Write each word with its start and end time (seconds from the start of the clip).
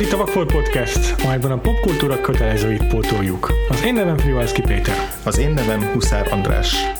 Ez 0.00 0.06
itt 0.06 0.12
a 0.12 0.16
Vakfolt 0.16 0.52
Podcast, 0.52 1.22
amelyben 1.24 1.50
a 1.50 1.58
popkultúra 1.58 2.20
kötelezőit 2.20 2.86
pótoljuk. 2.86 3.52
Az 3.68 3.84
én 3.84 3.94
nevem 3.94 4.16
Frivalszki 4.16 4.60
Péter. 4.60 4.94
Az 5.24 5.38
én 5.38 5.50
nevem 5.50 5.82
Huszár 5.92 6.32
András. 6.32 6.99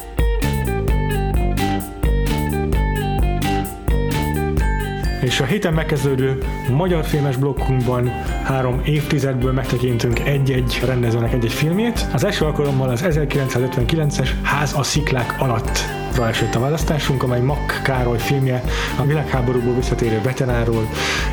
És 5.20 5.40
a 5.40 5.44
héten 5.44 5.72
megkezdődő 5.72 6.38
magyar 6.70 7.04
filmes 7.04 7.36
blokkunkban 7.36 8.08
három 8.44 8.80
évtizedből 8.84 9.52
megtekintünk 9.52 10.18
egy-egy 10.18 10.80
rendezőnek 10.84 11.32
egy-egy 11.32 11.52
filmjét. 11.52 12.06
Az 12.12 12.24
első 12.24 12.44
alkalommal 12.44 12.88
az 12.88 13.04
1959-es 13.08 14.28
Ház 14.42 14.74
a 14.76 14.82
sziklák 14.82 15.34
alatt 15.38 15.98
esett 16.28 16.54
a 16.54 16.60
választásunk, 16.60 17.22
amely 17.22 17.40
Mack 17.40 17.82
Károly 17.82 18.18
filmje 18.18 18.64
a 18.98 19.02
világháborúból 19.02 19.74
visszatérő 19.74 20.20
veteráról 20.22 20.88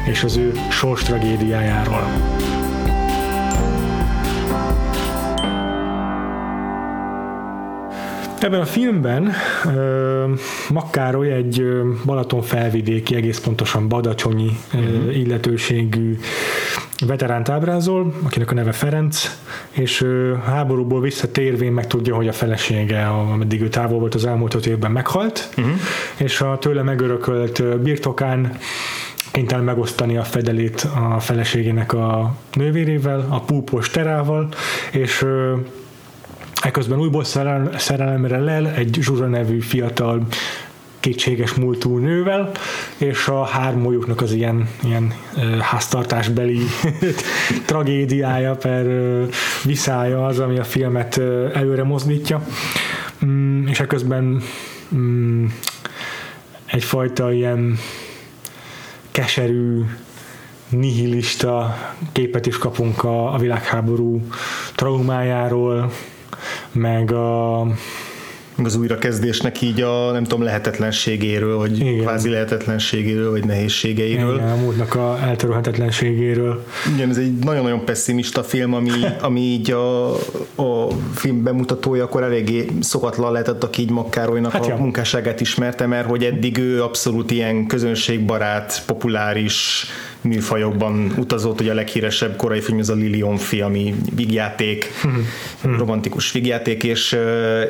és 0.06 0.24
az 0.24 0.38
ő 0.38 0.52
sors 0.70 1.10
Ebben 8.40 8.60
a 8.60 8.66
filmben 8.66 9.32
uh, 9.66 10.40
Makkároly 10.70 11.32
egy 11.32 11.64
Balaton 12.06 12.42
felvidéki, 12.42 13.16
egész 13.16 13.40
pontosan 13.40 13.88
Badacsonyi 13.88 14.58
uh, 14.74 15.18
illetőségű 15.18 16.18
veteránt 17.06 17.50
ábrázol, 17.50 18.14
akinek 18.24 18.52
a 18.52 18.54
neve 18.54 18.72
Ferenc, 18.72 19.38
és 19.72 20.02
uh, 20.02 20.32
háborúból 20.46 21.02
visszatérvén 21.02 21.72
megtudja, 21.72 22.16
hogy 22.16 22.28
a 22.28 22.34
felesége, 22.34 23.08
ameddig 23.08 23.62
ő 23.62 23.70
távol 23.70 24.00
volt 24.00 24.16
az 24.16 24.26
elmúlt 24.26 24.54
öt 24.54 24.66
évben 24.66 24.92
meghalt, 24.92 25.50
uh-huh. 25.58 25.74
és 26.18 26.42
a 26.42 26.58
tőle 26.58 26.82
megörökölt 26.82 27.80
birtokán 27.80 28.58
kénytelen 29.32 29.64
megosztani 29.64 30.18
a 30.18 30.24
fedelét 30.24 30.88
a 30.96 31.20
feleségének 31.20 31.94
a 31.94 32.36
nővérével, 32.54 33.28
a 33.30 33.40
púpos 33.40 33.90
terával, 33.90 34.50
és 34.92 35.26
Eközben 36.62 37.00
újból 37.00 37.24
szerelemre 37.78 38.40
lel 38.40 38.68
egy 38.70 38.98
Zsuzsa 39.02 39.26
nevű 39.26 39.60
fiatal 39.60 40.28
kétséges 41.00 41.54
múltú 41.54 41.98
nővel, 41.98 42.52
és 42.98 43.28
a 43.28 43.44
hármójuknak 43.44 44.22
az 44.22 44.32
ilyen, 44.32 44.70
ilyen 44.84 45.14
háztartásbeli 45.60 46.60
tragédiája 47.66 48.56
per 48.56 48.86
viszája 49.64 50.26
az, 50.26 50.40
ami 50.40 50.58
a 50.58 50.64
filmet 50.64 51.18
előre 51.54 51.84
mozdítja. 51.84 52.46
Mm, 53.26 53.68
és 53.68 53.80
eközben 53.80 54.42
mm, 54.96 55.46
egyfajta 56.66 57.32
ilyen 57.32 57.78
keserű, 59.12 59.84
nihilista 60.70 61.78
képet 62.12 62.46
is 62.46 62.58
kapunk 62.58 63.04
a, 63.04 63.34
a 63.34 63.38
világháború 63.38 64.22
traumájáról, 64.76 65.92
meg 66.78 67.12
a 67.12 67.66
az 68.64 68.76
újrakezdésnek 68.76 69.62
így 69.62 69.82
a 69.82 70.12
nem 70.12 70.24
tudom 70.24 70.44
lehetetlenségéről, 70.44 71.58
vagy 71.58 71.80
Igen. 71.80 71.98
kvázi 71.98 72.30
lehetetlenségéről, 72.30 73.32
vagy 73.32 73.46
nehézségeiről. 73.46 74.36
Igen, 74.36 74.50
a 74.50 74.56
múltnak 74.56 74.96
a 74.96 75.20
eltörölhetetlenségéről. 75.22 76.66
Igen, 76.96 77.10
ez 77.10 77.18
egy 77.18 77.34
nagyon-nagyon 77.34 77.86
pessimista 77.86 78.44
film, 78.44 78.74
ami, 78.74 78.92
ami 79.22 79.40
így 79.40 79.72
a, 79.72 80.14
a 80.56 80.88
film 81.14 81.44
bemutatója 81.44 82.04
akkor 82.04 82.24
eléggé 82.24 82.66
szokatlan 82.80 83.32
lehetett, 83.32 83.64
aki 83.64 83.82
így 83.82 83.92
Makkárolynak 83.92 84.52
hát 84.52 84.66
a 84.66 84.70
ja. 84.70 84.76
munkásságát 84.76 85.42
ismerte, 85.42 85.86
mert 85.86 86.08
hogy 86.08 86.24
eddig 86.24 86.58
ő 86.58 86.84
abszolút 86.84 87.32
ilyen 87.32 87.68
közönségbarát, 87.68 88.84
populáris, 88.86 89.86
műfajokban 90.22 91.14
utazott, 91.18 91.62
ugye 91.62 91.72
a 91.72 91.76
leghíresebb 91.76 92.36
korai 92.36 92.62
film 92.62 92.80
az 92.80 92.90
a 92.90 92.94
Lilion 92.94 93.38
film, 93.38 93.66
ami 93.66 93.96
vigjáték, 94.16 94.92
hmm. 95.02 95.78
romantikus 95.78 96.32
vigjáték, 96.32 96.84
és, 96.84 97.18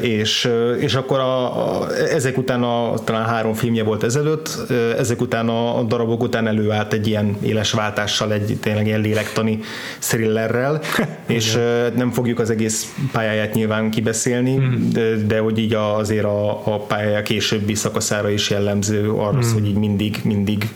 és, 0.02 0.50
és 0.80 0.96
akkor 0.96 1.20
a, 1.20 1.82
a, 1.82 1.96
ezek 1.96 2.38
után 2.38 2.64
a, 2.64 2.94
talán 3.04 3.26
három 3.26 3.54
filmje 3.54 3.84
volt 3.84 4.04
ezelőtt, 4.04 4.72
ezek 4.98 5.22
után 5.22 5.50
a, 5.50 5.80
a 5.80 5.84
darabok 5.84 6.22
után 6.22 6.48
előállt 6.48 6.94
egy 6.94 7.08
ilyen 7.08 7.38
éles 7.42 7.72
váltással, 7.72 8.34
egy 8.34 8.58
tényleg 8.62 8.86
ilyen 8.86 9.02
lélektani 9.02 9.60
thrillerrel, 10.00 10.82
és 11.28 11.58
nem 11.96 12.12
fogjuk 12.12 12.40
az 12.40 12.50
egész 12.50 12.94
pályáját 13.12 13.54
nyilván 13.54 13.90
kibeszélni, 13.90 14.56
hmm. 14.56 14.90
de, 14.92 15.16
de 15.16 15.40
hogy 15.40 15.58
így 15.58 15.74
azért 15.74 16.26
a, 16.26 16.74
a 16.74 16.80
pályája 16.80 17.22
későbbi 17.22 17.76
szakaszára 17.76 18.30
is 18.30 18.50
jellemző 18.50 19.12
arra, 19.12 19.40
hmm. 19.40 19.54
hogy 19.54 19.68
így 19.68 19.78
mindig, 19.78 20.20
mindig 20.24 20.70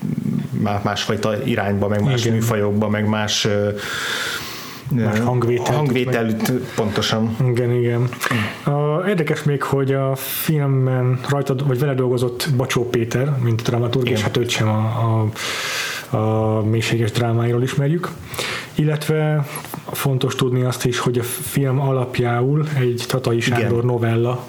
másfajta 0.61 1.43
irányba, 1.43 1.87
meg 1.87 2.03
más 2.03 2.21
igen. 2.21 2.33
műfajokba, 2.33 2.89
meg 2.89 3.07
más 3.07 3.47
más 4.95 5.19
hangvétel. 5.19 5.75
Hangvétel, 5.75 6.35
pontosan. 6.75 7.35
Igen, 7.47 7.71
igen. 7.71 8.09
A, 8.63 9.07
érdekes 9.07 9.43
még, 9.43 9.63
hogy 9.63 9.91
a 9.91 10.15
filmben 10.15 11.19
rajta, 11.29 11.55
vagy 11.65 11.79
vele 11.79 11.93
dolgozott 11.93 12.49
Bacsó 12.57 12.89
Péter, 12.89 13.35
mint 13.43 13.61
dramaturg, 13.61 14.09
és 14.09 14.21
hát 14.21 14.37
őt 14.37 14.49
sem 14.49 14.67
a, 14.67 15.29
a, 16.09 16.17
a 16.17 16.63
mélységes 16.63 17.11
drámáiról 17.11 17.63
ismerjük. 17.63 18.09
Illetve 18.75 19.45
fontos 19.91 20.35
tudni 20.35 20.61
azt 20.61 20.85
is, 20.85 20.99
hogy 20.99 21.17
a 21.17 21.23
film 21.23 21.79
alapjául 21.79 22.67
egy 22.79 23.03
Tatai 23.07 23.39
Sándor 23.39 23.71
Igen. 23.71 23.85
novella 23.85 24.43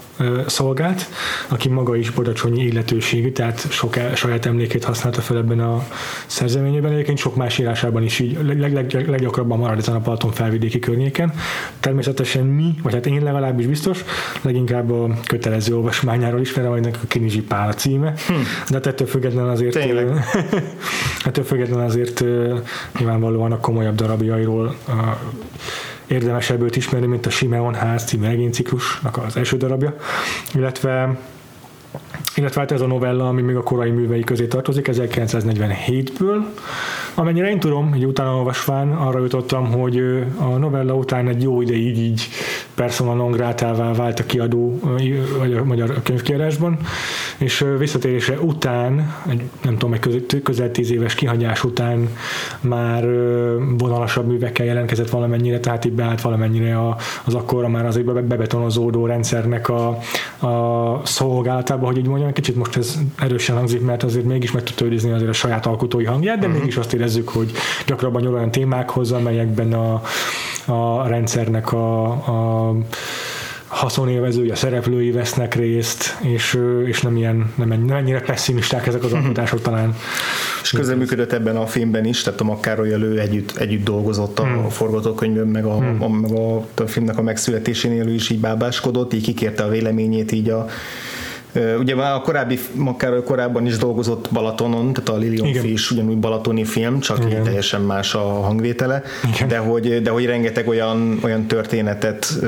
szolgált, 0.46 1.06
aki 1.48 1.68
maga 1.68 1.96
is 1.96 2.10
bodacsonyi 2.10 2.62
illetőségű, 2.62 3.32
tehát 3.32 3.70
sok 3.70 3.96
el, 3.96 4.14
saját 4.14 4.46
emlékét 4.46 4.84
használta 4.84 5.20
fel 5.20 5.36
ebben 5.36 5.60
a 5.60 5.86
szerzeményében, 6.26 6.92
egyébként 6.92 7.18
sok 7.18 7.36
más 7.36 7.58
írásában 7.58 8.02
is 8.02 8.18
így 8.18 8.38
leg, 8.42 8.72
leg, 8.72 9.08
leggyakrabban 9.08 9.58
marad 9.58 9.78
ezen 9.78 9.94
a 9.94 10.00
Palaton 10.00 10.30
felvidéki 10.30 10.78
környéken. 10.78 11.32
Természetesen 11.80 12.46
mi, 12.46 12.74
vagy 12.82 12.92
hát 12.92 13.06
én 13.06 13.22
legalábbis 13.22 13.66
biztos, 13.66 14.04
leginkább 14.42 14.90
a 14.90 15.08
kötelező 15.26 15.76
olvasmányáról 15.76 16.40
ismerem, 16.40 16.70
vagy 16.70 16.86
a 17.02 17.06
Kinizsi 17.08 17.42
Pál 17.42 17.68
a 17.68 17.74
címe, 17.74 18.14
hm. 18.26 18.34
de 18.68 18.74
hát 18.74 18.86
ettől 18.86 19.06
független 19.06 19.48
azért 19.48 19.76
ettől 21.26 21.44
független 21.44 21.84
azért 21.84 22.24
nyilvánvalóan 22.98 23.52
a 23.52 23.60
komolyabb 23.60 23.94
darabjairól 23.94 24.74
a 24.88 25.18
érdemes 26.12 26.50
ebből 26.50 26.70
ismerni, 26.74 27.06
mint 27.06 27.26
a 27.26 27.30
Simeon 27.30 27.74
ház 27.74 28.04
című 28.04 28.26
regényciklusnak 28.26 29.16
az 29.16 29.36
első 29.36 29.56
darabja, 29.56 29.96
illetve 30.54 31.18
illetve 32.34 32.60
hát 32.60 32.72
ez 32.72 32.80
a 32.80 32.86
novella, 32.86 33.28
ami 33.28 33.42
még 33.42 33.56
a 33.56 33.62
korai 33.62 33.90
művei 33.90 34.20
közé 34.20 34.46
tartozik, 34.46 34.88
1947-ből. 34.92 36.44
Amennyire 37.14 37.50
én 37.50 37.60
tudom, 37.60 37.92
egy 37.92 38.06
utána 38.06 38.36
olvasván 38.36 38.92
arra 38.92 39.20
jutottam, 39.20 39.72
hogy 39.72 39.98
a 40.36 40.44
novella 40.44 40.94
után 40.94 41.28
egy 41.28 41.42
jó 41.42 41.60
ideig 41.60 41.98
így 41.98 42.28
persona 42.74 43.14
non 43.14 43.30
grátává 43.30 43.92
vált 43.92 44.18
a 44.18 44.26
kiadó 44.26 44.80
vagy 45.38 45.52
a 45.52 45.64
magyar 45.64 46.02
könyvkiadásban, 46.02 46.78
és 47.38 47.64
visszatérése 47.78 48.40
után, 48.40 49.14
nem 49.62 49.78
tudom, 49.78 49.92
egy 49.92 50.40
közel 50.42 50.70
tíz 50.70 50.90
éves 50.90 51.14
kihagyás 51.14 51.64
után 51.64 52.08
már 52.60 53.04
vonalasabb 53.78 54.26
művekkel 54.26 54.66
jelentkezett 54.66 55.10
valamennyire, 55.10 55.60
tehát 55.60 55.84
így 55.84 55.92
beállt 55.92 56.20
valamennyire 56.20 56.78
az 57.24 57.34
akkora 57.34 57.68
már 57.68 57.86
azért 57.86 58.24
bebetonozódó 58.24 59.06
rendszernek 59.06 59.68
a, 59.68 59.88
a 60.46 61.00
szolgálatába, 61.04 61.86
hogy 61.86 61.96
így 61.96 62.06
mondjam, 62.06 62.32
kicsit 62.32 62.56
most 62.56 62.76
ez 62.76 62.98
erősen 63.18 63.56
hangzik, 63.56 63.80
mert 63.80 64.02
azért 64.02 64.24
mégis 64.24 64.52
meg 64.52 64.62
tudta 64.62 64.84
őrizni 64.84 65.10
azért 65.10 65.30
a 65.30 65.32
saját 65.32 65.66
alkotói 65.66 66.04
hangját, 66.04 66.38
de 66.38 66.46
uh-huh. 66.46 66.60
mégis 66.60 66.76
azt 66.76 66.94
érezzük, 66.94 67.28
hogy 67.28 67.52
gyakrabban 67.86 68.26
olyan 68.26 68.50
témákhoz, 68.50 69.12
amelyekben 69.12 69.72
a, 69.72 70.02
a 70.66 71.06
rendszernek 71.06 71.72
a, 71.72 72.04
a 72.10 72.61
haszonélvezői, 73.72 74.50
a 74.50 74.54
szereplői 74.54 75.10
vesznek 75.10 75.54
részt, 75.54 76.16
és, 76.20 76.58
és 76.84 77.00
nem, 77.00 77.16
ilyen, 77.16 77.52
nem, 77.54 77.68
nem 77.68 77.96
ennyire 77.96 78.20
pessimisták 78.20 78.86
ezek 78.86 79.04
az 79.04 79.10
mhm. 79.10 79.20
alkotások 79.20 79.60
talán. 79.60 79.96
És 80.62 80.70
közreműködött 80.70 81.32
ebben 81.32 81.56
a 81.56 81.66
filmben 81.66 82.04
is, 82.04 82.22
tehát 82.22 82.40
a 82.40 82.44
Makkároly 82.44 82.92
elő 82.92 83.18
együtt, 83.20 83.56
együtt 83.56 83.84
dolgozott 83.84 84.38
a 84.38 84.44
hmm. 84.44 84.68
forgatókönyvön, 84.68 85.48
meg 85.48 85.64
a, 85.64 85.76
hmm. 85.76 86.02
a, 86.02 86.08
meg 86.08 86.32
a, 86.32 86.56
a 86.56 86.86
filmnek 86.86 87.18
a 87.18 87.22
megszületésénél 87.22 88.06
ő 88.06 88.14
is 88.14 88.30
így 88.30 88.40
bábáskodott, 88.40 89.12
így 89.12 89.22
kikérte 89.22 89.62
a 89.62 89.68
véleményét 89.68 90.32
így 90.32 90.48
a 90.48 90.66
Ugye 91.78 91.94
már 91.94 92.14
a 92.14 92.20
korábbi, 92.20 92.58
akár 92.84 93.22
korábban 93.22 93.66
is 93.66 93.76
dolgozott 93.76 94.28
Balatonon, 94.32 94.92
tehát 94.92 95.08
a 95.08 95.16
Lilium 95.16 95.64
is 95.64 95.90
ugyanúgy 95.90 96.18
balatoni 96.18 96.64
film, 96.64 97.00
csak 97.00 97.18
Igen. 97.18 97.30
így 97.30 97.42
teljesen 97.42 97.80
más 97.80 98.14
a 98.14 98.20
hangvétele, 98.20 99.02
de 99.48 99.58
hogy, 99.58 100.02
de 100.02 100.10
hogy 100.10 100.26
rengeteg 100.26 100.68
olyan, 100.68 101.18
olyan 101.22 101.46
történetet 101.46 102.38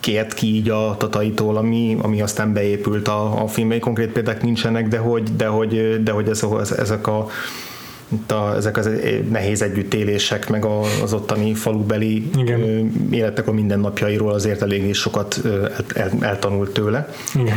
kért 0.00 0.34
ki 0.34 0.46
így 0.46 0.68
a 0.68 0.94
tataitól, 0.98 1.56
ami, 1.56 1.96
ami 2.02 2.22
aztán 2.22 2.52
beépült 2.52 3.08
a, 3.08 3.42
a 3.42 3.46
filmbe. 3.46 3.78
Konkrét 3.78 4.12
példák 4.12 4.42
nincsenek, 4.42 4.88
de 4.88 4.98
hogy, 4.98 5.36
de 5.36 5.46
hogy, 5.46 6.02
de 6.02 6.12
hogy 6.12 6.28
ez, 6.28 6.72
ezek 6.78 7.06
a 7.06 7.26
a, 8.26 8.54
ezek 8.56 8.76
az 8.76 8.90
nehéz 9.30 9.62
együttélések, 9.62 10.48
meg 10.48 10.64
az 11.02 11.12
ottani 11.12 11.54
falubeli 11.54 12.30
Igen. 12.36 12.90
életek 13.10 13.48
a 13.48 13.52
mindennapjairól 13.52 14.32
azért 14.32 14.62
eléggé 14.62 14.92
sokat 14.92 15.40
el, 15.44 15.72
el, 15.94 16.10
eltanult 16.20 16.70
tőle. 16.70 17.08
Igen. 17.34 17.56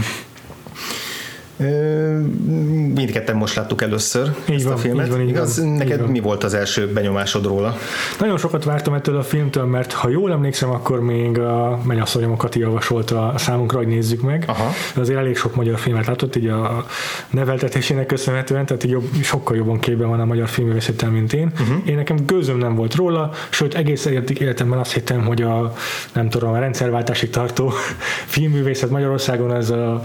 Mindketten 2.94 3.36
most 3.36 3.56
láttuk 3.56 3.82
először 3.82 4.36
így 4.50 4.56
ezt 4.56 4.64
van, 4.64 4.74
a 4.74 4.78
filmet. 4.78 5.06
Így 5.06 5.12
van, 5.12 5.22
így 5.22 5.30
Igaz, 5.30 5.60
van, 5.60 5.68
neked 5.68 5.92
így 5.92 6.00
van. 6.00 6.10
mi 6.10 6.20
volt 6.20 6.44
az 6.44 6.54
első 6.54 6.88
benyomásod 6.88 7.46
róla? 7.46 7.78
Nagyon 8.20 8.38
sokat 8.38 8.64
vártam 8.64 8.94
ettől 8.94 9.18
a 9.18 9.24
filmtől, 9.24 9.66
mert 9.66 9.92
ha 9.92 10.10
jól 10.10 10.32
emlékszem, 10.32 10.70
akkor 10.70 11.02
még 11.02 11.40
a 11.40 11.80
mennyasszonyom 11.84 12.38
Kati 12.38 12.60
javasolta 12.60 13.34
számunkra, 13.38 13.78
hogy 13.78 13.88
nézzük 13.88 14.22
meg. 14.22 14.44
Aha. 14.48 14.70
Azért 14.96 15.20
elég 15.20 15.36
sok 15.36 15.56
magyar 15.56 15.80
filmet 15.80 16.06
látott, 16.06 16.36
így 16.36 16.48
a 16.48 16.86
neveltetésének 17.30 18.06
köszönhetően, 18.06 18.66
tehát 18.66 18.84
így 18.84 18.92
jobb, 18.92 19.10
sokkal 19.22 19.56
jobban 19.56 19.80
képben 19.80 20.10
van 20.10 20.20
a 20.20 20.26
magyar 20.26 20.48
filmvészettel, 20.48 21.10
mint 21.10 21.34
én. 21.34 21.52
Uh-huh. 21.54 21.78
Én 21.86 21.96
nekem 21.96 22.18
gőzöm 22.26 22.58
nem 22.58 22.76
volt 22.76 22.96
róla, 22.96 23.32
sőt 23.50 23.74
egész 23.76 24.06
életemben 24.40 24.80
azt 24.80 24.94
hittem, 24.94 25.26
hogy 25.26 25.42
a 25.42 25.74
nem 26.14 26.30
tudom, 26.30 26.52
a 26.52 26.60
rendszerváltásig 26.60 27.30
tartó 27.30 27.74
filmművészet 28.34 28.90
Magyarországon 28.90 29.56
ez 29.56 29.70
a 29.70 30.04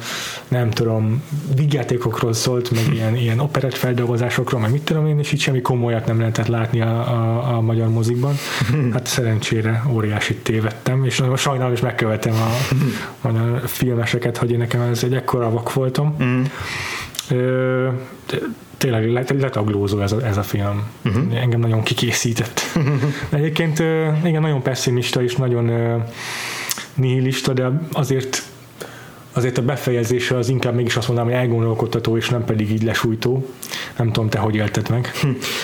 nem 0.49 0.71
tudom, 0.71 1.23
vigyátékokról 1.56 2.32
szólt, 2.32 2.70
meg 2.70 2.82
ilyen, 2.94 3.17
ilyen 3.17 3.38
operett 3.38 3.75
feldolgozásokról, 3.75 4.61
meg 4.61 4.70
mit 4.70 4.82
tudom 4.82 5.06
én, 5.06 5.19
és 5.19 5.32
itt 5.32 5.38
semmi 5.38 5.61
komolyat 5.61 6.06
nem 6.06 6.19
lehetett 6.19 6.46
látni 6.46 6.81
a, 6.81 6.99
a, 6.99 7.56
a 7.56 7.61
magyar 7.61 7.88
mozikban. 7.88 8.35
Hát 8.93 9.06
szerencsére 9.06 9.82
óriási 9.91 10.35
tévedtem, 10.35 11.05
és 11.05 11.19
nagyon 11.19 11.37
sajnálom, 11.37 11.73
és 11.73 11.81
megkövetem 11.81 12.32
a 12.32 12.75
magyar 13.29 13.62
filmeseket, 13.67 14.37
hogy 14.37 14.50
én 14.50 14.58
nekem 14.58 14.81
ez 14.81 15.05
egy 15.05 15.14
ekkora 15.14 15.50
vak 15.50 15.73
voltam. 15.73 16.17
Mm. 16.23 16.43
Ö, 17.31 17.88
tényleg 18.76 19.11
letaglózó 19.38 20.00
ez 20.00 20.12
a, 20.12 20.26
ez 20.26 20.37
a 20.37 20.43
film. 20.43 20.82
Uh-huh. 21.05 21.41
Engem 21.41 21.61
nagyon 21.61 21.82
kikészített. 21.82 22.61
De 23.29 23.37
egyébként 23.37 23.79
igen, 24.25 24.41
nagyon 24.41 24.62
pessimista 24.62 25.23
és 25.23 25.37
nagyon 25.37 25.70
nihilista, 26.94 27.52
de 27.52 27.70
azért 27.93 28.43
azért 29.35 29.59
a 29.59 29.63
befejezése 29.63 30.37
az 30.37 30.49
inkább 30.49 30.75
mégis 30.75 30.97
azt 30.97 31.09
mondanám, 31.09 31.33
hogy 31.33 31.41
elgondolkodtató, 31.41 32.17
és 32.17 32.29
nem 32.29 32.45
pedig 32.45 32.71
így 32.71 32.83
lesújtó. 32.83 33.47
Nem 33.97 34.13
tudom, 34.13 34.29
te 34.29 34.39
hogy 34.39 34.55
élted 34.55 34.91
meg. 34.91 35.11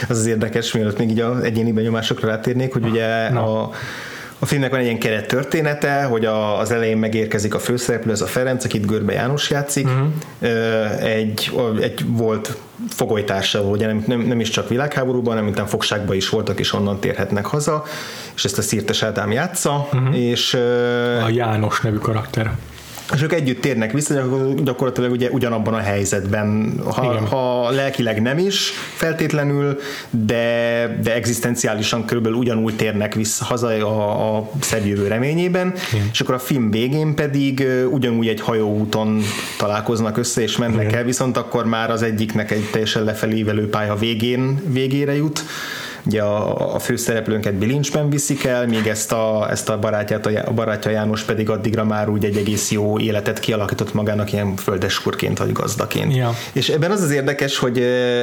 Az 0.09 0.19
az 0.19 0.27
érdekes, 0.27 0.73
mielőtt 0.73 0.99
még 0.99 1.11
így 1.11 1.21
az 1.21 1.43
egyéni 1.43 1.73
benyomásokra 1.73 2.29
rátérnék, 2.29 2.73
hogy 2.73 2.85
ugye 2.85 3.31
Na. 3.31 3.63
a 3.63 3.71
a 4.43 4.47
filmnek 4.47 4.71
van 4.71 4.79
egy 4.79 4.85
ilyen 4.85 4.99
keret 4.99 5.27
története, 5.27 6.03
hogy 6.03 6.25
a, 6.25 6.59
az 6.59 6.71
elején 6.71 6.97
megérkezik 6.97 7.55
a 7.55 7.59
főszereplő, 7.59 8.13
ez 8.13 8.21
a 8.21 8.27
Ferenc, 8.27 8.65
akit 8.65 8.87
Görbe 8.87 9.13
János 9.13 9.51
játszik, 9.51 9.87
uh-huh. 9.87 11.05
egy, 11.05 11.53
egy 11.81 12.05
volt 12.07 12.57
fogolytársa, 12.89 13.61
ugye 13.61 13.87
nem, 13.87 14.05
nem, 14.07 14.21
nem 14.21 14.41
is 14.41 14.49
csak 14.49 14.69
világháborúban, 14.69 15.37
hanem 15.37 15.45
mint 15.45 15.69
fogságban 15.69 16.17
is 16.17 16.29
voltak, 16.29 16.59
és 16.61 16.73
onnan 16.73 17.01
térhetnek 17.01 17.47
haza, 17.47 17.85
és 18.35 18.45
ezt 18.45 18.59
a 18.59 18.63
Szirtes 18.63 19.03
Ádám 19.03 19.33
játsza, 19.33 19.89
uh-huh. 19.93 20.19
és... 20.19 20.55
A 21.25 21.29
János 21.29 21.81
nevű 21.81 21.97
karakter 21.97 22.53
és 23.15 23.23
ők 23.23 23.33
együtt 23.33 23.61
térnek 23.61 23.93
vissza, 23.93 24.15
gyakorlatilag 24.63 25.11
ugye 25.11 25.29
ugyanabban 25.31 25.75
a 25.75 25.79
helyzetben, 25.79 26.75
ha, 26.85 27.27
ha 27.27 27.71
lelkileg 27.71 28.23
nem 28.23 28.39
is 28.39 28.73
feltétlenül, 28.95 29.79
de, 30.11 30.99
de 31.03 31.15
egzisztenciálisan 31.15 32.05
körülbelül 32.05 32.39
ugyanúgy 32.39 32.77
térnek 32.77 33.15
vissza 33.15 33.45
haza 33.45 33.69
a, 33.69 34.37
a 34.37 34.51
szebb 34.61 34.87
jövő 34.87 35.07
reményében, 35.07 35.73
Igen. 35.93 36.09
és 36.13 36.21
akkor 36.21 36.35
a 36.35 36.39
film 36.39 36.71
végén 36.71 37.15
pedig 37.15 37.67
ugyanúgy 37.91 38.29
egy 38.29 38.41
hajóúton 38.41 39.23
találkoznak 39.59 40.17
össze, 40.17 40.43
és 40.43 40.57
mennek 40.57 40.87
Igen. 40.87 40.95
el, 40.95 41.05
viszont 41.05 41.37
akkor 41.37 41.65
már 41.67 41.91
az 41.91 42.03
egyiknek 42.03 42.51
egy 42.51 42.69
teljesen 42.71 43.05
lefelé 43.05 43.43
pálya 43.71 43.97
végén, 43.97 44.63
végére 44.67 45.17
jut, 45.17 45.43
Ugye 46.07 46.23
a, 46.23 46.75
a 46.75 46.79
főszereplőnket 46.79 47.55
bilincsben 47.55 48.11
viszik 48.11 48.45
el, 48.45 48.67
míg 48.67 48.87
ezt 48.87 49.13
a, 49.13 49.47
ezt 49.51 49.69
a 49.69 49.79
barátját, 49.79 50.27
a 50.27 50.53
barátja 50.53 50.91
János 50.91 51.23
pedig 51.23 51.51
addigra 51.51 51.85
már 51.85 52.09
úgy 52.09 52.25
egy 52.25 52.37
egész 52.37 52.71
jó 52.71 52.99
életet 52.99 53.39
kialakított 53.39 53.95
magának 53.95 54.33
ilyen 54.33 54.57
földeskurként 54.57 55.39
vagy 55.39 55.53
gazdaként. 55.53 56.17
Ja. 56.17 56.35
És 56.53 56.69
ebben 56.69 56.91
az 56.91 57.03
az 57.03 57.11
érdekes, 57.11 57.59
hogy 57.59 57.79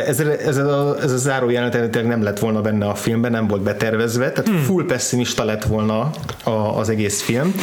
ez, 0.07 0.19
ez, 0.19 0.57
a, 0.57 0.97
ez 1.01 1.11
a 1.11 1.17
záró 1.17 1.49
jelenet 1.49 2.03
nem 2.03 2.23
lett 2.23 2.39
volna 2.39 2.61
benne 2.61 2.85
a 2.85 2.95
filmben, 2.95 3.31
nem 3.31 3.47
volt 3.47 3.61
betervezve, 3.61 4.31
tehát 4.31 4.49
hmm. 4.49 4.63
full 4.63 4.85
pessimista 4.85 5.43
lett 5.43 5.63
volna 5.63 6.09
a, 6.43 6.49
az 6.49 6.89
egész 6.89 7.21
film, 7.21 7.53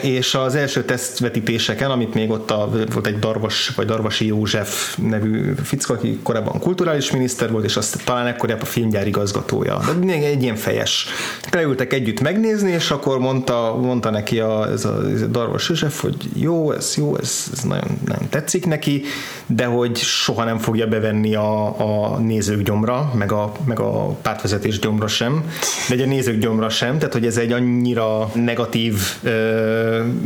és 0.00 0.34
az 0.34 0.54
első 0.54 0.84
tesztvetítéseken, 0.84 1.90
amit 1.90 2.14
még 2.14 2.30
ott 2.30 2.50
a, 2.50 2.70
volt 2.92 3.06
egy 3.06 3.18
Darvas, 3.18 3.68
vagy 3.68 3.86
Darvasi 3.86 4.26
József 4.26 4.96
nevű 4.96 5.54
fickó, 5.62 5.94
aki 5.94 6.20
korábban 6.22 6.60
kulturális 6.60 7.10
miniszter 7.10 7.50
volt, 7.50 7.64
és 7.64 7.76
azt 7.76 8.04
talán 8.04 8.26
ekkor 8.26 8.50
a 8.60 8.64
filmgyár 8.82 9.06
igazgatója. 9.06 9.80
De 9.86 10.06
még 10.06 10.22
egy 10.22 10.42
ilyen 10.42 10.56
fejes. 10.56 11.06
Leültek 11.50 11.92
együtt 11.92 12.20
megnézni, 12.20 12.70
és 12.70 12.90
akkor 12.90 13.18
mondta, 13.18 13.78
mondta 13.82 14.10
neki 14.10 14.40
a, 14.40 14.70
ez 14.70 14.84
a, 14.84 15.10
ez 15.14 15.22
a 15.22 15.26
Darvas 15.26 15.68
József, 15.68 16.00
hogy 16.00 16.16
jó, 16.34 16.72
ez 16.72 16.94
jó, 16.96 17.16
ez, 17.16 17.44
ez 17.52 17.62
nagyon, 17.62 17.98
nagyon 18.06 18.28
tetszik 18.28 18.66
neki, 18.66 19.02
de 19.46 19.64
hogy 19.64 19.96
soha 19.96 20.44
nem 20.44 20.58
fogja 20.58 20.86
bevenni 20.86 21.34
a, 21.34 21.80
a 21.80 22.18
nézők 22.18 22.62
gyomra, 22.62 23.12
meg 23.14 23.32
a, 23.32 23.52
meg 23.64 23.80
a 23.80 24.06
pártvezetés 24.06 24.78
gyomra 24.78 25.06
sem, 25.06 25.44
de 25.88 26.02
a 26.02 26.06
nézők 26.06 26.38
gyomra 26.38 26.68
sem, 26.68 26.98
tehát 26.98 27.12
hogy 27.12 27.26
ez 27.26 27.36
egy 27.36 27.52
annyira 27.52 28.30
negatív 28.34 29.00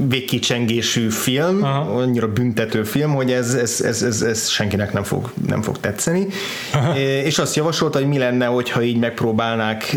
végkicsengésű 0.08 1.08
film, 1.08 1.62
Aha. 1.62 2.00
annyira 2.00 2.32
büntető 2.32 2.82
film, 2.82 3.14
hogy 3.14 3.32
ez, 3.32 3.54
ez, 3.54 3.80
ez, 3.80 4.02
ez, 4.02 4.22
ez 4.22 4.48
senkinek 4.48 4.92
nem 4.92 5.02
fog, 5.02 5.32
nem 5.46 5.62
fog 5.62 5.78
tetszeni. 5.80 6.26
Aha. 6.72 6.98
És 6.98 7.38
azt 7.38 7.56
javasolta, 7.56 7.98
hogy 7.98 8.08
mi 8.08 8.18
lenne, 8.18 8.45
hogyha 8.46 8.82
így 8.82 8.98
megpróbálnák, 8.98 9.96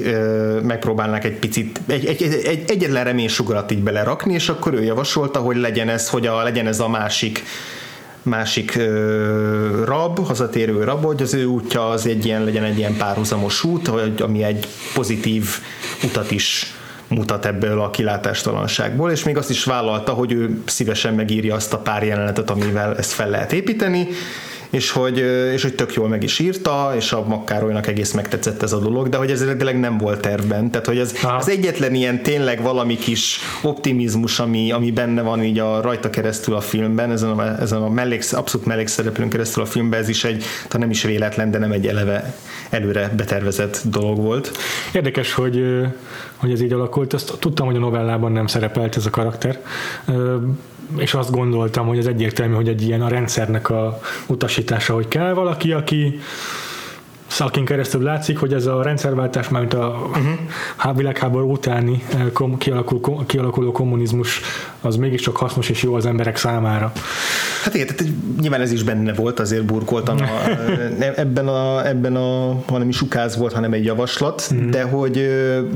megpróbálnák 0.63 1.23
egy 1.23 1.35
picit, 1.35 1.81
egy, 1.87 2.05
egy, 2.05 2.23
egy, 2.23 2.33
egy 2.45 2.63
egyetlen 2.67 3.03
reménysugarat 3.03 3.71
így 3.71 3.83
belerakni, 3.83 4.33
és 4.33 4.49
akkor 4.49 4.73
ő 4.73 4.83
javasolta, 4.83 5.39
hogy 5.39 5.57
legyen 5.57 5.89
ez, 5.89 6.09
hogy 6.09 6.27
a, 6.27 6.43
legyen 6.43 6.67
ez 6.67 6.79
a 6.79 6.87
másik 6.87 7.43
másik 8.21 8.75
ö, 8.75 9.83
rab, 9.85 10.25
hazatérő 10.25 10.83
rab, 10.83 11.03
hogy 11.03 11.21
az 11.21 11.33
ő 11.33 11.45
útja 11.45 11.89
az 11.89 12.07
egy 12.07 12.25
ilyen, 12.25 12.43
legyen 12.43 12.63
egy 12.63 12.77
ilyen 12.77 12.97
párhuzamos 12.97 13.63
út, 13.63 13.87
hogy, 13.87 14.21
ami 14.21 14.43
egy 14.43 14.67
pozitív 14.93 15.45
utat 16.03 16.31
is 16.31 16.73
mutat 17.07 17.45
ebből 17.45 17.81
a 17.81 17.89
kilátástalanságból, 17.89 19.11
és 19.11 19.23
még 19.23 19.37
azt 19.37 19.49
is 19.49 19.63
vállalta, 19.63 20.11
hogy 20.11 20.31
ő 20.31 20.61
szívesen 20.65 21.13
megírja 21.13 21.55
azt 21.55 21.73
a 21.73 21.77
pár 21.77 22.03
jelenetet, 22.03 22.49
amivel 22.49 22.97
ezt 22.97 23.11
fel 23.11 23.29
lehet 23.29 23.53
építeni, 23.53 24.07
és 24.69 24.91
hogy, 24.91 25.17
és 25.53 25.61
hogy 25.61 25.75
tök 25.75 25.93
jól 25.93 26.07
meg 26.07 26.23
is 26.23 26.39
írta, 26.39 26.93
és 26.95 27.11
a 27.11 27.25
Makkárolynak 27.25 27.87
egész 27.87 28.11
megtetszett 28.11 28.63
ez 28.63 28.73
a 28.73 28.79
dolog, 28.79 29.09
de 29.09 29.17
hogy 29.17 29.31
ez 29.31 29.41
eredetileg 29.41 29.79
nem 29.79 29.97
volt 29.97 30.19
tervben, 30.19 30.71
tehát 30.71 30.85
hogy 30.85 30.97
ez 30.97 31.13
az 31.37 31.49
egyetlen 31.49 31.93
ilyen 31.93 32.23
tényleg 32.23 32.61
valami 32.61 32.97
kis 32.97 33.39
optimizmus, 33.61 34.39
ami, 34.39 34.71
ami 34.71 34.91
benne 34.91 35.21
van 35.21 35.43
így 35.43 35.59
a 35.59 35.81
rajta 35.81 36.09
keresztül 36.09 36.55
a 36.55 36.61
filmben, 36.61 37.11
ezen 37.11 37.29
a, 37.29 37.61
ezen 37.61 37.81
a 37.81 37.89
mellék, 37.89 38.23
abszolút 38.31 38.67
mellékszereplőn 38.67 39.29
keresztül 39.29 39.63
a 39.63 39.65
filmben, 39.65 39.99
ez 39.99 40.09
is 40.09 40.23
egy, 40.23 40.43
ha 40.69 40.77
nem 40.77 40.89
is 40.89 41.03
véletlen, 41.03 41.51
de 41.51 41.57
nem 41.57 41.71
egy 41.71 41.87
eleve 41.87 42.35
előre 42.69 43.11
betervezett 43.17 43.81
dolog 43.83 44.17
volt. 44.17 44.51
Érdekes, 44.93 45.33
hogy, 45.33 45.63
hogy 46.35 46.51
ez 46.51 46.61
így 46.61 46.73
alakult, 46.73 47.13
azt 47.13 47.39
tudtam, 47.39 47.65
hogy 47.65 47.75
a 47.75 47.79
novellában 47.79 48.31
nem 48.31 48.47
szerepelt 48.47 48.95
ez 48.95 49.05
a 49.05 49.09
karakter, 49.09 49.61
és 50.97 51.13
azt 51.13 51.31
gondoltam, 51.31 51.87
hogy 51.87 51.97
ez 51.97 52.05
egyértelmű, 52.05 52.53
hogy 52.53 52.67
egy 52.67 52.81
ilyen 52.81 53.01
a 53.01 53.07
rendszernek 53.07 53.69
a 53.69 53.99
utasítása, 54.27 54.93
hogy 54.93 55.07
kell 55.07 55.33
valaki, 55.33 55.71
aki 55.71 56.19
akin 57.37 57.65
keresztül 57.65 58.01
látszik, 58.01 58.37
hogy 58.37 58.53
ez 58.53 58.65
a 58.65 58.81
rendszerváltás, 58.81 59.49
mint 59.49 59.73
a 59.73 60.09
uh-huh. 60.77 60.97
világháború 60.97 61.51
utáni 61.51 62.03
eh, 62.13 62.25
kialakul, 62.57 63.25
kialakuló 63.25 63.71
kommunizmus, 63.71 64.41
az 64.81 64.95
mégiscsak 64.95 65.37
hasznos 65.37 65.69
és 65.69 65.83
jó 65.83 65.93
az 65.93 66.05
emberek 66.05 66.37
számára. 66.37 66.91
Hát 67.63 67.73
igen, 67.73 67.87
tehát 67.87 68.13
nyilván 68.39 68.61
ez 68.61 68.71
is 68.71 68.83
benne 68.83 69.13
volt, 69.13 69.39
azért 69.39 69.65
burkoltam 69.65 70.17
a, 70.17 70.49
ebben 71.15 71.47
a, 71.47 71.87
ebben 71.87 72.15
a, 72.15 72.61
hanem 72.67 72.89
is 72.89 73.01
ukáz 73.01 73.37
volt, 73.37 73.53
hanem 73.53 73.73
egy 73.73 73.85
javaslat, 73.85 74.47
uh-huh. 74.51 74.69
de 74.69 74.83
hogy, 74.83 75.29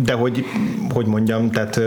de 0.04 0.14
hogy, 0.14 0.46
hogy 0.94 1.06
mondjam, 1.06 1.52
tehát 1.52 1.82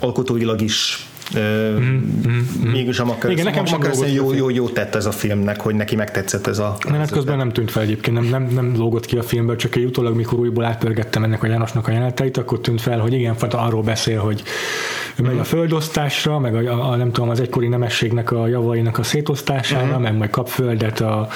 alkotóilag 0.00 0.60
is 0.60 1.06
Mm-hmm. 1.38 2.70
Mégis 2.70 2.98
a 2.98 3.04
Macarosen, 3.04 3.30
Igen, 3.30 3.44
nekem 3.44 3.64
Macarosen 3.70 4.08
jó, 4.08 4.32
jó, 4.32 4.50
jó 4.50 4.68
tett 4.68 4.94
ez 4.94 5.06
a 5.06 5.12
filmnek, 5.12 5.60
hogy 5.60 5.74
neki 5.74 5.96
megtetszett 5.96 6.46
ez 6.46 6.58
a... 6.58 6.76
Menet 6.90 7.10
közben 7.10 7.36
nem 7.36 7.52
tűnt 7.52 7.70
fel 7.70 7.82
egyébként, 7.82 8.16
nem, 8.16 8.24
nem, 8.24 8.54
nem 8.54 8.76
lógott 8.76 9.06
ki 9.06 9.16
a 9.16 9.22
filmből, 9.22 9.56
csak 9.56 9.76
egy 9.76 9.84
utólag, 9.84 10.16
mikor 10.16 10.38
újból 10.38 10.64
átpörgettem 10.64 11.24
ennek 11.24 11.42
a 11.42 11.46
Jánosnak 11.46 11.88
a 11.88 11.90
jeleneteit, 11.90 12.36
akkor 12.36 12.60
tűnt 12.60 12.80
fel, 12.80 12.98
hogy 12.98 13.12
igen, 13.12 13.34
arról 13.50 13.82
beszél, 13.82 14.20
hogy 14.20 14.42
megy 15.22 15.38
a 15.38 15.44
földosztásra, 15.44 16.38
meg 16.38 16.66
a, 16.66 16.90
a, 16.90 16.96
nem 16.96 17.12
tudom, 17.12 17.28
az 17.28 17.40
egykori 17.40 17.68
nemességnek 17.68 18.30
a 18.30 18.46
javainak 18.46 18.98
a 18.98 19.02
szétosztására, 19.02 19.86
uh-huh. 19.86 20.02
meg 20.02 20.16
majd 20.16 20.30
kap 20.30 20.48
földet 20.48 21.00
a, 21.00 21.28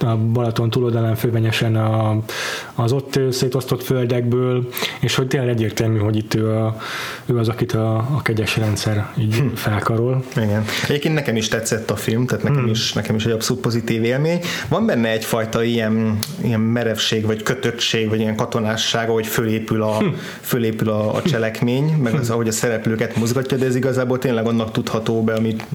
a 0.00 0.16
Balaton 0.16 0.70
túloldalán 0.70 1.14
fővenyesen 1.14 1.76
a, 1.76 2.16
az 2.74 2.92
ott 2.92 3.20
szétosztott 3.30 3.82
földekből, 3.82 4.68
és 5.00 5.14
hogy 5.14 5.26
tényleg 5.26 5.48
egyértelmű, 5.48 5.98
hogy 5.98 6.16
itt 6.16 6.34
ő, 6.34 6.50
a, 6.50 6.76
ő 7.26 7.38
az, 7.38 7.48
akit 7.48 7.72
a, 7.72 7.96
a 7.96 8.22
kegyes 8.22 8.56
rendszer 8.56 9.12
így 9.18 9.42
felkarol. 9.54 10.24
Igen. 10.36 10.64
Egyébként 10.88 11.14
nekem 11.14 11.36
is 11.36 11.48
tetszett 11.48 11.90
a 11.90 11.96
film, 11.96 12.26
tehát 12.26 12.44
nekem, 12.44 12.58
hmm. 12.58 12.70
is, 12.70 12.92
nekem 12.92 13.14
is 13.14 13.26
egy 13.26 13.32
abszolút 13.32 13.62
pozitív 13.62 14.04
élmény. 14.04 14.40
Van 14.68 14.86
benne 14.86 15.08
egyfajta 15.08 15.62
ilyen, 15.62 16.18
ilyen 16.42 16.60
merevség, 16.60 17.26
vagy 17.26 17.42
kötöttség, 17.42 18.08
vagy 18.08 18.20
ilyen 18.20 18.36
katonásság, 18.36 19.08
ahogy 19.08 19.26
fölépül 19.26 19.82
a, 19.82 19.96
hmm. 19.96 20.16
fölépül 20.40 20.88
a, 20.88 21.14
a 21.14 21.22
cselekmény, 21.22 21.84
meg 21.84 22.14
az, 22.14 22.30
ahogy 22.30 22.48
a 22.48 22.52
szereplőket 22.52 23.16
mozgatja, 23.24 23.56
de 23.56 23.66
ez 23.66 23.74
igazából 23.74 24.18
tényleg 24.18 24.46
annak 24.46 24.72
tudható 24.72 25.22
be, 25.22 25.34
amit 25.34 25.66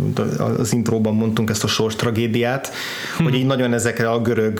az 0.58 0.74
intróban 0.74 1.15
mondtunk, 1.15 1.50
ezt 1.50 1.63
a 1.63 1.68
sors 1.68 1.96
tragédiát, 1.96 2.72
hmm. 3.18 3.25
hogy 3.25 3.36
így 3.36 3.46
nagyon 3.46 3.74
ezekre 3.74 4.10
a 4.10 4.22
görög 4.22 4.60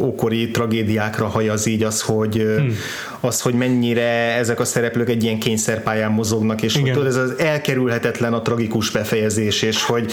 ókori 0.00 0.50
tragédiákra 0.50 1.26
hajaz 1.26 1.66
így 1.66 1.82
az, 1.82 2.00
hogy, 2.00 2.34
hmm. 2.34 2.76
az, 3.20 3.40
hogy 3.40 3.54
mennyire 3.54 4.34
ezek 4.36 4.60
a 4.60 4.64
szereplők 4.64 5.08
egy 5.08 5.22
ilyen 5.22 5.38
kényszerpályán 5.38 6.12
mozognak, 6.12 6.62
és 6.62 6.76
hogy 6.76 6.92
tudod, 6.92 7.06
ez 7.06 7.16
az 7.16 7.38
elkerülhetetlen 7.38 8.32
a 8.32 8.42
tragikus 8.42 8.90
befejezés, 8.90 9.62
és 9.62 9.82
hogy 9.82 10.12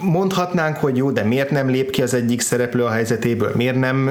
mondhatnánk, 0.00 0.76
hogy 0.76 0.96
jó, 0.96 1.10
de 1.10 1.22
miért 1.22 1.50
nem 1.50 1.68
lép 1.68 1.90
ki 1.90 2.02
az 2.02 2.14
egyik 2.14 2.40
szereplő 2.40 2.84
a 2.84 2.90
helyzetéből? 2.90 3.52
Miért 3.54 3.78
nem, 3.78 4.08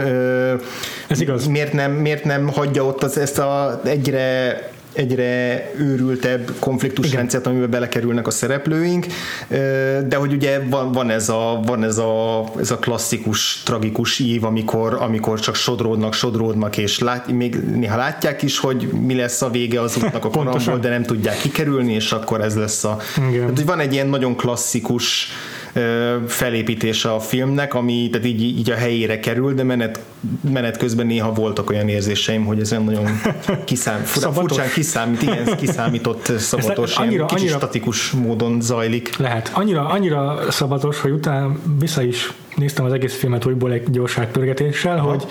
Ez 1.08 1.22
igaz. 1.22 1.48
Miért 1.48 1.74
nem, 1.74 1.92
miért 1.92 2.24
nem 2.24 2.48
hagyja 2.48 2.86
ott 2.86 3.04
az, 3.04 3.18
ezt 3.18 3.40
a 3.40 3.82
egyre 3.86 4.76
egyre 4.98 5.72
őrültebb 5.78 6.52
konfliktusrendszert, 6.60 7.48
amiben 7.48 7.70
belekerülnek 7.70 8.28
a 8.28 8.32
szereplőink, 8.32 9.06
de 10.08 10.16
hogy 10.16 10.34
ugye 10.34 10.60
van, 10.70 10.92
van, 10.92 11.10
ez, 11.10 11.30
a, 11.30 11.60
van 11.66 11.84
ez, 11.84 11.98
a, 11.98 12.44
ez 12.60 12.72
a 12.72 12.78
klasszikus, 12.78 13.62
tragikus 13.66 14.20
ív, 14.20 14.44
amikor, 14.44 14.98
amikor 15.00 15.40
csak 15.40 15.56
sodródnak, 15.56 16.14
sodródnak, 16.14 16.78
és 16.78 17.00
lát, 17.00 17.28
még 17.28 17.56
néha 17.56 17.98
látják 17.98 18.42
is, 18.42 18.60
hogy 18.60 18.88
mi 18.88 19.16
lesz 19.16 19.42
a 19.42 19.50
vége 19.50 19.82
az 19.82 19.98
útnak 19.98 20.26
a 20.26 20.30
koromból, 20.38 20.78
de 20.78 20.90
nem 20.90 21.04
tudják 21.04 21.38
kikerülni, 21.38 21.94
és 21.94 22.12
akkor 22.12 22.42
ez 22.42 22.56
lesz 22.56 22.84
a... 22.84 22.98
Igen. 23.18 23.40
Tehát, 23.40 23.56
hogy 23.56 23.66
van 23.66 23.80
egy 23.80 23.94
ilyen 23.94 24.08
nagyon 24.08 24.36
klasszikus 24.36 25.28
felépítése 26.28 27.14
a 27.14 27.20
filmnek, 27.20 27.74
ami 27.74 28.10
tehát 28.12 28.28
így, 28.28 28.42
így 28.42 28.72
a 28.72 28.76
helyére 28.76 29.20
kerül, 29.20 29.54
de 29.54 29.64
menet, 29.64 30.00
menet 30.52 30.78
közben 30.78 31.06
néha 31.06 31.34
voltak 31.34 31.70
olyan 31.70 31.90
érzéseim, 31.90 32.46
hogy 32.46 32.60
ez 32.60 32.70
nagyon 32.70 33.06
kiszám, 33.66 34.02
fura, 34.04 34.32
furcsán 34.32 34.70
kiszámít, 34.74 35.22
igen, 35.22 35.58
kiszámított 35.58 36.32
szabatos, 36.38 36.96
annyira, 36.96 37.14
ilyen 37.14 37.28
kicsit 37.28 37.42
annyira, 37.42 37.58
statikus 37.58 38.12
módon 38.12 38.62
zajlik. 38.62 39.18
Lehet. 39.18 39.52
Annyira, 39.54 39.88
annyira 39.88 40.52
szabatos, 40.52 41.02
hogy 41.02 41.12
utána 41.12 41.56
vissza 41.80 42.02
is 42.02 42.32
néztem 42.56 42.86
az 42.86 42.94
egész 42.94 43.16
filmet 43.16 43.46
újból 43.46 43.72
egy 43.72 43.90
gyorságpörgetéssel, 43.90 44.98
hogy 44.98 45.26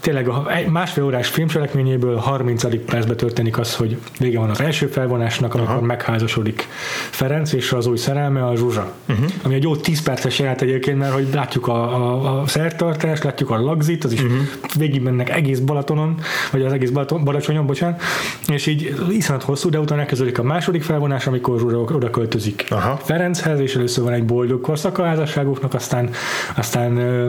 tényleg 0.00 0.28
a 0.28 0.50
másfél 0.68 1.04
órás 1.04 1.28
filmcselekményéből 1.28 2.16
30. 2.16 2.84
percben 2.84 3.16
történik 3.16 3.58
az, 3.58 3.76
hogy 3.76 3.96
vége 4.18 4.38
van 4.38 4.50
az 4.50 4.60
első 4.60 4.86
felvonásnak, 4.86 5.54
amikor 5.54 5.74
Aha. 5.74 5.84
megházasodik 5.84 6.68
Ferenc, 7.10 7.52
és 7.52 7.72
az 7.72 7.86
új 7.86 7.96
szerelme 7.96 8.46
a 8.46 8.56
Zsuzsa. 8.56 8.92
Uh-huh. 9.08 9.26
Ami 9.42 9.54
egy 9.54 9.62
jó 9.62 9.76
10 9.76 10.02
perces 10.02 10.38
jelent 10.38 10.60
egyébként, 10.60 10.98
mert 10.98 11.12
hogy 11.12 11.28
látjuk 11.32 11.66
a, 11.68 11.94
a, 11.94 12.40
a 12.40 12.46
szertartást, 12.46 13.24
látjuk 13.24 13.50
a 13.50 13.60
lagzit, 13.60 14.04
az 14.04 14.12
is 14.12 14.22
uh-huh. 14.22 14.38
végig 14.76 15.02
mennek 15.02 15.30
egész 15.30 15.58
Balatonon, 15.58 16.14
vagy 16.52 16.62
az 16.62 16.72
egész 16.72 16.90
Balaton, 16.90 17.24
Balacsonyon, 17.24 17.66
bocsánat, 17.66 18.02
és 18.48 18.66
így 18.66 18.94
iszonyat 19.10 19.42
hosszú, 19.42 19.68
de 19.68 19.78
utána 19.78 20.00
elkezdődik 20.00 20.38
a 20.38 20.42
második 20.42 20.82
felvonás, 20.82 21.26
amikor 21.26 21.58
Zsuzsa 21.58 21.78
oda 21.78 22.10
költözik 22.10 22.66
Aha. 22.68 22.96
Ferenchez, 22.96 23.60
és 23.60 23.74
először 23.74 24.04
van 24.04 24.12
egy 24.12 24.24
boldog 24.24 24.60
korszaka 24.60 25.02
a 25.02 25.06
házasságuknak, 25.06 25.74
aztán, 25.74 26.10
aztán 26.56 26.96
ö, 26.96 27.28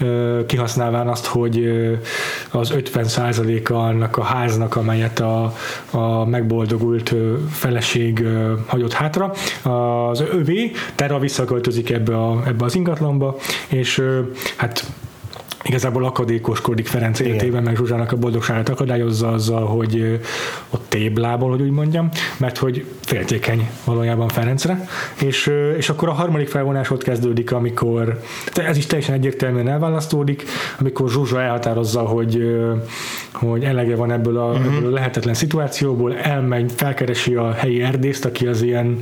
ö, 0.00 0.40
kihasználván 0.46 1.08
azt, 1.08 1.26
hogy 1.26 1.58
ö, 1.58 1.92
az 2.50 2.72
50%-a 2.74 3.72
annak 3.72 4.16
a 4.16 4.22
háznak, 4.22 4.76
amelyet 4.76 5.20
a, 5.20 5.54
a 5.90 6.24
megboldogult 6.24 7.14
feleség 7.50 8.26
hagyott 8.66 8.92
hátra, 8.92 9.32
az 9.62 10.20
övé, 10.20 10.72
Terra 10.94 11.18
visszaköltözik 11.18 11.90
ebbe, 11.90 12.16
a, 12.16 12.42
ebbe 12.46 12.64
az 12.64 12.74
ingatlanba, 12.74 13.36
és 13.68 14.02
hát 14.56 14.84
igazából 15.66 16.04
akadékoskodik 16.04 16.86
Ferenc 16.86 17.20
életében, 17.20 17.62
meg 17.62 17.76
Zsuzsának 17.76 18.12
a 18.12 18.16
boldogságát 18.16 18.68
akadályozza 18.68 19.28
azzal, 19.28 19.66
hogy 19.66 20.20
ott 20.70 20.84
téblából, 20.88 21.50
hogy 21.50 21.60
úgy 21.60 21.70
mondjam, 21.70 22.08
mert 22.36 22.58
hogy 22.58 22.84
féltékeny 23.00 23.70
valójában 23.84 24.28
Ferencre, 24.28 24.88
és, 25.22 25.50
és 25.76 25.88
akkor 25.88 26.08
a 26.08 26.12
harmadik 26.12 26.48
felvonás 26.48 26.90
ott 26.90 27.02
kezdődik, 27.02 27.52
amikor 27.52 28.20
ez 28.54 28.76
is 28.76 28.86
teljesen 28.86 29.14
egyértelműen 29.14 29.68
elválasztódik, 29.68 30.44
amikor 30.78 31.10
Zsuzsa 31.10 31.42
elhatározza, 31.42 32.00
hogy, 32.00 32.56
hogy 33.32 33.64
elege 33.64 33.96
van 33.96 34.12
ebből 34.12 34.36
a, 34.38 34.50
uh-huh. 34.50 34.76
ebből 34.76 34.90
a 34.90 34.94
lehetetlen 34.94 35.34
szituációból, 35.34 36.16
elmegy, 36.16 36.72
felkeresi 36.76 37.34
a 37.34 37.52
helyi 37.52 37.82
erdészt, 37.82 38.24
aki 38.24 38.46
az 38.46 38.62
ilyen, 38.62 38.98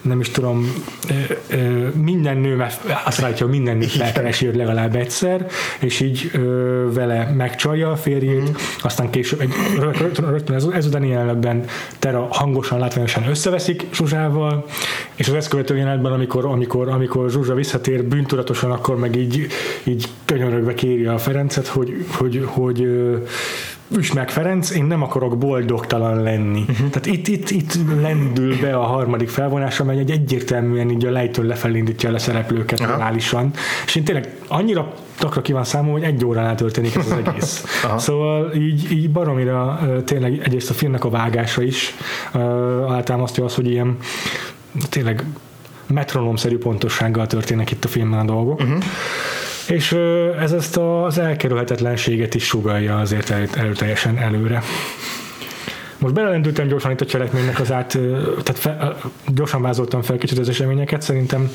nem 0.00 0.20
is 0.20 0.30
tudom, 0.30 0.82
minden 1.94 2.36
nő, 2.36 2.66
azt 3.04 3.20
látja, 3.20 3.46
minden 3.46 3.76
nő 3.76 3.86
felkeresi 3.86 4.56
legalább 4.56 4.96
egyszer, 4.96 5.46
és 5.80 5.93
így 6.00 6.30
vele 6.92 7.32
megcsalja 7.36 7.90
a 7.90 7.96
férjét, 7.96 8.40
uh-huh. 8.40 8.56
aztán 8.82 9.10
később 9.10 9.40
egy, 9.40 9.52
rögtön, 9.78 10.30
rögtön 10.30 10.56
ez, 10.56 10.64
ezután 10.64 11.04
jelenetben 11.04 11.64
Tera 11.98 12.26
hangosan, 12.30 12.78
látványosan 12.78 13.28
összeveszik 13.28 13.86
Zsuzsával, 13.92 14.64
és 15.14 15.28
az 15.28 15.34
ezt 15.34 15.48
követő 15.48 15.76
jelenetben, 15.76 16.12
amikor, 16.12 16.44
amikor, 16.44 16.88
amikor 16.88 17.30
Zsuzsa 17.30 17.54
visszatér 17.54 18.04
bűntudatosan, 18.04 18.70
akkor 18.70 18.98
meg 18.98 19.16
így, 19.16 19.46
így 19.84 20.08
könyörögve 20.24 20.74
kéri 20.74 21.06
a 21.06 21.18
Ferencet, 21.18 21.66
hogy, 21.66 22.04
hogy, 22.18 22.44
hogy, 22.46 22.46
hogy 22.46 22.88
üs 23.88 24.12
meg 24.12 24.30
Ferenc, 24.30 24.70
én 24.70 24.84
nem 24.84 25.02
akarok 25.02 25.38
boldogtalan 25.38 26.22
lenni. 26.22 26.60
Uh-huh. 26.60 26.76
Tehát 26.76 27.06
itt, 27.06 27.28
itt, 27.28 27.50
itt 27.50 27.74
lendül 28.00 28.60
be 28.60 28.76
a 28.76 28.82
harmadik 28.82 29.28
felvonás, 29.28 29.80
amely 29.80 29.98
egy 29.98 30.10
egyértelműen 30.10 30.90
így 30.90 31.06
a 31.06 31.10
lejtől 31.10 31.44
lefelé 31.44 31.78
indítja 31.78 32.12
a 32.12 32.18
szereplőket 32.18 32.80
reálisan. 32.80 33.50
És 33.86 33.94
én 33.94 34.04
tényleg 34.04 34.36
annyira 34.48 34.92
takra 35.18 35.42
ki 35.42 35.52
van 35.52 35.64
számom, 35.64 35.92
hogy 35.92 36.02
egy 36.02 36.24
óránál 36.24 36.54
történik 36.54 36.94
ez 36.96 37.06
az 37.06 37.16
egész. 37.26 37.64
Aha. 37.84 37.98
Szóval 37.98 38.52
így, 38.54 38.92
így 38.92 39.10
baromira 39.10 39.80
tényleg 40.04 40.40
egyrészt 40.44 40.70
a 40.70 40.74
filmnek 40.74 41.04
a 41.04 41.10
vágása 41.10 41.62
is 41.62 41.94
általmaztja 42.88 43.44
az, 43.44 43.54
hogy 43.54 43.70
ilyen 43.70 43.96
tényleg 44.88 45.24
metronomszerű 45.86 46.58
pontossággal 46.58 47.26
történnek 47.26 47.70
itt 47.70 47.84
a 47.84 47.88
filmben 47.88 48.18
a 48.18 48.24
dolgok. 48.24 48.60
Uh-huh. 48.60 48.82
És 49.68 49.92
ez 50.40 50.52
ezt 50.52 50.76
az 50.76 51.18
elkerülhetetlenséget 51.18 52.34
is 52.34 52.44
sugalja 52.44 52.98
azért 52.98 53.30
erőteljesen 53.56 54.18
előre. 54.18 54.62
Most 55.98 56.16
belelendültem 56.16 56.66
gyorsan 56.66 56.90
itt 56.90 57.00
a 57.00 57.04
cselekménynek 57.04 57.60
az 57.60 57.72
át, 57.72 57.98
tehát 58.42 58.58
fe, 58.58 58.96
gyorsan 59.26 59.62
vázoltam 59.62 60.02
fel 60.02 60.16
kicsit 60.16 60.38
az 60.38 60.48
eseményeket, 60.48 61.02
szerintem 61.02 61.50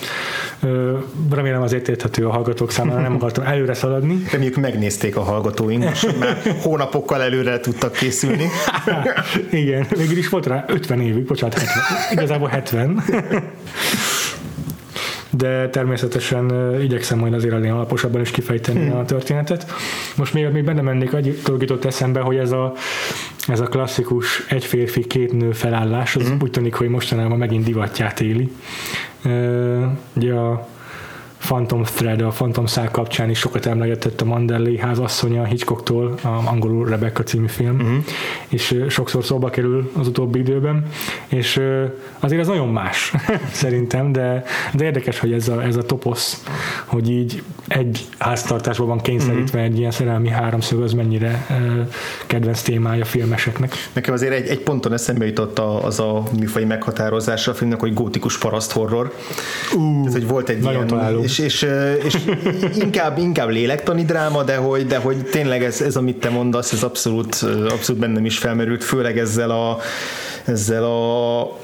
remélem 1.32 1.62
azért 1.62 1.88
érthető 1.88 2.26
a 2.26 2.32
hallgatók 2.32 2.72
számára, 2.72 3.02
nem 3.02 3.16
akartam 3.16 3.44
előre 3.44 3.74
szaladni. 3.74 4.24
Reméljük 4.32 4.56
megnézték 4.56 5.16
a 5.16 5.22
hallgatóink, 5.22 5.84
most 5.84 6.20
már 6.20 6.38
hónapokkal 6.62 7.22
előre 7.22 7.60
tudtak 7.60 7.94
készülni. 7.94 8.48
Igen, 9.52 9.86
végül 9.98 10.18
is 10.18 10.30
volt 10.30 10.46
rá 10.46 10.66
50 10.68 11.02
évig, 11.02 11.26
bocsánat, 11.26 11.58
70, 11.58 11.74
igazából 12.12 12.48
70 12.48 13.04
de 15.40 15.70
természetesen 15.70 16.76
igyekszem 16.82 17.20
majd 17.20 17.34
azért 17.34 17.54
elég 17.54 17.72
alaposabban 17.72 18.22
is 18.22 18.32
kifejteni 18.32 18.86
hmm. 18.86 18.98
a 18.98 19.06
történetet. 19.06 19.66
Most 20.16 20.34
még, 20.34 20.48
még 20.52 20.64
benne 20.64 20.82
mennék, 20.82 21.16
dolog 21.46 21.62
jutott 21.62 21.86
eszembe, 21.86 22.20
hogy 22.20 22.38
ez 22.38 22.52
a, 22.52 22.74
ez 23.48 23.60
a 23.60 23.66
klasszikus 23.66 24.46
egy 24.50 24.66
férfi, 24.66 25.08
két 25.08 25.32
nő 25.32 25.52
felállás, 25.52 26.16
az 26.16 26.28
hmm. 26.28 26.38
úgy 26.42 26.52
tűnik, 26.52 26.74
hogy 26.74 26.88
mostanában 26.88 27.38
megint 27.38 27.64
divatját 27.64 28.20
éli. 28.20 28.52
Ugye 30.14 30.34
a 30.34 30.68
Phantom 31.40 31.84
Thread, 31.84 32.22
a 32.22 32.28
Phantom 32.28 32.66
Szál 32.66 32.92
kapcsán 32.92 33.30
is 33.30 33.40
sokat 33.40 33.66
emlegetett 33.66 34.22
a 34.22 34.26
Manderley 34.26 34.78
házasszonya 34.78 35.44
Hitchcocktól, 35.44 36.16
a 36.22 36.28
angolul 36.28 36.86
Rebecca 36.86 37.24
című 37.24 37.48
film, 37.48 37.76
uh-huh. 37.76 38.04
és 38.48 38.76
sokszor 38.90 39.24
szóba 39.24 39.50
kerül 39.50 39.92
az 40.00 40.08
utóbbi 40.08 40.40
időben, 40.40 40.86
és 41.28 41.62
azért 42.20 42.42
az 42.42 42.48
nagyon 42.48 42.68
más 42.68 43.14
szerintem, 43.52 44.12
de, 44.12 44.44
de 44.74 44.84
érdekes, 44.84 45.20
hogy 45.20 45.34
ez 45.34 45.48
a, 45.48 45.64
ez 45.64 45.76
a 45.76 45.84
toposz, 45.84 46.44
hogy 46.86 47.10
így 47.10 47.44
egy 47.68 48.08
háztartásban 48.18 48.88
van 48.88 49.00
kényszerítve 49.00 49.60
uh-huh. 49.60 49.74
egy 49.74 49.78
ilyen 49.80 49.92
szerelmi 49.92 50.30
háromszög, 50.30 50.82
az 50.82 50.94
mennyire 50.94 51.48
kedvenc 52.28 52.62
témája 52.62 53.06
filmeseknek. 53.06 53.74
Nekem 53.94 54.14
azért 54.14 54.34
egy, 54.34 54.48
egy 54.48 54.60
ponton 54.60 54.94
eszembe 54.94 55.26
jutott 55.26 55.60
az 55.60 56.00
a 56.00 56.24
műfai 56.40 56.66
meghatározása 56.66 57.52
a 57.52 57.54
filmnek, 57.54 57.80
hogy 57.80 57.94
gótikus 57.94 58.38
paraszt 58.38 58.72
horror. 58.72 59.14
Uh, 59.76 60.06
Ez, 60.06 60.14
hogy 60.14 60.28
volt 60.28 60.50
egy 60.50 60.64
ilyen, 60.64 60.88
találó. 60.88 61.22
És, 61.38 61.64
és, 62.04 62.18
és 62.64 62.78
inkább, 62.80 63.18
inkább 63.18 63.50
lélektani 63.50 64.04
dráma, 64.04 64.44
de 64.44 64.56
hogy, 64.56 64.88
de 64.88 64.98
hogy 64.98 65.18
tényleg 65.18 65.64
ez, 65.64 65.82
ez, 65.82 65.96
amit 65.96 66.20
te 66.20 66.30
mondasz, 66.30 66.72
ez 66.72 66.84
abszolút, 66.84 67.36
abszolút 67.70 68.02
bennem 68.02 68.26
is 68.26 68.38
felmerült, 68.38 68.84
főleg 68.84 69.18
ezzel 69.18 69.52
a 69.52 69.78
ezzel 70.46 70.84
a 70.84 71.58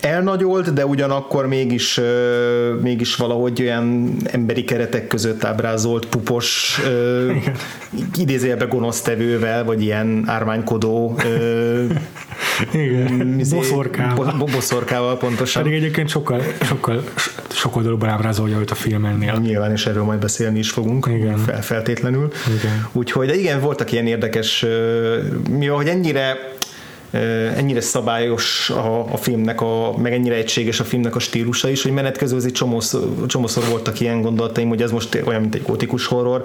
elnagyolt, 0.00 0.72
de 0.72 0.86
ugyanakkor 0.86 1.46
mégis, 1.46 2.00
mégis 2.80 3.16
valahogy 3.16 3.62
olyan 3.62 4.16
emberi 4.24 4.64
keretek 4.64 5.06
között 5.06 5.44
ábrázolt 5.44 6.06
pupos 6.06 6.80
idézőjelbe 8.16 8.64
gonosztevővel, 8.64 9.64
vagy 9.64 9.82
ilyen 9.82 10.24
ármánykodó 10.26 11.20
igen, 12.72 13.38
izé, 13.38 13.56
boszorkával. 13.56 14.34
Bo- 14.38 14.50
boszorkával 14.50 15.18
pontosan. 15.18 15.62
Pedig 15.62 15.78
egyébként 15.78 16.08
sokkal, 16.08 16.42
sokkal 16.62 17.04
sokkal 17.50 17.82
dolgokban 17.82 18.08
ábrázolja 18.08 18.58
őt 18.58 18.70
a 18.70 18.74
filmennél. 18.74 19.38
Nyilván, 19.42 19.72
és 19.72 19.86
erről 19.86 20.02
majd 20.02 20.20
beszélni 20.20 20.58
is 20.58 20.70
fogunk. 20.70 21.06
Igen. 21.10 21.36
Fel, 21.36 21.62
feltétlenül. 21.62 22.32
Igen. 22.58 22.86
Úgyhogy, 22.92 23.26
de 23.26 23.34
igen, 23.34 23.60
voltak 23.60 23.92
ilyen 23.92 24.06
érdekes, 24.06 24.66
mi 25.50 25.66
hogy 25.66 25.88
ennyire 25.88 26.56
ennyire 27.56 27.80
szabályos 27.80 28.70
a, 28.70 29.12
a 29.12 29.16
filmnek, 29.16 29.60
a, 29.60 29.94
meg 29.98 30.12
ennyire 30.12 30.34
egységes 30.34 30.80
a 30.80 30.84
filmnek 30.84 31.16
a 31.16 31.18
stílusa 31.18 31.68
is, 31.68 31.82
hogy 31.82 31.92
menet 31.92 32.16
közben 32.16 32.38
azért 32.38 32.54
csomószor, 32.54 33.02
csomószor 33.26 33.64
voltak 33.70 34.00
ilyen 34.00 34.22
gondolataim, 34.22 34.68
hogy 34.68 34.82
ez 34.82 34.90
most 34.90 35.22
olyan, 35.26 35.40
mint 35.40 35.54
egy 35.54 35.62
gótikus 35.62 36.06
horror. 36.06 36.44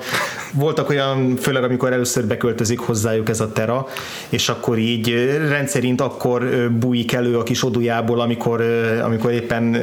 Voltak 0.54 0.90
olyan, 0.90 1.36
főleg 1.36 1.64
amikor 1.64 1.92
először 1.92 2.26
beköltözik 2.26 2.80
hozzájuk 2.80 3.30
ez 3.30 3.40
a 3.40 3.52
tera, 3.52 3.88
és 4.30 4.50
akkor 4.50 4.78
így 4.78 5.38
rendszerint 5.48 6.02
akkor 6.02 6.70
bújik 6.80 7.14
elő 7.14 7.38
a 7.38 7.44
kis 7.44 7.64
odujából, 7.64 8.20
amikor, 8.20 8.62
amikor 9.04 9.32
éppen 9.32 9.74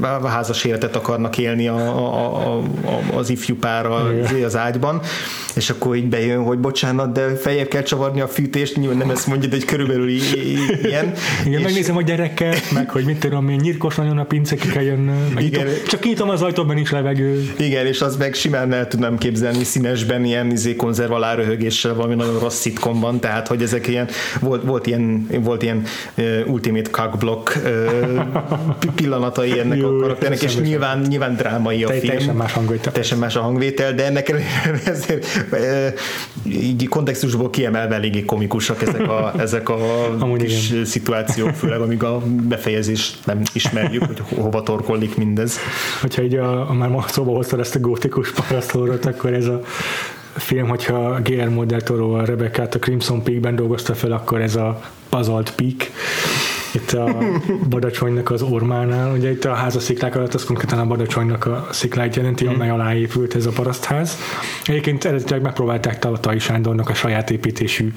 a 0.00 0.26
házas 0.26 0.64
életet 0.64 0.96
akarnak 0.96 1.38
élni 1.38 1.68
a, 1.68 1.76
a, 1.76 2.56
a, 2.56 2.62
az 3.16 3.30
ifjú 3.30 3.56
pár 3.56 3.86
az 4.44 4.56
ágyban, 4.56 5.00
és 5.54 5.70
akkor 5.70 5.96
így 5.96 6.08
bejön, 6.08 6.42
hogy 6.42 6.58
bocsánat, 6.58 7.12
de 7.12 7.36
feljebb 7.36 7.68
kell 7.68 7.82
csavarni 7.82 8.20
a 8.20 8.28
fűtést, 8.28 8.76
nyilván 8.76 8.96
nem 8.96 9.10
ezt 9.10 9.26
mondja, 9.26 9.48
de 9.48 9.56
egy 9.56 9.64
körülbelül 9.64 10.03
ilyen. 10.08 11.12
Igen, 11.44 11.58
és... 11.58 11.64
megnézem 11.64 11.96
a 11.96 12.02
gyereket, 12.02 12.70
meg 12.72 12.90
hogy 12.90 13.04
mit 13.04 13.18
tudom 13.18 13.48
én, 13.48 13.56
nyírkos 13.56 13.94
nagyon 13.94 14.18
a 14.18 14.24
pince, 14.24 14.56
ki 14.56 14.68
kell 14.68 14.82
jönnöm, 14.82 15.34
igen. 15.38 15.66
Nyitom, 15.66 15.84
csak 15.86 16.04
nyitom 16.04 16.28
az 16.28 16.42
ajtóban 16.42 16.76
is 16.76 16.90
levegő. 16.90 17.52
Igen, 17.58 17.86
és 17.86 18.00
az 18.00 18.16
meg 18.16 18.34
simán 18.34 18.72
el 18.72 18.88
tudnám 18.88 19.18
képzelni 19.18 19.64
színesben 19.64 20.24
ilyen 20.24 20.50
izé 20.50 20.76
konzervalá 20.76 21.34
röhögéssel 21.34 21.94
valami 21.94 22.14
nagyon 22.14 22.38
rossz 22.38 22.60
szitkomban, 22.60 23.20
tehát 23.20 23.48
hogy 23.48 23.62
ezek 23.62 23.88
ilyen, 23.88 24.08
volt, 24.40 24.62
volt 24.62 24.86
ilyen, 24.86 25.26
volt 25.40 25.62
ilyen 25.62 25.82
uh, 26.16 26.40
ultimate 26.46 26.90
cockblock 26.90 27.60
uh, 27.64 28.22
pillanatai 28.94 29.58
ennek 29.58 29.78
Jó, 29.78 29.96
a 29.96 30.00
karakternek, 30.00 30.42
és 30.42 30.56
nyilván, 30.56 31.00
nyilván 31.00 31.36
drámai 31.36 31.84
a 31.84 31.86
Te, 31.86 31.92
film. 31.92 32.06
Teljesen 32.06 32.36
más 32.36 32.52
hangvétel. 32.52 32.92
Teljesen 32.92 33.18
más 33.18 33.36
a 33.36 33.40
hangvétel, 33.40 33.94
de 33.94 34.04
ennek 34.04 34.34
ezért, 34.84 35.46
uh, 35.52 35.60
így 36.46 36.88
kontextusból 36.88 37.50
kiemelve 37.50 37.94
eléggé 37.94 38.24
komikusak 38.24 38.82
ezek 38.82 39.08
a, 39.08 39.32
ezek 39.44 39.68
a 39.68 39.78
Amúgy 40.18 40.42
kis 40.42 40.70
igen. 40.70 40.84
szituációk, 40.84 41.50
főleg 41.54 41.80
amíg 41.80 42.02
a 42.02 42.22
befejezést 42.48 43.26
nem 43.26 43.42
ismerjük, 43.52 44.04
hogy 44.04 44.20
hova 44.34 44.62
torkollik 44.62 45.16
mindez. 45.16 45.58
Hogyha 46.00 46.22
így 46.22 46.34
a, 46.34 46.70
a 46.70 46.72
már 46.72 46.90
szóba 47.06 47.30
hoztad 47.30 47.60
ezt 47.60 47.74
a 47.74 47.80
gótikus 47.80 48.32
parasztolórat, 48.32 49.06
akkor 49.06 49.32
ez 49.32 49.46
a 49.46 49.60
film, 50.36 50.68
hogyha 50.68 51.20
Guillermo 51.22 51.64
del 51.64 51.80
Toro 51.80 52.12
a 52.12 52.24
Rebecca-t 52.24 52.74
a 52.74 52.78
Crimson 52.78 53.22
Peak-ben 53.22 53.56
dolgozta 53.56 53.94
fel, 53.94 54.12
akkor 54.12 54.40
ez 54.40 54.56
a 54.56 54.80
Puzzled 55.08 55.50
Peak, 55.50 55.90
itt 56.74 56.92
a 56.92 57.18
Badacsonynak 57.68 58.30
az 58.30 58.42
ormánál, 58.42 59.12
ugye 59.12 59.30
itt 59.30 59.44
a 59.44 59.54
házasziklák 59.54 60.16
alatt 60.16 60.34
az 60.34 60.44
konkrétan 60.44 60.78
a 60.78 60.86
Badacsonynak 60.86 61.46
a 61.46 61.68
szikláit 61.70 62.16
jelenti, 62.16 62.46
amely 62.46 62.70
alá 62.70 62.94
épült 62.94 63.34
ez 63.34 63.46
a 63.46 63.50
parasztház. 63.50 64.18
Egyébként 64.64 65.04
eredetileg 65.04 65.42
megpróbálták 65.42 65.98
Talatai 65.98 66.38
Sándornak 66.38 66.88
a 66.88 66.94
saját 66.94 67.30
építésű 67.30 67.92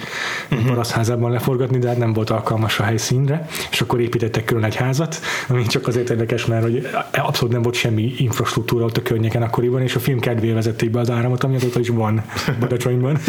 uh-huh. 0.52 0.68
parasztházában 0.68 1.32
leforgatni, 1.32 1.78
de 1.78 1.88
hát 1.88 1.98
nem 1.98 2.14
volt 2.14 2.30
alkalmas 2.30 2.80
a 2.80 2.84
helyszínre, 2.84 3.48
és 3.72 3.82
akkor 3.82 4.00
építettek 4.00 4.46
külön 4.46 4.64
egy 4.64 4.76
házat, 4.76 5.20
ami 5.48 5.66
csak 5.66 5.88
azért 5.88 6.10
érdekes, 6.10 6.46
mert 6.46 6.64
hogy 6.64 6.88
abszolút 7.12 7.54
nem 7.54 7.62
volt 7.62 7.76
semmi 7.76 8.14
infrastruktúra 8.18 8.86
ott 8.86 8.98
a 8.98 9.02
környéken 9.02 9.42
akkoriban, 9.42 9.82
és 9.82 9.96
a 9.96 10.00
film 10.00 10.20
kedvéért 10.20 10.56
vezették 10.56 10.92
be 10.92 11.00
az 11.00 11.10
áramot, 11.10 11.44
ami 11.44 11.56
azóta 11.56 11.80
is 11.80 11.90
van 11.90 12.24
Badacsonyban. 12.60 13.18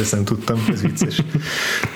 Ezt 0.00 0.12
nem 0.12 0.24
tudtam, 0.24 0.64
ez 0.72 0.82
vicces. 0.82 1.22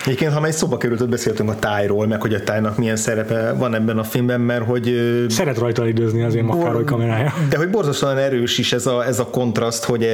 Egyébként, 0.05 0.33
ha 0.33 0.41
már 0.41 0.49
egy 0.49 0.57
szóba 0.57 0.77
került, 0.77 1.09
beszéltünk 1.09 1.51
a 1.51 1.59
tájról, 1.59 2.00
jól, 2.01 2.09
meg 2.09 2.21
hogy 2.21 2.35
a 2.35 2.43
tájnak 2.43 2.77
milyen 2.77 2.97
szerepe 2.97 3.53
van 3.53 3.75
ebben 3.75 3.99
a 3.99 4.05
filmben, 4.05 4.41
mert 4.41 4.65
hogy... 4.65 4.95
Szeret 5.29 5.59
rajta 5.59 5.89
időzni 5.89 6.23
azért 6.23 6.45
Makkároly 6.45 6.85
kamerája. 6.85 7.35
De 7.49 7.57
hogy 7.57 7.71
borzasztóan 7.71 8.19
erős 8.19 8.59
is 8.59 8.73
ez 8.73 8.87
a, 8.87 9.07
ez 9.07 9.19
a 9.19 9.27
kontraszt, 9.27 9.85
hogy 9.85 10.09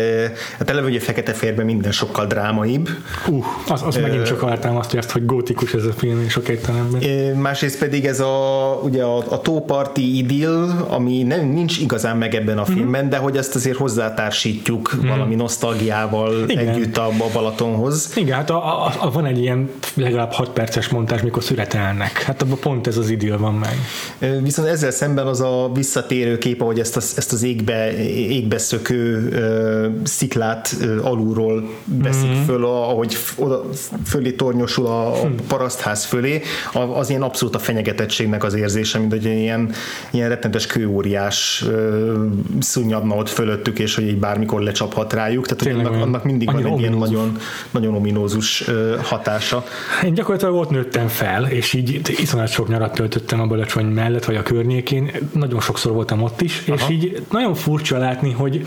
hát 0.59 0.71
eleve 0.71 0.87
ugye 0.87 1.01
fekete 1.01 1.33
férben 1.33 1.65
minden 1.65 1.93
sokkal 1.93 2.27
drámaibb. 2.27 2.89
Uh, 3.29 3.45
az, 3.69 3.83
az 3.83 3.97
uh, 3.97 4.03
megint 4.03 4.25
csak 4.25 4.43
alátámasztja 4.43 4.99
ezt, 4.99 5.11
hogy 5.11 5.27
gótikus 5.27 5.75
ez 5.75 5.85
a 5.85 5.93
film 5.93 6.29
sok 6.29 6.49
értelemben. 6.49 7.03
Másrészt 7.37 7.79
pedig 7.79 8.05
ez 8.05 8.21
a, 8.21 8.81
ugye 8.83 9.03
a, 9.03 9.17
a 9.17 9.41
tóparti 9.41 10.17
idill, 10.17 10.71
ami 10.89 11.23
nem, 11.23 11.47
nincs 11.47 11.79
igazán 11.79 12.17
meg 12.17 12.35
ebben 12.35 12.59
a 12.59 12.63
mhm. 12.63 12.73
filmben, 12.73 13.05
mm. 13.05 13.09
de 13.09 13.17
hogy 13.17 13.37
ezt 13.37 13.55
azért 13.55 13.77
hozzátársítjuk 13.77 14.97
mm. 14.97 15.09
valami 15.09 15.35
nosztalgiával 15.35 16.45
Igen. 16.47 16.69
együtt 16.69 16.97
a, 16.97 17.07
a 17.07 17.31
Balatonhoz. 17.33 18.13
Igen, 18.17 18.37
hát 18.37 18.51
a, 18.51 18.85
a, 18.87 18.93
a, 19.01 19.11
van 19.11 19.25
egy 19.25 19.39
ilyen 19.39 19.71
legalább 19.95 20.33
6 20.33 20.49
perces 20.49 20.89
montás, 20.89 21.23
mikor 21.23 21.43
született 21.43 21.76
követelnek. 21.77 22.23
Hát 22.23 22.43
abban 22.43 22.59
pont 22.59 22.87
ez 22.87 22.97
az 22.97 23.11
idill 23.11 23.37
van 23.37 23.55
meg. 23.55 23.77
Viszont 24.43 24.69
ezzel 24.69 24.91
szemben 24.91 25.27
az 25.27 25.41
a 25.41 25.71
visszatérő 25.75 26.39
kép, 26.39 26.61
ahogy 26.61 26.81
ezt, 26.81 26.97
az, 26.97 27.15
ezt 27.17 27.33
az 27.33 27.43
égbe, 27.43 27.97
égbe 28.07 28.59
szökő 28.59 29.29
uh, 29.29 30.07
sziklát 30.07 30.77
uh, 30.81 31.07
alulról 31.07 31.69
veszik 31.85 32.31
mm-hmm. 32.31 32.43
föl, 32.43 32.65
ahogy 32.65 33.17
oda, 33.37 33.65
fölé 34.07 34.33
tornyosul 34.33 34.87
a, 34.87 35.23
a 35.23 35.27
hm. 35.27 35.33
parasztház 35.49 36.05
fölé, 36.05 36.43
az 36.73 37.11
ilyen 37.11 37.23
abszolút 37.23 37.55
a 37.55 37.59
fenyegetettségnek 37.59 38.45
az 38.45 38.55
érzése, 38.55 38.99
mint 38.99 39.13
hogy 39.13 39.25
ilyen, 39.25 39.73
ilyen 40.11 40.29
rettentes 40.29 40.67
kőóriás 40.67 41.65
szunnyadna 42.61 43.15
ott 43.15 43.29
fölöttük, 43.29 43.79
és 43.79 43.95
hogy 43.95 44.07
így 44.07 44.19
bármikor 44.19 44.61
lecsaphat 44.61 45.13
rájuk. 45.13 45.47
Tehát 45.47 45.77
annak, 45.77 46.03
annak 46.03 46.25
mindig 46.25 46.53
van 46.53 46.67
egy 46.67 46.81
ilyen 46.81 46.93
nagyon, 46.93 47.37
nagyon 47.71 47.95
ominózus 47.95 48.65
hatása. 49.03 49.65
Én 50.05 50.15
gyakorlatilag 50.15 50.55
ott 50.55 50.71
nőttem 50.71 51.09
fel, 51.09 51.47
és 51.51 51.66
és 51.67 51.73
így 51.73 52.01
iszonyat 52.21 52.49
sok 52.49 52.69
nyarat 52.69 52.93
töltöttem 52.93 53.41
a 53.41 53.47
Balacsony 53.47 53.87
mellett, 53.87 54.25
vagy 54.25 54.37
a 54.37 54.43
környékén, 54.43 55.11
nagyon 55.33 55.61
sokszor 55.61 55.93
voltam 55.93 56.23
ott 56.23 56.41
is, 56.41 56.63
Aha. 56.67 56.75
és 56.75 56.91
így 56.91 57.23
nagyon 57.31 57.55
furcsa 57.55 57.99
látni, 57.99 58.33
hogy 58.33 58.67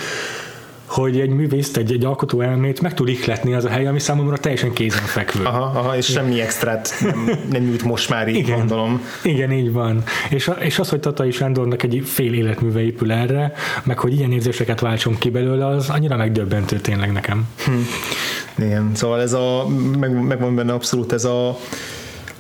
hogy 0.86 1.20
egy 1.20 1.30
művészt, 1.30 1.78
egy, 1.78 1.92
egy 1.92 2.06
alkotó 2.06 2.42
elmét 2.42 2.82
meg 2.82 2.94
tud 2.94 3.08
ihletni 3.08 3.54
az 3.54 3.66
a 3.66 3.70
hely, 3.70 3.88
ami 3.88 4.00
számomra 4.00 4.38
teljesen 4.38 4.74
kézenfekvő. 4.74 5.44
Aha, 5.44 5.80
aha, 5.80 5.98
és 5.98 6.06
semmi 6.06 6.42
extrát 6.42 6.94
nem, 7.02 7.30
nem 7.52 7.62
nyújt 7.62 7.84
most 7.84 8.10
már 8.10 8.28
így 8.28 8.36
igen, 8.36 8.58
gondolom. 8.58 9.02
Igen, 9.24 9.52
így 9.52 9.72
van. 9.72 10.04
És, 10.30 10.48
a, 10.48 10.52
és 10.52 10.80
az, 10.80 10.90
hogy 10.90 11.00
Tatai 11.00 11.32
Sándornak 11.32 11.84
egy 11.84 12.02
fél 12.06 12.34
életműve 12.34 12.82
épül 12.82 13.12
erre, 13.12 13.54
meg 13.84 14.00
hogy 14.00 14.14
ilyen 14.14 14.32
érzéseket 14.32 14.80
váltson 14.80 15.18
ki 15.18 15.30
belőle, 15.30 15.68
az 15.68 15.90
annyira 15.90 16.16
megdöbbentő 16.16 16.80
tényleg 16.80 17.12
nekem. 17.12 17.48
Hm. 17.66 18.64
Igen, 18.64 18.92
szóval 18.94 19.22
ez 19.22 19.34
a, 19.34 19.68
meg, 20.00 20.24
megvan 20.24 20.56
benne 20.56 20.74
abszolút 20.74 21.12
ez 21.12 21.26
a 21.26 21.58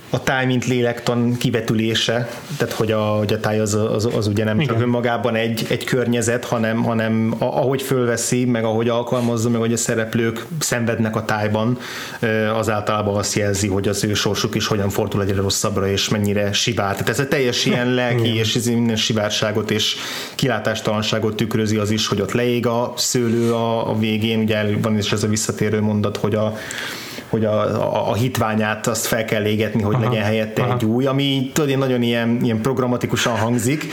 a 0.09 0.23
táj, 0.23 0.45
mint 0.45 0.65
lélektan 0.65 1.37
kivetülése, 1.37 2.29
tehát 2.57 2.73
hogy 2.73 2.91
a, 2.91 2.99
hogy 2.99 3.33
a 3.33 3.39
táj 3.39 3.59
az, 3.59 3.73
az, 3.73 4.09
az 4.15 4.27
ugye 4.27 4.43
nem 4.43 4.59
Igen. 4.59 4.73
csak 4.73 4.83
önmagában 4.83 5.35
egy, 5.35 5.65
egy 5.69 5.83
környezet, 5.83 6.45
hanem, 6.45 6.83
hanem 6.83 7.35
ahogy 7.37 7.81
fölveszi, 7.81 8.45
meg 8.45 8.63
ahogy 8.63 8.89
alkalmazza, 8.89 9.49
meg 9.49 9.59
hogy 9.59 9.73
a 9.73 9.77
szereplők 9.77 10.45
szenvednek 10.59 11.15
a 11.15 11.25
tájban, 11.25 11.77
az 12.57 12.69
általában 12.69 13.15
azt 13.15 13.35
jelzi, 13.35 13.67
hogy 13.67 13.87
az 13.87 14.03
ő 14.03 14.13
sorsuk 14.13 14.55
is 14.55 14.67
hogyan 14.67 14.89
fordul 14.89 15.21
egyre 15.21 15.41
rosszabbra, 15.41 15.87
és 15.87 16.09
mennyire 16.09 16.51
sivár. 16.51 16.91
Tehát 16.91 17.09
ez 17.09 17.19
a 17.19 17.27
teljes 17.27 17.65
ilyen 17.65 17.93
lelki, 17.99 18.35
és 18.35 18.55
ez 18.55 18.65
minden 18.65 18.95
sivárságot 18.95 19.71
és 19.71 19.95
kilátástalanságot 20.35 21.35
tükrözi 21.35 21.77
az 21.77 21.91
is, 21.91 22.07
hogy 22.07 22.21
ott 22.21 22.31
leég 22.31 22.65
a 22.65 22.93
szőlő 22.95 23.53
a, 23.53 23.89
a 23.89 23.97
végén, 23.97 24.39
ugye 24.39 24.77
van 24.81 24.97
is 24.97 25.11
ez 25.11 25.23
a 25.23 25.27
visszatérő 25.27 25.81
mondat, 25.81 26.17
hogy 26.17 26.35
a 26.35 26.57
hogy 27.29 27.45
a, 27.45 27.59
a, 27.59 28.09
a 28.09 28.13
hitványát 28.13 28.87
azt 28.87 29.05
fel 29.05 29.25
kell 29.25 29.45
égetni, 29.45 29.81
hogy 29.81 29.95
aha, 29.95 30.03
legyen 30.03 30.23
helyette 30.23 30.61
aha. 30.61 30.73
egy 30.73 30.85
új, 30.85 31.05
ami 31.05 31.51
tudod, 31.53 31.77
nagyon 31.77 32.01
ilyen, 32.01 32.39
ilyen 32.41 32.61
programatikusan 32.61 33.37
hangzik, 33.37 33.85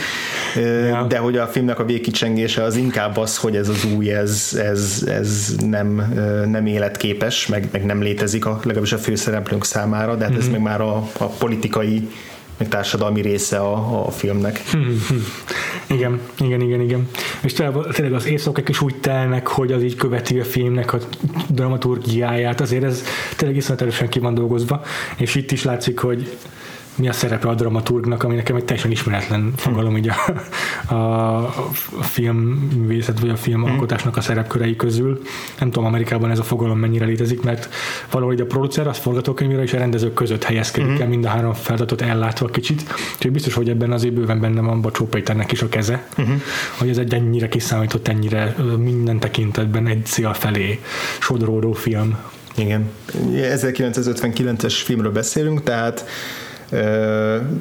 ja. 0.55 1.03
de 1.03 1.17
hogy 1.17 1.37
a 1.37 1.47
filmnek 1.47 1.79
a 1.79 1.85
végkicsengése 1.85 2.63
az 2.63 2.75
inkább 2.75 3.17
az, 3.17 3.37
hogy 3.37 3.55
ez 3.55 3.69
az 3.69 3.85
új, 3.95 4.11
ez, 4.11 4.59
ez, 4.63 5.03
ez 5.07 5.55
nem, 5.65 6.13
nem 6.49 6.65
életképes, 6.65 7.47
meg, 7.47 7.67
meg 7.71 7.85
nem 7.85 8.01
létezik 8.01 8.45
a, 8.45 8.59
legalábbis 8.63 8.93
a 8.93 8.97
főszereplőnk 8.97 9.65
számára, 9.65 10.15
de 10.15 10.23
hát 10.23 10.31
mm-hmm. 10.31 10.39
ez 10.39 10.45
mhm. 10.45 10.53
meg 10.53 10.61
már 10.61 10.81
a, 10.81 11.07
a 11.17 11.25
politikai 11.25 12.07
meg 12.57 12.67
társadalmi 12.67 13.21
része 13.21 13.57
a, 13.57 14.05
a 14.05 14.11
filmnek. 14.11 14.61
Igen, 15.89 16.19
igen, 16.39 16.61
igen, 16.61 16.81
igen. 16.81 17.09
És 17.41 17.53
tényleg 17.53 18.13
az 18.13 18.25
éjszakák 18.25 18.69
is 18.69 18.81
úgy 18.81 18.95
telnek, 18.95 19.47
hogy 19.47 19.71
az 19.71 19.83
így 19.83 19.95
követi 19.95 20.39
a 20.39 20.43
filmnek 20.43 20.93
a 20.93 20.97
dramaturgiáját, 21.47 22.61
azért 22.61 22.83
ez 22.83 23.03
tényleg 23.35 23.57
iszonyat 23.57 23.81
erősen 23.81 24.09
ki 24.09 24.19
van 24.19 24.33
dolgozva, 24.33 24.81
és 25.17 25.35
itt 25.35 25.51
is 25.51 25.63
látszik, 25.63 25.99
hogy 25.99 26.37
mi 26.97 27.07
a 27.07 27.13
szerepe 27.13 27.47
a 27.47 27.53
dramaturgnak, 27.53 28.23
ami 28.23 28.35
nekem 28.35 28.55
egy 28.55 28.65
teljesen 28.65 28.91
ismeretlen 28.91 29.53
fogalom 29.55 29.97
így 29.97 30.09
a, 30.09 30.93
a, 30.93 31.69
filmművészet 32.01 33.19
vagy 33.19 33.29
a 33.29 33.35
filmalkotásnak 33.35 34.17
a 34.17 34.21
szerepkörei 34.21 34.75
közül. 34.75 35.21
Nem 35.59 35.71
tudom, 35.71 35.85
Amerikában 35.85 36.31
ez 36.31 36.39
a 36.39 36.43
fogalom 36.43 36.79
mennyire 36.79 37.05
létezik, 37.05 37.41
mert 37.41 37.69
valahogy 38.11 38.41
a 38.41 38.45
producer, 38.45 38.87
az 38.87 38.97
forgatókönyvére 38.97 39.61
és 39.61 39.73
a 39.73 39.77
rendezők 39.77 40.13
között 40.13 40.43
helyezkedik 40.43 40.89
mm-hmm. 40.89 41.01
el, 41.01 41.07
mind 41.07 41.25
a 41.25 41.27
három 41.27 41.53
feladatot 41.53 42.01
ellátva 42.01 42.45
kicsit. 42.45 42.83
Úgyhogy 43.15 43.31
biztos, 43.31 43.53
hogy 43.53 43.69
ebben 43.69 43.91
azért 43.91 44.13
bőven 44.13 44.39
benne 44.39 44.61
van 44.61 44.81
Bacsó 44.81 45.05
Péternek 45.05 45.51
is 45.51 45.61
a 45.61 45.69
keze, 45.69 46.07
mm-hmm. 46.21 46.35
hogy 46.77 46.89
ez 46.89 46.97
egy 46.97 47.13
ennyire 47.13 47.47
kiszámított, 47.47 48.07
ennyire 48.07 48.55
minden 48.77 49.19
tekintetben 49.19 49.87
egy 49.87 50.05
cél 50.05 50.33
felé 50.33 50.79
sodródó 51.19 51.73
film. 51.73 52.17
Igen. 52.55 52.89
1959-es 53.35 54.81
filmről 54.83 55.11
beszélünk, 55.11 55.63
tehát 55.63 56.05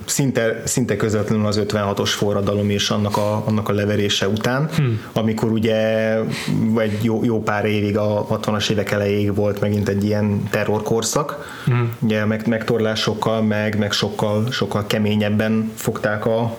szinte, 0.05 0.63
szinte 0.65 0.97
közvetlenül 0.97 1.47
az 1.47 1.61
56-os 1.67 2.11
forradalom 2.17 2.71
és 2.71 2.91
annak 2.91 3.17
a, 3.17 3.43
annak 3.47 3.69
a 3.69 3.73
leverése 3.73 4.29
után, 4.29 4.69
hmm. 4.77 5.01
amikor 5.13 5.51
ugye 5.51 5.75
egy 6.77 6.99
jó, 7.05 7.25
jó 7.25 7.43
pár 7.43 7.65
évig 7.65 7.97
a 7.97 8.27
60-as 8.31 8.71
évek 8.71 8.91
elejéig 8.91 9.35
volt 9.35 9.61
megint 9.61 9.89
egy 9.89 10.05
ilyen 10.05 10.43
terrorkorszak, 10.51 11.61
hmm. 11.65 11.97
ugye 12.01 12.25
meg, 12.25 12.47
megtorlásokkal, 12.47 13.43
meg, 13.43 13.79
meg 13.79 13.93
sokkal, 13.93 14.51
sokkal 14.51 14.87
keményebben 14.87 15.73
fogták 15.75 16.27
a, 16.27 16.57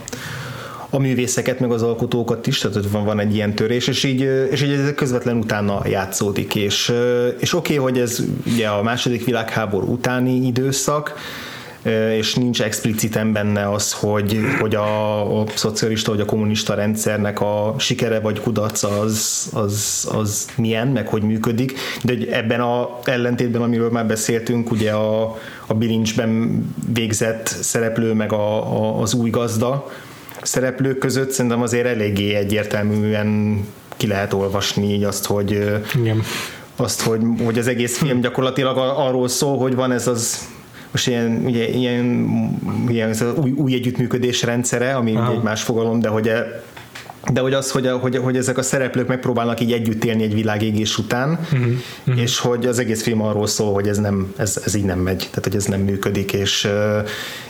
a 0.89 0.99
művészeket, 0.99 1.59
meg 1.59 1.71
az 1.71 1.81
alkotókat 1.81 2.47
is, 2.47 2.59
tehát 2.59 2.89
van, 2.89 3.05
van 3.05 3.19
egy 3.19 3.35
ilyen 3.35 3.55
törés, 3.55 3.87
és 3.87 4.03
így, 4.03 4.21
és 4.51 4.61
így 4.61 4.71
ez 4.71 4.93
közvetlen 4.95 5.37
utána 5.37 5.81
játszódik, 5.87 6.55
és, 6.55 6.93
és 7.39 7.53
oké, 7.53 7.77
okay, 7.77 7.91
hogy 7.91 8.01
ez 8.01 8.19
ugye 8.45 8.67
a 8.67 8.83
második 8.83 9.25
világháború 9.25 9.87
utáni 9.91 10.45
időszak, 10.45 11.15
és 12.17 12.35
nincs 12.35 12.61
expliciten 12.61 13.33
benne 13.33 13.71
az, 13.71 13.93
hogy, 13.93 14.39
hogy 14.59 14.75
a, 14.75 15.39
a 15.41 15.45
szocialista 15.55 16.11
vagy 16.11 16.19
a 16.19 16.25
kommunista 16.25 16.73
rendszernek 16.73 17.41
a 17.41 17.75
sikere 17.77 18.19
vagy 18.19 18.39
kudarca 18.39 18.99
az, 18.99 19.49
az, 19.53 20.07
az 20.11 20.47
milyen, 20.55 20.87
meg 20.87 21.07
hogy 21.07 21.21
működik, 21.21 21.79
de 22.03 22.13
ebben 22.31 22.61
a 22.61 22.99
ellentétben, 23.03 23.61
amiről 23.61 23.89
már 23.89 24.05
beszéltünk, 24.05 24.71
ugye 24.71 24.91
a, 24.91 25.37
a 25.65 25.73
bilincsben 25.73 26.61
végzett 26.93 27.47
szereplő, 27.47 28.13
meg 28.13 28.33
a, 28.33 28.75
a, 28.81 29.01
az 29.01 29.13
új 29.13 29.29
gazda 29.29 29.91
szereplők 30.41 30.97
között 30.97 31.31
szerintem 31.31 31.61
azért 31.61 31.85
eléggé 31.85 32.33
egyértelműen 32.33 33.59
ki 33.97 34.07
lehet 34.07 34.33
olvasni 34.33 34.93
így 34.93 35.03
azt, 35.03 35.25
hogy 35.25 35.51
Igen. 35.95 36.21
azt, 36.75 37.01
hogy, 37.01 37.21
hogy 37.43 37.57
az 37.57 37.67
egész 37.67 37.97
film 37.97 38.21
gyakorlatilag 38.21 38.77
arról 38.77 39.27
szól, 39.27 39.57
hogy 39.57 39.75
van 39.75 39.91
ez 39.91 40.07
az 40.07 40.47
most 40.91 41.07
ilyen, 41.07 41.41
ugye, 41.45 41.67
ilyen, 41.67 42.29
ilyen 42.89 43.09
ez 43.09 43.23
új, 43.35 43.51
új 43.51 43.73
együttműködés 43.73 44.43
rendszere, 44.43 44.95
ami 44.95 45.15
Aha. 45.15 45.31
egy 45.31 45.41
más 45.41 45.63
fogalom, 45.63 45.99
de 45.99 46.07
hogy 46.07 46.27
e, 46.27 46.63
de 47.33 47.41
hogy 47.41 47.53
az, 47.53 47.71
hogy, 47.71 47.89
hogy, 48.01 48.17
hogy 48.17 48.37
ezek 48.37 48.57
a 48.57 48.61
szereplők 48.61 49.07
megpróbálnak 49.07 49.59
így 49.59 49.71
együtt 49.71 50.03
élni 50.03 50.23
egy 50.23 50.33
világégés 50.33 50.97
után, 50.97 51.29
uh-huh, 51.29 51.67
uh-huh. 52.05 52.21
és 52.21 52.39
hogy 52.39 52.65
az 52.65 52.79
egész 52.79 53.03
film 53.03 53.21
arról 53.21 53.47
szól, 53.47 53.73
hogy 53.73 53.87
ez 53.87 53.97
nem, 53.97 54.33
ez, 54.37 54.61
ez 54.65 54.75
így 54.75 54.83
nem 54.83 54.99
megy, 54.99 55.17
tehát 55.17 55.43
hogy 55.43 55.55
ez 55.55 55.65
nem 55.65 55.79
működik, 55.79 56.33
és, 56.33 56.67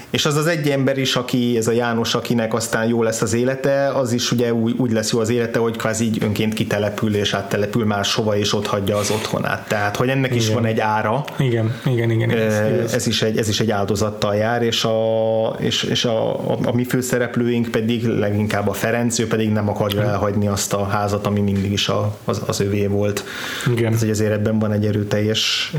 és 0.10 0.26
az 0.26 0.36
az 0.36 0.48
egy 0.48 0.70
ember 0.70 0.98
is, 0.98 1.16
aki, 1.16 1.58
ez 1.58 1.68
a 1.68 1.72
János, 1.72 2.16
akinek 2.16 2.54
aztán 2.54 2.88
jó 2.88 3.04
lesz 3.04 3.22
az 3.22 3.34
élete, 3.34 3.88
az 3.88 4.12
is 4.12 4.32
ugye 4.32 4.54
úgy, 4.54 4.76
úgy 4.78 4.92
lesz 4.92 5.12
jó 5.12 5.20
az 5.20 5.30
élete, 5.30 5.60
hogy 5.60 5.78
kvázi 5.78 6.06
így 6.06 6.24
önként 6.24 6.54
kitelepül 6.54 7.16
és 7.16 7.34
áttelepül 7.34 7.86
máshova, 7.86 8.38
és 8.38 8.54
ott 8.54 8.68
hagyja 8.68 8.98
az 8.98 9.12
otthonát. 9.12 9.68
Tehát, 9.68 9.96
hogy 9.96 10.10
ennek 10.10 10.30
igen. 10.32 10.38
is 10.38 10.50
van 10.50 10.66
egy 10.66 10.80
ára. 10.80 11.24
Igen, 11.40 11.76
igen, 11.86 12.10
igen. 12.12 12.30
igen 12.30 12.48
ez, 12.48 12.94
ez, 12.94 13.08
is 13.08 13.22
egy, 13.22 13.38
ez 13.38 13.50
is 13.50 13.60
egy 13.60 13.72
áldozattal 13.72 14.36
jár, 14.36 14.62
és 14.62 14.84
a, 14.84 15.56
és, 15.60 15.84
és 15.84 16.06
a, 16.06 16.50
a, 16.52 16.58
a 16.64 16.74
mi 16.74 16.84
főszereplőink 16.84 17.68
pedig 17.68 18.06
leginkább 18.06 18.68
a 18.68 18.74
Ferenc, 18.74 19.20
ő 19.20 19.28
pedig 19.28 19.52
nem 19.52 19.70
akarja 19.70 20.02
elhagyni 20.02 20.48
azt 20.48 20.74
a 20.74 20.84
házat, 20.86 21.26
ami 21.26 21.40
mindig 21.40 21.72
is 21.72 21.90
a, 21.90 22.18
az, 22.26 22.42
az 22.46 22.60
övé 22.60 22.86
volt. 22.86 23.24
Igen. 23.72 23.94
Ez, 23.94 24.00
hogy 24.00 24.10
ezért 24.10 24.32
ebben 24.32 24.60
van 24.60 24.72
egy 24.72 24.86
erőteljes, 24.86 25.74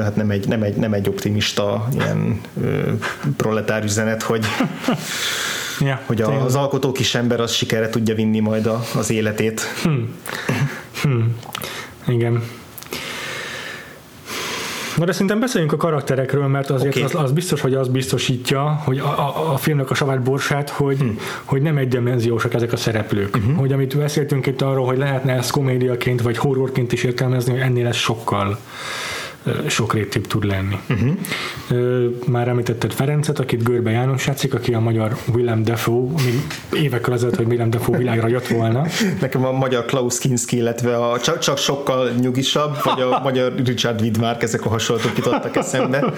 hát 0.00 0.16
nem 0.16 0.30
egy, 0.30 0.48
nem 0.48 0.62
egy, 0.62 0.76
nem 0.76 0.92
egy 0.92 1.08
optimista 1.08 1.88
ilyen 1.94 2.40
proletár 3.36 3.66
üzenet, 3.84 4.22
hogy 4.22 4.46
ja, 5.80 6.00
hogy 6.06 6.22
a, 6.22 6.44
az 6.44 6.54
alkotó 6.54 6.92
kis 6.92 7.14
ember 7.14 7.40
az 7.40 7.52
sikerre 7.52 7.88
tudja 7.88 8.14
vinni 8.14 8.40
majd 8.40 8.66
a, 8.66 8.84
az 8.94 9.10
életét. 9.10 9.60
Hmm. 9.82 10.14
Hmm. 11.02 11.36
Igen. 12.06 12.42
Na 14.98 15.04
de 15.04 15.12
szerintem 15.12 15.40
beszéljünk 15.40 15.72
a 15.72 15.76
karakterekről, 15.76 16.46
mert 16.46 16.70
azért 16.70 16.96
okay. 16.96 17.02
az, 17.02 17.14
az 17.14 17.32
biztos, 17.32 17.60
hogy 17.60 17.74
az 17.74 17.88
biztosítja, 17.88 18.82
hogy 18.84 18.98
a, 18.98 19.18
a, 19.18 19.52
a 19.52 19.56
filmnek 19.56 19.90
a 19.90 19.94
savát 19.94 20.22
borsát, 20.22 20.70
hogy, 20.70 20.98
hmm. 20.98 21.18
hogy 21.44 21.62
nem 21.62 21.76
egydimenziósak 21.76 22.54
ezek 22.54 22.72
a 22.72 22.76
szereplők. 22.76 23.36
Uh-huh. 23.36 23.56
Hogy 23.56 23.72
amit 23.72 23.96
beszéltünk 23.96 24.46
itt 24.46 24.62
arról, 24.62 24.86
hogy 24.86 24.98
lehetne 24.98 25.32
ezt 25.32 25.50
komédiaként 25.50 26.22
vagy 26.22 26.36
horrorként 26.36 26.92
is 26.92 27.04
értelmezni, 27.04 27.52
hogy 27.52 27.60
ennél 27.60 27.86
ez 27.86 27.96
sokkal 27.96 28.58
sokrétűbb 29.66 30.26
tud 30.26 30.44
lenni. 30.44 30.78
Uh-huh. 30.88 31.16
Már 32.26 32.48
említetted 32.48 32.92
Ferencet, 32.92 33.38
akit 33.38 33.62
Görbe 33.62 33.90
János 33.90 34.26
játszik, 34.26 34.54
aki 34.54 34.74
a 34.74 34.80
magyar 34.80 35.16
Willem 35.34 35.62
Dafoe, 35.62 36.12
évekkel 36.72 37.12
ezelőtt, 37.12 37.36
hogy 37.36 37.46
Willem 37.46 37.70
Dafoe 37.70 37.98
világra 37.98 38.28
jött 38.28 38.46
volna. 38.46 38.86
Nekem 39.20 39.44
a 39.44 39.52
magyar 39.52 39.84
Klaus 39.84 40.18
Kinski, 40.18 40.56
illetve 40.56 40.96
a 40.96 41.20
csak, 41.20 41.38
csak 41.38 41.58
sokkal 41.58 42.10
nyugisabb, 42.20 42.76
vagy 42.84 43.00
a 43.00 43.20
magyar 43.22 43.54
Richard 43.64 44.00
Widmark, 44.00 44.42
ezek 44.42 44.66
a 44.66 44.68
hasonlatok 44.68 45.16
jutottak 45.16 45.56
eszembe. 45.56 46.04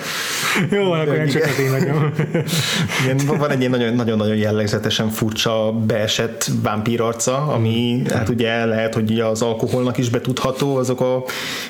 Jó, 0.71 0.85
van, 0.85 1.01
akkor 1.01 1.27
csak 1.27 1.43
a 1.43 1.55
tényleg. 1.57 1.95
Igen, 3.05 3.39
van 3.39 3.51
egy 3.51 3.61
ilyen 3.61 3.95
nagyon-nagyon 3.95 4.37
jellegzetesen 4.37 5.09
furcsa 5.09 5.73
beesett 5.73 6.51
vámpírarca, 6.63 7.47
ami 7.47 8.03
hát 8.11 8.29
ugye 8.29 8.65
lehet, 8.65 8.95
hogy 8.95 9.21
az 9.21 9.43
alkoholnak 9.43 9.99
is 9.99 10.09
betudható, 10.09 10.77
azok 10.77 11.01
a 11.01 11.25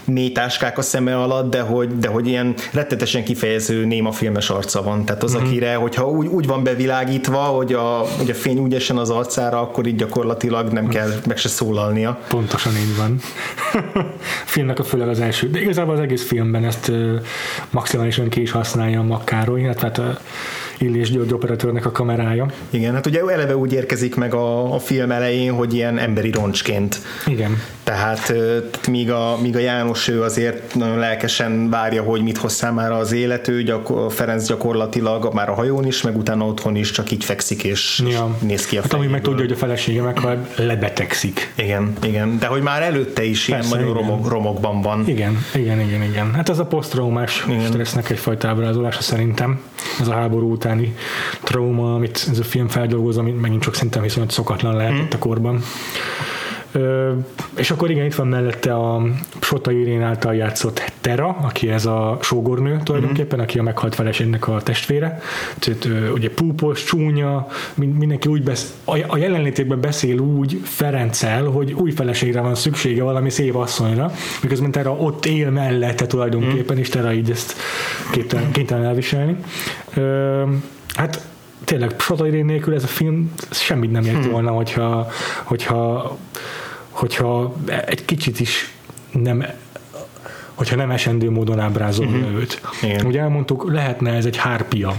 mély 0.05 0.33
táskák 0.33 0.79
a 0.79 0.83
szeme 0.83 1.17
alatt, 1.17 1.50
de 1.51 1.61
hogy, 1.61 1.99
de 1.99 2.09
hogy 2.09 2.27
ilyen 2.27 2.55
rettetesen 2.73 3.25
kifejező 3.25 3.85
néma 3.85 4.13
filmes 4.13 4.51
arca 4.51 4.83
van. 4.83 5.05
Tehát 5.05 5.23
az, 5.23 5.35
mm-hmm. 5.35 5.45
akire, 5.45 5.75
hogyha 5.75 6.09
úgy, 6.11 6.27
úgy 6.27 6.47
van 6.47 6.63
bevilágítva, 6.63 7.39
hogy 7.39 7.73
a, 7.73 8.05
hogy 8.19 8.31
a 8.31 8.35
fény 8.35 8.59
úgy 8.59 8.75
esen 8.75 8.97
az 8.97 9.11
arcára, 9.11 9.61
akkor 9.61 9.87
így 9.87 9.97
gyakorlatilag 9.97 10.73
nem 10.73 10.89
kell 10.89 11.11
meg 11.27 11.37
se 11.37 11.49
szólalnia. 11.49 12.19
Pontosan 12.29 12.73
így 12.73 12.97
van. 12.97 13.21
filmnek 14.47 14.79
a 14.79 14.85
főleg 14.85 15.09
az 15.09 15.21
első. 15.21 15.51
De 15.51 15.61
igazából 15.61 15.95
az 15.95 16.01
egész 16.01 16.27
filmben 16.27 16.65
ezt 16.65 16.93
maximálisan 17.71 18.29
ki 18.29 18.41
is 18.41 18.51
használja 18.51 19.01
a 19.01 19.03
Makkároly, 19.03 19.61
illetve 19.61 19.87
hát 19.87 19.99
a 19.99 20.19
Illés 20.81 21.11
György 21.11 21.33
operatőrnek 21.33 21.87
a 21.87 21.91
kamerája. 21.91 22.47
Igen, 22.71 22.95
hát 22.95 23.07
ugye 23.07 23.21
eleve 23.21 23.57
úgy 23.57 23.73
érkezik 23.73 24.15
meg 24.15 24.35
a, 24.35 24.75
a 24.75 24.79
film 24.79 25.11
elején, 25.11 25.53
hogy 25.53 25.75
ilyen 25.75 25.99
emberi 25.99 26.31
roncsként. 26.31 27.01
Igen. 27.27 27.63
Tehát 27.85 28.33
míg 28.89 29.11
a, 29.11 29.39
míg 29.43 29.57
a 29.57 29.59
János 29.59 30.09
ő 30.09 30.23
azért 30.23 30.75
nagyon 30.75 30.99
lelkesen 30.99 31.71
várja, 31.71 32.03
hogy 32.03 32.23
mit 32.23 32.37
hoz 32.37 32.53
számára 32.53 32.97
az 32.97 33.13
élet, 33.13 33.49
ő 33.49 33.63
gyakor, 33.63 34.13
Ferenc 34.13 34.47
gyakorlatilag 34.47 35.35
már 35.35 35.49
a 35.49 35.55
hajón 35.55 35.87
is, 35.87 36.03
meg 36.03 36.17
utána 36.17 36.47
otthon 36.47 36.77
is 36.77 36.91
csak 36.91 37.11
így 37.11 37.25
fekszik 37.25 37.65
és, 37.65 38.03
ja. 38.07 38.37
és 38.41 38.47
néz 38.47 38.67
ki 38.67 38.77
a 38.79 38.83
hát, 38.83 38.93
ami 38.93 39.07
meg 39.07 39.23
tudja, 39.23 39.41
hogy 39.41 39.53
a 39.53 39.57
felesége 39.57 40.03
meg 40.03 40.19
lebetegszik. 40.57 41.53
Igen, 41.55 41.93
igen, 42.03 42.39
de 42.39 42.47
hogy 42.47 42.63
már 42.63 42.83
előtte 42.83 43.25
is 43.25 43.45
Persze, 43.45 43.69
ilyen 43.69 43.81
nagyon 43.81 43.95
romok, 43.95 44.29
romokban 44.29 44.83
van. 44.83 45.09
Igen, 45.09 45.39
igen, 45.55 45.81
igen, 45.81 46.03
igen. 46.03 46.35
Hát 46.35 46.49
ez 46.49 46.59
a 46.59 46.65
posztraumás 46.65 47.47
stressznek 47.69 48.11
egyfajta 48.11 48.49
ábrázolása 48.49 49.03
szerintem. 49.03 49.61
Ez 50.01 50.09
a 50.09 50.13
háború 50.13 50.53
utáni 50.53 50.95
trauma, 51.43 51.95
amit 51.95 52.27
ez 52.31 52.39
a 52.39 52.45
film 52.45 52.69
feldolgoz, 52.69 53.17
amit 53.17 53.41
megint 53.41 53.63
csak 53.63 53.75
szerintem 53.75 54.03
viszonylag 54.03 54.31
szokatlan 54.31 54.77
lehetett 54.77 55.15
mm. 55.15 55.17
a 55.17 55.19
korban. 55.19 55.63
Ö, 56.73 57.13
és 57.57 57.71
akkor 57.71 57.91
igen, 57.91 58.05
itt 58.05 58.15
van 58.15 58.27
mellette 58.27 58.75
a 58.75 59.03
Sota 59.41 59.71
Irén 59.71 60.03
által 60.03 60.35
játszott 60.35 60.93
Tera, 61.01 61.29
aki 61.29 61.69
ez 61.69 61.87
a 61.87 62.19
sógornő 62.23 62.81
tulajdonképpen, 62.85 63.39
mm-hmm. 63.39 63.49
aki 63.49 63.59
a 63.59 63.63
meghalt 63.63 63.95
feleségnek 63.95 64.49
a 64.49 64.61
testvére. 64.63 65.21
Tehát 65.59 65.85
ö, 65.85 66.11
ugye 66.11 66.31
púpos, 66.31 66.85
csúnya, 66.85 67.47
mindenki 67.75 68.29
úgy 68.29 68.43
besz, 68.43 68.75
a, 68.85 69.17
jelenlétében 69.17 69.81
beszél 69.81 70.19
úgy 70.19 70.61
Ferenccel, 70.63 71.45
hogy 71.45 71.73
új 71.73 71.91
feleségre 71.91 72.41
van 72.41 72.55
szüksége, 72.55 73.03
valami 73.03 73.31
szép 73.31 73.55
asszonyra, 73.55 74.13
miközben 74.43 74.71
Tera 74.71 74.93
ott 74.93 75.27
él 75.27 75.51
mellette 75.51 76.07
tulajdonképpen, 76.07 76.77
mm. 76.77 76.81
és 76.81 76.89
Tera 76.89 77.13
így 77.13 77.31
ezt 77.31 77.55
kénytelen, 78.11 78.51
kénytelen 78.51 78.85
elviselni. 78.85 79.37
Ö, 79.95 80.43
hát 80.95 81.30
tényleg 81.65 81.95
Sota 81.99 82.27
Irén 82.27 82.45
nélkül 82.45 82.75
ez 82.75 82.85
a 82.85 82.87
film 82.87 83.33
semmit 83.51 83.91
nem 83.91 84.05
ért 84.05 84.23
hmm. 84.23 84.31
volna, 84.31 84.51
hogyha, 84.51 85.09
hogyha 85.43 86.19
hogyha 87.01 87.55
egy 87.87 88.05
kicsit 88.05 88.41
is 88.41 88.75
nem 89.13 89.45
hogyha 90.55 90.77
nem 90.77 90.91
esendő 90.91 91.31
módon 91.31 91.59
ábrázolja 91.59 92.17
uh-huh. 92.17 92.39
őt. 92.39 92.61
Igen. 92.83 93.07
Ugye 93.07 93.21
elmondtuk, 93.21 93.73
lehetne 93.73 94.13
ez 94.13 94.25
egy 94.25 94.37
hárpia, 94.37 94.95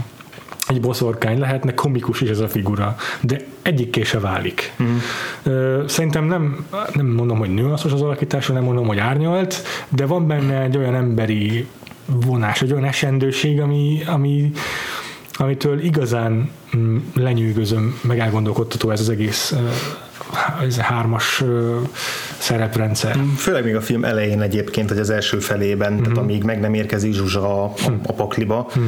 egy 0.68 0.80
boszorkány, 0.80 1.38
lehetne 1.38 1.74
komikus 1.74 2.20
is 2.20 2.28
ez 2.28 2.38
a 2.38 2.48
figura, 2.48 2.96
de 3.20 3.40
egyik 3.62 4.04
se 4.04 4.20
válik. 4.20 4.72
Uh-huh. 4.78 5.88
Szerintem 5.88 6.24
nem, 6.24 6.66
nem 6.92 7.06
mondom, 7.06 7.38
hogy 7.38 7.54
nüanszos 7.54 7.92
az 7.92 8.02
alakítása, 8.02 8.52
nem 8.52 8.62
mondom, 8.62 8.86
hogy 8.86 8.98
árnyalt, 8.98 9.62
de 9.88 10.06
van 10.06 10.26
benne 10.26 10.60
egy 10.60 10.76
olyan 10.76 10.94
emberi 10.94 11.66
vonás, 12.06 12.62
egy 12.62 12.72
olyan 12.72 12.84
esendőség, 12.84 13.60
ami, 13.60 14.02
ami 14.06 14.52
amitől 15.34 15.80
igazán 15.80 16.50
mm, 16.76 16.96
lenyűgözöm, 17.14 18.00
meg 18.02 18.18
elgondolkodtató 18.18 18.90
ez 18.90 19.00
az 19.00 19.08
egész 19.08 19.54
hármas 20.78 21.44
szereprendszer. 22.38 23.16
Mm, 23.16 23.32
főleg 23.32 23.64
még 23.64 23.76
a 23.76 23.80
film 23.80 24.04
elején 24.04 24.40
egyébként, 24.40 24.88
hogy 24.88 24.98
az 24.98 25.10
első 25.10 25.38
felében, 25.38 25.92
mm-hmm. 25.92 26.02
tehát 26.02 26.18
amíg 26.18 26.42
meg 26.42 26.60
nem 26.60 26.74
érkezik 26.74 27.12
Zsuzsa 27.12 27.62
a, 27.62 27.72
mm. 27.90 27.94
a 28.06 28.12
pakliba, 28.12 28.70
mm. 28.78 28.82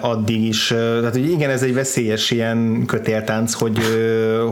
addig 0.00 0.44
is, 0.44 0.66
tehát 0.76 1.12
hogy 1.12 1.30
igen, 1.30 1.50
ez 1.50 1.62
egy 1.62 1.74
veszélyes 1.74 2.30
ilyen 2.30 2.86
kötéltánc, 2.86 3.52
hogy, 3.52 3.78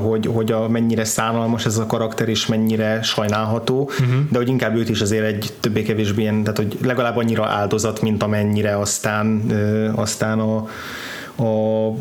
hogy, 0.03 0.27
hogy 0.27 0.53
a, 0.53 0.69
mennyire 0.69 1.05
szánalmas 1.05 1.67
ez 1.67 1.79
a 1.79 1.87
karakter, 1.87 2.29
és 2.29 2.47
mennyire 2.47 3.03
sajnálható, 3.03 3.91
mm-hmm. 4.03 4.21
de 4.31 4.39
hogy 4.39 4.49
inkább 4.49 4.77
őt 4.77 4.89
is 4.89 5.01
azért 5.01 5.25
egy 5.25 5.53
többé-kevésbé 5.61 6.23
ilyen, 6.23 6.43
tehát 6.43 6.57
hogy 6.57 6.79
legalább 6.83 7.17
annyira 7.17 7.47
áldozat, 7.47 8.01
mint 8.01 8.23
amennyire 8.23 8.79
aztán, 8.79 9.51
aztán 9.95 10.39
a 10.39 10.69
a 11.41 11.95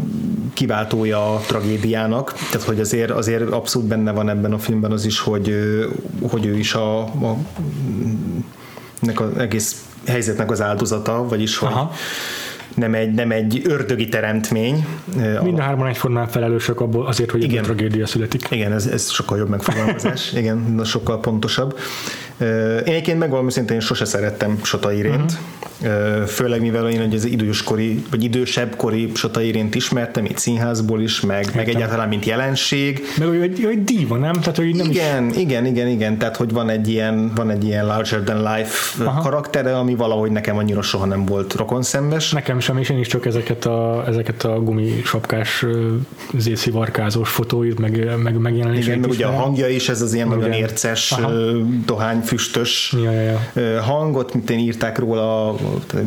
kiváltója 0.53 1.33
a 1.33 1.37
tragédiának, 1.47 2.33
tehát 2.33 2.67
hogy 2.67 2.79
azért, 2.79 3.11
azért 3.11 3.49
abszolút 3.51 3.87
benne 3.87 4.11
van 4.11 4.29
ebben 4.29 4.53
a 4.53 4.57
filmben 4.57 4.91
az 4.91 5.05
is, 5.05 5.19
hogy, 5.19 5.55
hogy 6.29 6.45
ő 6.45 6.57
is 6.57 6.73
a, 6.73 6.99
a 7.01 7.37
nek 8.99 9.19
az 9.19 9.37
egész 9.37 9.85
helyzetnek 10.07 10.51
az 10.51 10.61
áldozata, 10.61 11.27
vagyis 11.27 11.57
hogy 11.57 11.69
Aha. 11.71 11.91
nem 12.75 12.93
egy, 12.93 13.11
nem 13.13 13.31
egy 13.31 13.61
ördögi 13.65 14.09
teremtmény. 14.09 14.85
Mind 15.43 15.59
a 15.59 15.61
hárman 15.61 15.87
egyformán 15.87 16.27
felelősök 16.27 16.81
abból 16.81 17.07
azért, 17.07 17.31
hogy 17.31 17.43
igen, 17.43 17.63
a 17.63 17.65
tragédia 17.65 18.07
születik. 18.07 18.47
Igen, 18.49 18.71
ez, 18.71 18.85
ez 18.85 19.09
sokkal 19.09 19.37
jobb 19.37 19.49
megfogalmazás, 19.49 20.33
igen, 20.41 20.81
sokkal 20.83 21.19
pontosabb. 21.19 21.77
Én 22.39 22.81
egyébként 22.85 23.19
megvalami 23.19 23.51
szintén 23.51 23.75
én 23.75 23.81
sose 23.81 24.05
szerettem 24.05 24.59
Sota 24.63 24.91
Irént, 24.91 25.37
uh-huh. 25.81 26.25
főleg 26.25 26.61
mivel 26.61 26.89
én 26.89 27.11
az 27.13 27.25
időskori, 27.25 28.03
vagy 28.09 28.23
idősebb 28.23 28.75
kori 28.75 29.11
Sota 29.15 29.41
Irént 29.41 29.75
ismertem, 29.75 30.25
itt 30.25 30.37
színházból 30.37 31.01
is, 31.01 31.21
meg, 31.21 31.51
meg 31.55 31.69
egyáltalán 31.69 32.07
mint 32.07 32.25
jelenség. 32.25 33.01
Meg 33.17 33.27
hogy, 33.27 33.63
hogy 33.63 33.83
díva, 33.83 34.17
nem? 34.17 34.33
Tehát, 34.33 34.55
hogy 34.55 34.75
nem 34.75 34.89
igen, 34.89 35.29
is... 35.29 35.35
igen, 35.35 35.65
igen, 35.65 35.87
igen, 35.87 36.17
tehát 36.17 36.35
hogy 36.35 36.51
van 36.51 36.69
egy 36.69 36.89
ilyen, 36.89 37.31
van 37.35 37.49
egy 37.49 37.63
ilyen 37.63 37.85
larger 37.85 38.19
than 38.19 38.55
life 38.55 39.03
Aha. 39.03 39.21
karaktere, 39.21 39.77
ami 39.77 39.95
valahogy 39.95 40.31
nekem 40.31 40.57
annyira 40.57 40.81
soha 40.81 41.05
nem 41.05 41.25
volt 41.25 41.53
rokonszembes. 41.53 42.31
Nekem 42.31 42.59
sem, 42.59 42.77
és 42.77 42.89
én 42.89 42.99
is 42.99 43.07
csak 43.07 43.25
ezeket 43.25 43.65
a, 43.65 44.03
ezeket 44.07 44.43
a 44.43 44.59
gumisapkás 44.59 45.65
zészivarkázós 46.37 47.29
fotóit, 47.29 47.79
meg, 47.79 48.17
meg 48.23 48.37
megjelenését 48.37 48.87
Igen, 48.87 48.99
meg 48.99 49.09
ugye 49.09 49.25
a 49.25 49.31
hangja 49.31 49.67
is, 49.67 49.89
ez 49.89 50.01
az 50.01 50.13
ilyen 50.13 50.27
nagyon 50.27 50.51
érces 50.51 51.15
dohány 51.85 52.21
füstös 52.29 52.95
ja, 53.03 53.11
ja, 53.11 53.39
ja. 53.55 53.81
hangot, 53.81 54.33
mint 54.33 54.49
én 54.49 54.59
írták 54.59 54.97
róla 54.97 55.47
a 55.47 55.55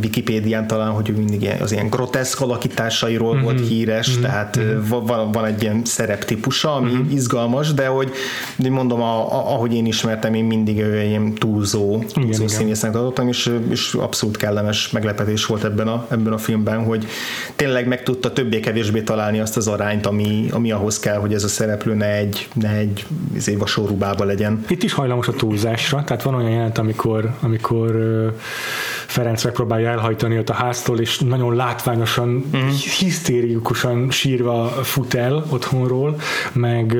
Wikipédián 0.03 0.67
talán, 0.67 0.91
hogy 0.91 1.13
mindig 1.17 1.51
az 1.61 1.73
ilyen 1.73 1.89
groteszk 1.89 2.41
alakításairól 2.41 3.35
mm-hmm. 3.35 3.43
volt 3.43 3.69
híres, 3.69 4.11
mm-hmm. 4.11 4.23
tehát 4.23 4.59
mm-hmm. 4.59 4.89
Van, 4.89 5.33
van 5.33 5.45
egy 5.45 5.63
ilyen 5.63 5.85
szereptípusa, 5.85 6.75
ami 6.75 6.91
mm-hmm. 6.91 7.11
izgalmas, 7.11 7.75
de 7.75 7.87
hogy 7.87 8.11
de 8.57 8.71
mondom, 8.71 9.03
a, 9.03 9.33
a, 9.33 9.53
ahogy 9.55 9.75
én 9.75 9.87
ismertem, 9.87 10.35
én 10.35 10.45
mindig 10.45 10.77
ilyen 10.77 11.35
túlzó, 11.35 12.03
túlzó 12.13 12.47
színésznek 12.47 12.95
adottam, 12.95 13.29
és, 13.29 13.51
és 13.71 13.95
abszolút 13.95 14.37
kellemes 14.37 14.91
meglepetés 14.91 15.47
volt 15.47 15.65
ebben 15.65 15.89
a, 15.89 16.07
ebben 16.11 16.33
a 16.33 16.39
filmben, 16.39 16.85
hogy 16.85 17.07
tényleg 17.57 17.87
meg 17.87 18.03
tudta 18.03 18.33
többé-kevésbé 18.33 19.01
találni 19.01 19.41
azt 19.41 19.57
az 19.57 19.69
arányt, 19.69 20.07
ami, 20.07 20.49
ami 20.51 20.73
ahhoz 20.73 20.99
kell, 20.99 21.17
hogy 21.17 21.35
ez 21.35 21.45
a 21.45 21.49
szereplő 21.49 21.95
ne 21.95 22.17
egy, 22.17 22.49
ne 22.55 22.71
egy 22.71 23.07
vasórubába 23.59 24.25
legyen. 24.25 24.65
Itt 24.69 24.83
is 24.83 24.93
hajlamos 24.93 25.29
a 25.29 25.33
túlzásra, 25.33 26.05
tehát 26.17 26.27
van 26.27 26.41
olyan 26.41 26.51
jelent, 26.51 26.79
amikor, 26.79 27.31
amikor 27.41 27.97
Ferenc 29.07 29.45
megpróbálja 29.45 29.91
elhajtani 29.91 30.39
ott 30.39 30.49
a 30.49 30.55
háztól, 30.55 31.01
és 31.01 31.19
nagyon 31.19 31.55
látványosan, 31.55 32.29
mm. 32.57 32.69
hisztérikusan 32.99 34.11
sírva 34.11 34.69
fut 34.69 35.15
el 35.15 35.45
otthonról, 35.49 36.21
meg, 36.53 36.97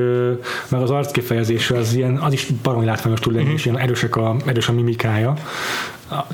meg 0.69 0.81
az 0.81 0.89
arckifejezése 0.89 1.77
az 1.77 1.93
ilyen, 1.93 2.17
az 2.17 2.33
is 2.33 2.45
baromi 2.63 2.85
látványos 2.85 3.19
tud 3.19 3.33
lenni, 3.33 3.49
mm. 3.49 3.53
és 3.53 3.65
ilyen 3.65 3.79
erősek 3.79 4.15
a, 4.15 4.35
erős 4.45 4.69
a 4.69 4.71
mimikája 4.71 5.33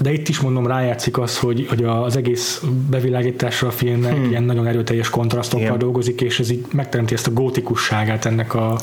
de 0.02 0.12
itt 0.12 0.28
is 0.28 0.40
mondom, 0.40 0.68
rájátszik 0.68 1.18
az, 1.18 1.38
hogy, 1.38 1.66
hogy 1.70 1.84
az 1.84 2.16
egész 2.16 2.62
bevilágításra 2.90 3.68
a 3.68 3.72
filmnek 3.72 4.14
hmm. 4.14 4.30
ilyen 4.30 4.44
nagyon 4.44 4.68
erőteljes 4.68 5.10
kontrasztokkal 5.10 5.66
Igen. 5.66 5.78
dolgozik, 5.78 6.22
és 6.22 6.40
ez 6.40 6.50
így 6.50 6.66
megteremti 6.72 7.14
ezt 7.14 7.28
a 7.28 7.32
gótikusságát 7.32 8.26
ennek 8.26 8.54
a, 8.54 8.78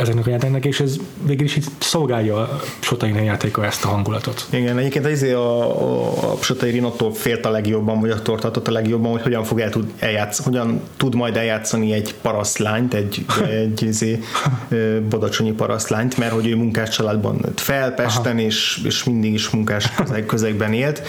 ezeknek 0.00 0.26
a 0.26 0.30
játéknak, 0.30 0.64
és 0.64 0.80
ez 0.80 0.96
végül 1.26 1.44
is 1.44 1.56
így 1.56 1.64
szolgálja 1.78 2.36
a 2.36 2.60
Sotai 2.78 3.24
játéka 3.24 3.64
ezt 3.64 3.84
a 3.84 3.88
hangulatot. 3.88 4.46
Igen, 4.50 4.78
egyébként 4.78 5.06
az 5.06 5.22
a, 5.22 5.36
a, 5.36 6.32
a 6.32 6.36
Sotai 6.40 6.70
Rinottól 6.70 7.14
félt 7.14 7.46
a 7.46 7.50
legjobban, 7.50 8.00
vagy 8.00 8.10
attól 8.10 8.38
tartott 8.38 8.68
a 8.68 8.72
legjobban, 8.72 9.10
hogy 9.10 9.22
hogyan 9.22 9.44
fog 9.44 9.60
el 9.60 9.70
tud 9.70 9.92
eljátsz, 9.98 10.44
hogyan 10.44 10.80
tud 10.96 11.14
majd 11.14 11.36
eljátszani 11.36 11.92
egy 11.92 12.14
parasztlányt, 12.22 12.94
egy, 12.94 13.24
egy 13.50 13.82
izé, 13.82 14.20
bodacsonyi 15.08 15.52
parasztlányt, 15.52 16.16
mert 16.16 16.32
hogy 16.32 16.46
ő 16.46 16.56
munkás 16.56 16.88
családban 16.88 17.38
nőtt 17.42 17.60
fel 17.60 17.92
Pesten, 17.94 18.38
és, 18.38 18.80
és 18.84 19.04
mindig 19.04 19.32
is 19.32 19.50
munkás 19.50 19.71
munkás 19.72 19.94
közeg, 19.94 20.26
közegben 20.26 20.72
élt, 20.72 21.02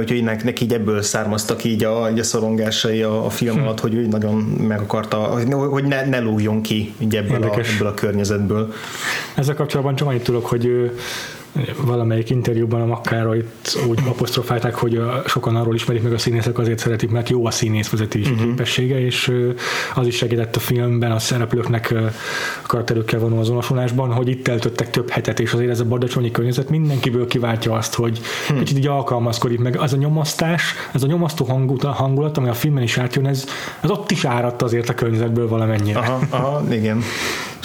úgyhogy 0.00 0.22
neki 0.22 0.64
így 0.64 0.72
ebből 0.72 1.02
származtak 1.02 1.64
így 1.64 1.84
a, 1.84 2.08
így 2.10 2.18
a 2.18 2.22
szorongásai 2.22 3.02
a, 3.02 3.24
a 3.24 3.30
film 3.30 3.62
alatt, 3.62 3.80
hogy 3.80 3.94
ő 3.94 4.06
nagyon 4.06 4.34
meg 4.68 4.80
akarta, 4.80 5.16
hogy 5.70 5.84
ne, 5.84 6.04
ne 6.04 6.18
lújjon 6.18 6.62
ki 6.62 6.94
így 6.98 7.16
ebből, 7.16 7.42
a, 7.42 7.58
ebből 7.74 7.88
a 7.88 7.94
környezetből. 7.94 8.72
Ezzel 9.34 9.54
kapcsolatban 9.54 9.96
csak 9.96 10.08
annyit 10.08 10.22
tudok, 10.22 10.46
hogy 10.46 10.64
ő 10.64 10.98
valamelyik 11.84 12.30
interjúban 12.30 12.80
a 12.80 12.86
Makkárolyt 12.86 13.78
úgy 13.88 13.98
apostrofálták, 14.08 14.74
hogy 14.74 15.00
sokan 15.26 15.56
arról 15.56 15.74
ismerik 15.74 16.02
meg 16.02 16.12
a 16.12 16.18
színészek, 16.18 16.58
azért 16.58 16.78
szeretik, 16.78 17.10
mert 17.10 17.28
jó 17.28 17.46
a 17.46 17.50
színész 17.50 17.88
vezetési 17.88 18.30
uh-huh. 18.30 18.46
képessége, 18.46 19.00
és 19.00 19.32
az 19.94 20.06
is 20.06 20.16
segített 20.16 20.56
a 20.56 20.60
filmben 20.60 21.12
a 21.12 21.18
szereplőknek 21.18 21.94
a 22.62 22.66
karakterükkel 22.66 23.20
vonó 23.20 23.38
azonosulásban, 23.38 24.12
hogy 24.12 24.28
itt 24.28 24.48
eltöttek 24.48 24.90
több 24.90 25.10
hetet, 25.10 25.40
és 25.40 25.52
azért 25.52 25.70
ez 25.70 25.80
a 25.80 25.84
bardacsonyi 25.84 26.30
környezet 26.30 26.70
mindenkiből 26.70 27.26
kiváltja 27.26 27.72
azt, 27.72 27.94
hogy 27.94 28.20
hmm. 28.48 28.58
kicsit 28.58 28.78
így 28.78 28.86
alkalmazkodik 28.86 29.58
meg. 29.58 29.78
Az 29.78 29.92
a 29.92 29.96
nyomasztás, 29.96 30.74
ez 30.92 31.02
a 31.02 31.06
nyomasztó 31.06 31.44
hangulat, 31.80 32.38
ami 32.38 32.48
a 32.48 32.54
filmben 32.54 32.82
is 32.82 32.98
átjön, 32.98 33.26
ez, 33.26 33.44
ez 33.80 33.90
ott 33.90 34.10
is 34.10 34.24
áradt 34.24 34.62
azért 34.62 34.88
a 34.88 34.94
környezetből 34.94 35.48
valamennyire. 35.48 35.98
Aha, 35.98 36.20
aha 36.30 36.64
igen 36.70 37.02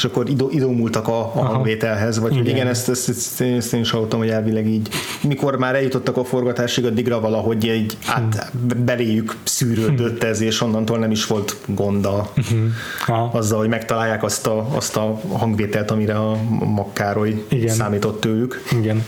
és 0.01 0.07
akkor 0.07 0.29
idó, 0.29 0.49
idomultak 0.51 1.07
a, 1.07 1.19
a 1.19 1.43
hangvételhez, 1.43 2.19
vagy 2.19 2.33
igen, 2.33 2.45
igen 2.45 2.67
ezt, 2.67 2.89
ezt, 2.89 3.09
ezt, 3.09 3.41
ezt, 3.41 3.73
én 3.73 3.80
is 3.81 3.91
hallottam, 3.91 4.19
hogy 4.19 4.29
elvileg 4.29 4.67
így, 4.67 4.89
mikor 5.23 5.57
már 5.57 5.75
eljutottak 5.75 6.17
a 6.17 6.23
forgatásig, 6.23 6.85
addigra 6.85 7.19
valahogy 7.19 7.67
egy 7.67 7.97
át 8.05 8.51
beléjük 8.77 9.35
szűrődött 9.43 10.23
ez, 10.23 10.41
és 10.41 10.61
onnantól 10.61 10.97
nem 10.97 11.11
is 11.11 11.25
volt 11.25 11.55
gond 11.67 12.05
a, 12.05 12.31
uh-huh. 12.37 13.35
azzal, 13.35 13.59
hogy 13.59 13.69
megtalálják 13.69 14.23
azt 14.23 14.47
a, 14.47 14.67
azt 14.75 14.97
a 14.97 15.21
hangvételt, 15.31 15.91
amire 15.91 16.15
a 16.15 16.37
Makkároly 16.65 17.45
igen. 17.49 17.75
számított 17.75 18.21
tőlük. 18.21 18.63
Igen. 18.71 19.03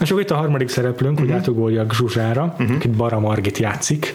És 0.00 0.10
akkor 0.10 0.22
itt 0.22 0.30
a 0.30 0.36
harmadik 0.36 0.68
szereplőnk, 0.68 1.12
uh-huh. 1.12 1.28
hogy 1.28 1.38
átugoljak 1.38 1.94
Zsuzsára, 1.94 2.54
uh-huh. 2.58 2.76
akit 2.76 2.90
Bara 2.90 3.20
Margit 3.20 3.58
játszik 3.58 4.14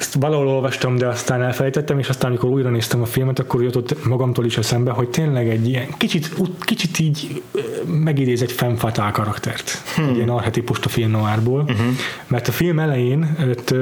ezt 0.00 0.14
valahol 0.14 0.48
olvastam, 0.48 0.96
de 0.96 1.06
aztán 1.06 1.42
elfelejtettem, 1.42 1.98
és 1.98 2.08
aztán, 2.08 2.30
amikor 2.30 2.50
újra 2.50 2.70
néztem 2.70 3.02
a 3.02 3.04
filmet, 3.04 3.38
akkor 3.38 3.62
jutott 3.62 4.06
magamtól 4.06 4.44
is 4.44 4.58
eszembe, 4.58 4.90
hogy 4.90 5.08
tényleg 5.08 5.48
egy 5.48 5.68
ilyen 5.68 5.86
kicsit, 5.96 6.34
kicsit 6.60 6.98
így 6.98 7.42
megidéz 7.86 8.42
egy 8.42 8.52
femme 8.52 9.10
karaktert, 9.12 9.82
hmm. 9.94 10.08
egy 10.08 10.16
ilyen 10.16 10.28
arhetipust 10.28 10.84
a 10.84 10.88
film 10.88 11.10
noárból, 11.10 11.60
uh-huh. 11.60 11.86
mert 12.26 12.48
a 12.48 12.52
film 12.52 12.78
elején 12.78 13.36
öt, 13.40 13.74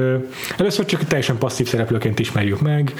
először 0.57 0.85
csak 0.85 1.05
teljesen 1.05 1.39
passzív 1.39 1.67
szereplőként 1.69 2.19
ismerjük 2.19 2.61
meg, 2.61 2.95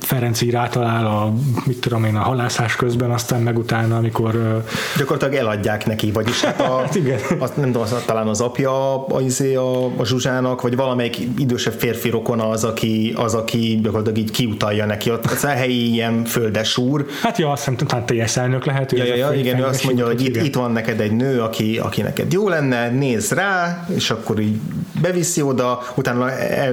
Ferenc 0.00 0.40
így 0.40 0.50
rátalál 0.50 1.06
a, 1.06 1.32
mit 1.66 1.80
tudom 1.80 2.04
én, 2.04 2.16
a 2.16 2.20
halászás 2.20 2.76
közben, 2.76 3.10
aztán 3.10 3.40
meg 3.40 3.58
utána, 3.58 3.96
amikor... 3.96 4.62
Gyakorlatilag 4.96 5.34
eladják 5.34 5.86
neki, 5.86 6.12
vagyis 6.12 6.42
hát 6.42 6.60
a, 6.60 6.76
hát 6.76 6.94
igen. 6.94 7.18
Azt, 7.38 7.56
nem 7.56 7.66
tudom, 7.66 7.82
az, 7.82 7.94
talán 8.06 8.26
az 8.26 8.40
apja 8.40 9.06
a, 9.06 9.20
izé 9.20 9.54
a, 9.54 9.84
a 9.84 10.04
Zsuzsának, 10.04 10.62
vagy 10.62 10.76
valamelyik 10.76 11.18
idősebb 11.38 11.72
férfi 11.72 12.10
rokona 12.10 12.48
az, 12.48 12.64
aki, 12.64 13.14
az, 13.16 13.34
aki 13.34 13.78
gyakorlatilag 13.82 14.18
így 14.18 14.30
kiutalja 14.30 14.86
neki, 14.86 15.10
ott 15.10 15.24
az 15.24 15.44
helyi 15.44 15.92
ilyen 15.92 16.24
földes 16.24 16.76
úr. 16.76 17.06
Hát 17.22 17.38
ja, 17.38 17.50
azt 17.50 17.68
hiszem, 17.68 17.86
talán 17.86 18.06
teljes 18.06 18.36
elnök 18.36 18.64
lehet. 18.64 18.92
Ja, 18.92 19.04
ja, 19.04 19.14
ja, 19.14 19.32
igen, 19.32 19.58
ő 19.58 19.64
azt 19.64 19.84
mondja, 19.84 20.06
hogy 20.06 20.24
itt, 20.24 20.36
itt, 20.36 20.54
van 20.54 20.72
neked 20.72 21.00
egy 21.00 21.12
nő, 21.12 21.40
aki, 21.40 21.78
aki 21.78 22.02
neked 22.02 22.32
jó 22.32 22.48
lenne, 22.48 22.90
nézz 22.90 23.32
rá, 23.32 23.86
és 23.94 24.10
akkor 24.10 24.40
így 24.40 24.56
beviszi 25.00 25.42
oda, 25.42 25.82
utána 25.94 26.24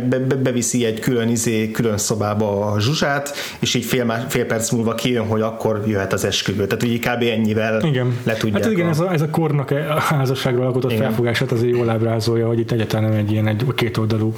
be, 0.09 0.19
be, 0.19 0.35
beviszi 0.35 0.85
egy 0.85 0.99
külön 0.99 1.29
izé, 1.29 1.71
külön 1.71 1.97
szobába 1.97 2.71
a 2.71 2.79
Zsuzsát, 2.79 3.14
és 3.59 3.73
így 3.73 3.85
fél, 3.85 4.25
fél 4.27 4.45
perc 4.45 4.71
múlva 4.71 4.95
kijön, 4.95 5.27
hogy 5.27 5.41
akkor 5.41 5.83
jöhet 5.87 6.13
az 6.13 6.25
esküvő. 6.25 6.67
Tehát 6.67 6.83
ugye 6.83 6.97
kb. 6.97 7.23
ennyivel 7.23 7.81
igen. 7.83 8.17
le 8.23 8.33
tudják. 8.33 8.63
Hát 8.63 8.71
igen, 8.71 8.85
a... 8.85 8.89
ez, 8.89 8.99
a, 8.99 9.13
ez 9.13 9.21
a 9.21 9.29
kornak 9.29 9.71
a 9.71 9.99
házasságról 9.99 10.65
alkotott 10.65 10.91
igen. 10.91 11.03
felfogását 11.03 11.51
azért 11.51 11.75
jól 11.75 11.89
ábrázolja, 11.89 12.47
hogy 12.47 12.59
itt 12.59 12.71
egyáltalán 12.71 13.09
nem 13.09 13.19
egy 13.19 13.31
ilyen 13.31 13.47
egy 13.47 13.65
kétoldalú 13.75 14.33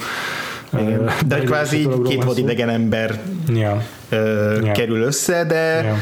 igen. 0.79 1.09
De 1.27 1.39
kvázi 1.39 1.87
két 2.07 2.23
vadidegen 2.23 2.69
ember 2.69 3.19
ja. 3.53 3.83
Uh, 4.11 4.65
ja. 4.65 4.71
kerül 4.71 5.01
össze, 5.01 5.45
de 5.45 5.83
ja 5.83 5.95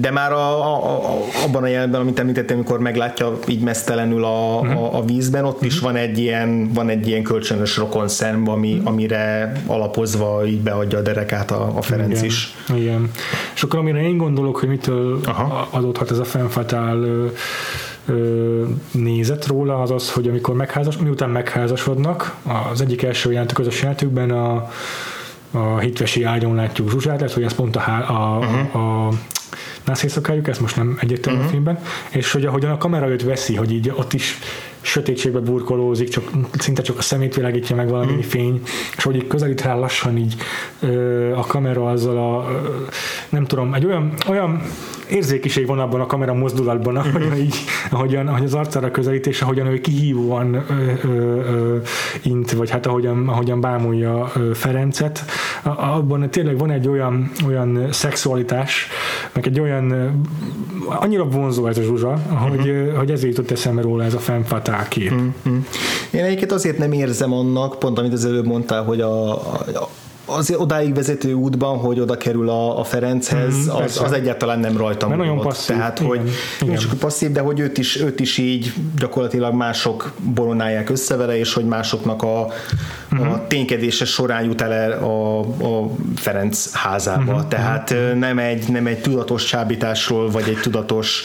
de 0.00 0.10
már 0.10 0.32
a, 0.32 0.36
a, 0.36 0.94
a, 0.94 1.18
abban 1.44 1.62
a 1.62 1.66
jelenben, 1.66 2.00
amit 2.00 2.18
említettem, 2.18 2.56
amikor 2.56 2.80
meglátja 2.80 3.38
így 3.46 3.60
mesztelenül 3.60 4.24
a, 4.24 4.58
uh-huh. 4.60 4.82
a, 4.82 4.98
a 4.98 5.04
vízben, 5.04 5.44
ott 5.44 5.52
uh-huh. 5.52 5.68
is 5.68 5.76
mhm. 5.76 5.84
van 5.84 5.96
egy 5.96 6.18
ilyen, 6.18 6.72
van 6.72 6.88
egy 6.88 7.08
ilyen 7.08 7.22
kölcsönös 7.22 7.76
rokonszem, 7.76 8.48
ami, 8.48 8.72
uh-huh. 8.72 8.88
amire 8.88 9.52
alapozva 9.66 10.46
így 10.46 10.60
beadja 10.60 10.98
a 10.98 11.02
derekát 11.02 11.50
a, 11.50 11.72
a 11.76 11.82
Ferenc 11.82 12.10
Igen. 12.10 12.24
is. 12.24 12.54
Igen. 12.74 13.10
És 13.54 13.62
akkor 13.62 13.78
amire 13.78 14.02
én 14.02 14.16
gondolok, 14.16 14.56
hogy 14.56 14.68
mitől 14.68 15.20
Aha. 15.24 15.68
adódhat 15.70 16.10
ez 16.10 16.18
a 16.18 16.24
fennfatál 16.24 17.06
nézet 18.90 19.46
róla 19.46 19.82
az 19.82 19.90
az, 19.90 20.12
hogy 20.12 20.28
amikor 20.28 20.54
megházas, 20.54 20.96
miután 20.96 21.30
megházasodnak, 21.30 22.36
az 22.72 22.80
egyik 22.80 23.02
első 23.02 23.32
jelent 23.32 23.50
a 23.50 23.54
közös 23.54 23.80
jelentőkben 23.80 24.30
a, 24.30 24.70
a 25.50 25.78
hitvesi 25.78 26.22
ágyon 26.22 26.54
látjuk 26.54 26.90
Zsuzsát, 26.90 27.20
lehet, 27.20 27.34
hogy 27.34 27.42
ez 27.42 27.54
pont 27.54 27.76
a, 27.76 28.04
a, 28.08 28.38
uh-huh. 28.38 29.06
a, 29.06 29.10
a 29.52 29.56
nászészakájuk, 29.84 30.48
ezt 30.48 30.60
most 30.60 30.76
nem 30.76 30.98
egyértelmű 31.00 31.38
uh-huh. 31.38 31.52
a 31.52 31.54
filmben, 31.54 31.78
és 32.10 32.32
hogy 32.32 32.46
ahogyan 32.46 32.70
a 32.70 32.78
kamera 32.78 33.08
őt 33.08 33.22
veszi, 33.22 33.54
hogy 33.54 33.72
így 33.72 33.92
ott 33.96 34.12
is 34.12 34.38
sötétségbe 34.80 35.38
burkolózik, 35.38 36.08
csak, 36.08 36.30
szinte 36.58 36.82
csak 36.82 36.98
a 36.98 37.02
szemét 37.02 37.34
világítja 37.34 37.76
meg 37.76 37.88
valami 37.88 38.12
mm. 38.12 38.18
fény, 38.18 38.62
és 38.96 39.04
hogy 39.04 39.16
így 39.16 39.26
közelít 39.26 39.62
rá 39.62 39.74
lassan 39.74 40.16
így 40.16 40.36
ö, 40.80 41.32
a 41.36 41.40
kamera 41.40 41.90
azzal 41.90 42.16
a, 42.16 42.50
ö, 42.50 42.68
nem 43.28 43.46
tudom, 43.46 43.74
egy 43.74 43.84
olyan, 43.84 44.12
olyan 44.28 44.62
érzékiség 45.10 45.66
van 45.66 45.78
abban 45.78 46.00
a 46.00 46.06
kamera 46.06 46.34
mozdulatban, 46.34 46.94
mhm. 46.94 47.06
ahogyan, 47.06 47.36
így, 47.36 47.56
ahogyan, 47.90 48.26
ahogy 48.26 48.44
az 48.44 48.54
arcára 48.54 48.90
közelít, 48.90 49.26
és 49.26 49.42
ahogyan 49.42 49.66
ő 49.66 49.80
kihívóan 49.80 50.54
ö, 50.54 50.60
ö, 51.02 51.08
ö, 51.08 51.76
int, 52.22 52.52
vagy 52.52 52.70
hát 52.70 52.86
ahogyan, 52.86 53.28
ahogyan 53.28 53.60
bámulja 53.60 54.30
ö, 54.34 54.54
Ferencet, 54.54 55.24
abban 55.62 56.30
tényleg 56.30 56.58
van 56.58 56.70
egy 56.70 56.88
olyan, 56.88 57.30
olyan 57.46 57.88
szexualitás, 57.90 58.88
meg 59.32 59.46
egy 59.46 59.60
olyan 59.60 60.16
annyira 60.88 61.24
vonzó 61.24 61.66
ez 61.66 61.78
a 61.78 61.82
zsuzsa, 61.82 62.12
hogy, 62.28 62.68
uh-huh. 62.68 62.96
hogy 62.96 63.10
ezért 63.10 63.36
jutott 63.36 63.50
eszembe 63.50 63.82
róla 63.82 64.04
ez 64.04 64.14
a 64.14 64.18
fennfatál 64.18 64.88
kép. 64.88 65.12
Uh-huh. 65.12 65.64
Én 66.10 66.24
egyébként 66.24 66.52
azért 66.52 66.78
nem 66.78 66.92
érzem 66.92 67.32
annak, 67.32 67.78
pont 67.78 67.98
amit 67.98 68.12
az 68.12 68.24
előbb 68.24 68.46
mondtál, 68.46 68.82
hogy 68.82 69.00
a, 69.00 69.30
a 69.32 69.88
az 70.28 70.54
odáig 70.56 70.94
vezető 70.94 71.32
útban, 71.32 71.78
hogy 71.78 72.00
oda 72.00 72.16
kerül 72.16 72.48
a, 72.48 72.78
a 72.78 72.84
Ferenchez, 72.84 73.54
mm, 73.66 73.70
az, 73.70 74.00
az 74.04 74.12
egyáltalán 74.12 74.58
nem 74.58 74.76
rajtam 74.76 75.08
Mert 75.08 75.20
nagyon 75.20 75.40
passzív. 75.40 75.76
Tehát, 75.76 75.98
igen, 75.98 76.08
hogy 76.08 76.20
igen. 76.60 76.72
nem 76.72 76.76
csak 76.76 76.98
passzív, 76.98 77.32
de 77.32 77.40
hogy 77.40 77.60
őt 77.60 77.78
is, 77.78 78.00
őt 78.00 78.20
is 78.20 78.38
így 78.38 78.72
gyakorlatilag 78.98 79.54
mások 79.54 80.12
boronálják 80.34 80.90
össze 80.90 81.16
vele, 81.16 81.38
és 81.38 81.54
hogy 81.54 81.64
másoknak 81.64 82.22
a, 82.22 82.46
mm-hmm. 83.14 83.26
a 83.26 83.30
mhm. 83.30 83.46
ténykedése 83.48 84.04
során 84.04 84.44
jut 84.44 84.60
el 84.60 84.92
a, 84.92 85.38
a 85.40 85.90
Ferenc 86.16 86.72
házába. 86.72 87.32
Mm-hmm. 87.32 87.48
Tehát 87.48 87.94
mm-hmm. 87.94 88.18
nem 88.18 88.38
egy, 88.38 88.68
nem 88.68 88.86
egy 88.86 89.00
tudatos 89.00 89.44
csábításról, 89.44 90.30
vagy 90.30 90.48
egy 90.48 90.60
tudatos 90.62 91.24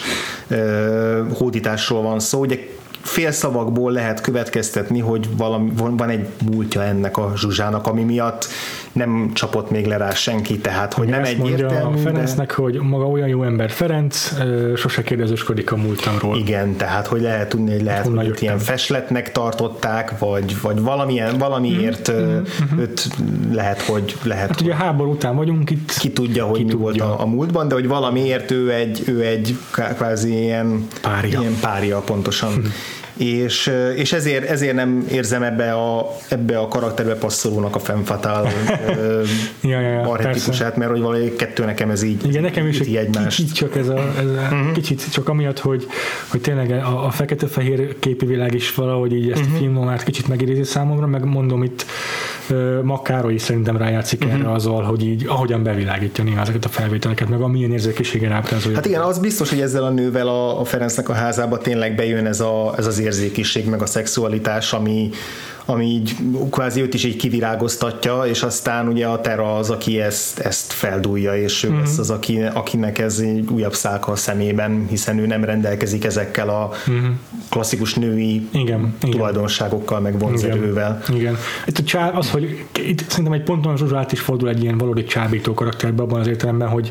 uh, 0.50 1.38
hódításról 1.38 2.02
van 2.02 2.20
szó. 2.20 2.40
Ugye 2.40 2.58
félszavakból 3.04 3.92
lehet 3.92 4.22
következtetni, 4.22 5.00
hogy 5.00 5.38
valami, 5.38 5.72
van 5.76 6.10
egy 6.10 6.28
múltja 6.52 6.84
ennek 6.84 7.18
a 7.18 7.32
Zsuzsának, 7.36 7.88
ami 7.88 8.04
miatt 8.04 8.48
nem 8.94 9.32
csapott 9.34 9.72
még 9.72 9.86
le 9.86 9.98
rá 9.98 10.14
senki, 10.14 10.58
tehát 10.58 10.94
hogy 10.94 11.08
nem 11.08 11.24
egy 11.24 11.48
értelmű, 11.48 11.98
a 11.98 12.02
Ferencnek, 12.02 12.48
de... 12.48 12.62
hogy 12.62 12.80
maga 12.82 13.08
olyan 13.08 13.28
jó 13.28 13.44
ember 13.44 13.70
Ferenc, 13.70 14.34
sose 14.76 15.04
kérdezősködik 15.04 15.72
a 15.72 15.76
múltamról. 15.76 16.38
Igen, 16.38 16.76
tehát 16.76 17.08
hogy 17.08 17.22
lehet 17.22 17.50
tudni, 17.50 17.72
hogy 17.72 17.84
lehet, 17.84 18.06
hogy 18.08 18.28
őt 18.28 18.42
ilyen 18.42 18.58
fesletnek 18.58 19.32
tartották, 19.32 20.20
vagy, 20.20 20.62
vagy 20.62 20.82
valamilyen, 20.82 21.38
valamiért 21.38 22.12
mm-hmm. 22.12 22.80
őt 22.80 23.08
lehet, 23.52 23.82
hogy 23.82 24.16
lehet. 24.24 24.48
Hát 24.48 24.62
ugye 24.62 24.72
a 24.72 24.76
háború 24.76 25.12
után 25.12 25.36
vagyunk 25.36 25.70
itt. 25.70 25.98
Ki 25.98 26.12
tudja, 26.12 26.46
hogy 26.46 26.58
ki 26.58 26.64
mi 26.64 26.70
tudja. 26.70 27.06
volt 27.06 27.20
a, 27.20 27.22
a 27.22 27.26
múltban, 27.26 27.68
de 27.68 27.74
hogy 27.74 27.88
valamiért 27.88 28.52
ő 28.52 28.72
egy, 28.72 29.04
ő 29.08 29.22
egy 29.22 29.58
kvázi 29.72 30.42
ilyen 30.42 30.88
párja, 31.02 31.40
ilyen 31.40 31.58
párja 31.62 32.00
pontosan. 32.00 32.64
És, 33.18 33.72
és 33.96 34.14
ezért, 34.14 34.50
ezért 34.50 34.76
nem 34.76 35.06
érzem 35.12 35.44
ebbe 35.44 35.74
a, 35.74 36.16
ebbe 36.28 36.60
a 36.60 36.68
karakterbe 36.68 37.16
passzolónak 37.16 37.76
a 37.76 37.80
femfatál 37.80 38.44
ja, 39.62 39.80
ja, 39.80 39.90
ja, 39.90 40.02
arhetipusát, 40.02 40.78
mert 40.78 40.92
hogy 40.92 41.02
valahogy 41.02 41.36
kettő 41.36 41.66
nekem 41.66 41.90
ez 41.90 42.02
így 42.02 42.28
Igen, 42.28 42.42
nekem 42.42 42.68
is 42.68 42.80
egy 42.80 42.96
egymást. 42.96 43.38
kicsit 43.38 43.54
csak 43.54 43.76
ez 43.76 43.88
a, 43.88 43.98
ez 43.98 44.26
a 44.26 44.32
uh-huh. 44.32 44.72
kicsit 44.72 45.12
csak 45.12 45.30
amiatt, 45.30 45.60
hogy, 45.60 45.88
hogy 46.28 46.42
tényleg 46.42 46.72
a, 46.72 47.06
a 47.06 47.12
fekete-fehér 47.12 48.00
képi 48.00 48.26
világ 48.26 48.54
is 48.54 48.76
valahogy 48.76 49.14
így 49.14 49.32
ezt 49.32 49.40
uh-huh. 49.40 49.54
a 49.54 49.58
mhm. 49.58 49.64
filmomát 49.64 50.04
kicsit 50.04 50.28
megidézi 50.28 50.64
számomra, 50.64 51.08
meg 51.08 51.26
mondom 51.26 51.64
itt 51.64 51.86
Makkároly 52.84 53.38
szerintem 53.38 53.78
rájátszik 53.78 54.24
uh-huh. 54.24 54.40
erre 54.40 54.52
azzal, 54.52 54.84
hogy 54.84 55.04
így 55.06 55.26
ahogyan 55.28 55.64
bevilágítja 55.64 56.24
néha 56.24 56.42
ezeket 56.42 56.66
a 56.66 56.70
felvételeket, 56.70 57.30
meg 57.30 57.42
a 57.42 57.48
milyen 57.48 57.72
érzékenységen 57.72 58.32
ábrázolja. 58.32 58.78
Hát 58.78 58.86
igen, 58.86 59.02
az 59.02 59.20
biztos, 59.20 59.50
hogy 59.50 59.62
ezzel 59.62 59.84
a 59.84 59.90
nővel 59.90 60.28
a, 60.28 60.60
a 60.60 60.64
Ferencnek 60.64 61.10
a 61.10 61.14
házába 61.14 61.58
tényleg 61.58 61.96
bejön 61.96 62.26
ez, 62.26 62.40
a, 62.40 62.74
ez 62.78 62.86
az 62.86 63.00
érzékiség, 63.00 63.70
meg 63.70 63.82
a 63.82 63.86
szexualitás, 63.86 64.74
ami, 64.74 65.10
ami 65.66 65.86
így 65.86 66.16
kvázi 66.50 66.82
őt 66.82 66.94
is 66.94 67.04
így 67.04 67.16
kivirágoztatja, 67.16 68.24
és 68.26 68.44
aztán 68.44 68.88
ugye 68.88 69.06
a 69.06 69.22
Terra 69.22 69.56
az, 69.56 69.70
aki 69.70 70.00
ezt, 70.00 70.40
ezt 70.40 70.74
feldúlja, 70.74 71.36
és 71.36 71.64
ő 71.64 71.80
lesz 71.80 71.98
az, 71.98 72.10
aki, 72.10 72.42
akinek 72.54 73.00
ez 73.00 73.20
egy 73.20 73.48
újabb 73.52 73.74
szálka 73.74 74.12
a 74.12 74.16
szemében, 74.16 74.86
hiszen 74.90 75.20
ő 75.20 75.26
nem 75.26 75.44
rendelkezik 75.44 76.06
ezekkel 76.06 76.50
a 76.50 76.72
mm-hmm. 76.90 77.12
klasszikus 77.50 77.94
női 77.94 78.48
igen, 78.52 78.96
tulajdonságokkal, 79.00 80.00
meg 80.00 80.20
vonzerővel. 80.20 81.02
Igen. 81.08 81.20
igen. 81.20 81.38
Itt 81.66 81.78
a 81.78 81.84
csár, 81.84 82.16
az, 82.16 82.30
hogy 82.30 82.66
itt 82.86 83.10
szerintem 83.10 83.34
egy 83.34 83.44
ponton 83.44 83.78
Zsuzsa 83.78 83.98
át 83.98 84.12
is 84.12 84.20
fordul 84.20 84.50
egy 84.50 84.64
ilyen 84.64 84.78
valódi 84.78 85.04
csábító 85.04 85.54
karakterbe 85.54 86.02
abban 86.02 86.20
az 86.20 86.28
értelemben, 86.28 86.68
hogy, 86.68 86.90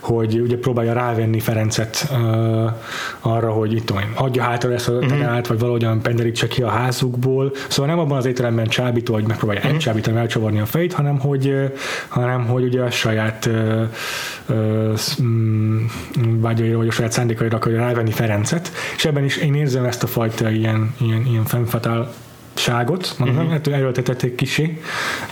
hogy 0.00 0.40
ugye 0.40 0.58
próbálja 0.58 0.92
rávenni 0.92 1.40
Ferencet 1.40 2.08
uh, 2.10 2.72
arra, 3.20 3.52
hogy 3.52 3.72
itt 3.72 3.86
tudom, 3.86 4.02
adja 4.14 4.42
hátra 4.42 4.72
ezt 4.72 4.88
a 4.88 4.92
mm-hmm. 4.92 5.40
vagy 5.48 5.58
valahogyan 5.58 6.02
penderítse 6.02 6.46
ki 6.46 6.62
a 6.62 6.68
házukból. 6.68 7.52
Szóval 7.68 7.94
nem 7.94 8.04
abban 8.04 8.13
abban 8.14 8.26
az 8.26 8.26
értelemben 8.26 8.66
csábító, 8.66 9.14
hogy 9.14 9.26
megpróbálja 9.26 9.62
mm. 9.66 9.70
elcsábítani, 9.70 10.16
elcsavarni 10.16 10.60
a 10.60 10.66
fejét, 10.66 10.92
hanem 10.92 11.18
hogy, 11.18 11.72
hanem 12.08 12.46
hogy 12.46 12.64
ugye 12.64 12.82
a 12.82 12.90
saját 12.90 13.48
mm, 15.22 15.84
vágyaira, 16.40 16.76
vagy 16.76 16.88
a 16.88 16.90
saját 16.90 17.12
szándékaira 17.12 17.56
akarja 17.56 17.78
rávenni 17.78 18.10
Ferencet, 18.10 18.72
és 18.96 19.04
ebben 19.04 19.24
is 19.24 19.36
én 19.36 19.54
érzem 19.54 19.84
ezt 19.84 20.02
a 20.02 20.06
fajta 20.06 20.50
ilyen, 20.50 20.94
ilyen, 21.00 21.26
ilyen 21.26 21.44
fennfatál 21.44 22.12
ságot, 22.54 23.14
mondom, 23.18 23.36
uh-huh. 23.36 23.52
hát 23.52 23.66
erőltetették 23.66 24.34
kisé, 24.34 24.80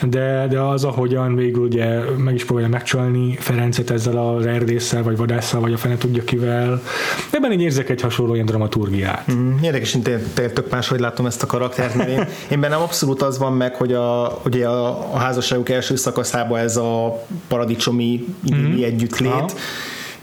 de, 0.02 0.46
de 0.50 0.60
az, 0.60 0.84
ahogyan 0.84 1.34
végül 1.34 1.62
ugye 1.62 2.00
meg 2.16 2.34
is 2.34 2.44
próbálja 2.44 2.68
megcsalni 2.68 3.36
Ferencet 3.40 3.90
ezzel 3.90 4.16
az 4.16 4.46
erdésszel, 4.46 5.02
vagy 5.02 5.16
vadásszal, 5.16 5.60
vagy 5.60 5.72
a 5.72 5.76
fene 5.76 5.96
tudja 5.98 6.24
kivel. 6.24 6.82
Ebben 7.30 7.52
így 7.52 7.60
érzek 7.60 7.88
egy 7.88 8.00
hasonló 8.00 8.34
ilyen 8.34 8.46
dramaturgiát. 8.46 9.24
Uh-huh. 9.28 9.62
Érdekes, 9.62 9.94
én 9.94 10.02
tök 10.34 10.70
máshogy 10.70 11.00
látom 11.00 11.26
ezt 11.26 11.42
a 11.42 11.46
karaktert, 11.46 11.94
mert 11.94 12.08
én, 12.08 12.26
én 12.50 12.60
bennem 12.60 12.80
abszolút 12.80 13.22
az 13.22 13.38
van 13.38 13.52
meg, 13.52 13.74
hogy 13.74 13.92
a, 13.92 14.40
ugye 14.44 14.66
a, 14.66 15.14
a 15.14 15.18
házasságuk 15.18 15.68
első 15.68 15.96
szakaszában 15.96 16.58
ez 16.58 16.76
a 16.76 17.24
paradicsomi 17.48 18.24
uh-huh. 18.50 18.84
együttlét, 18.84 19.32
Aha 19.32 19.50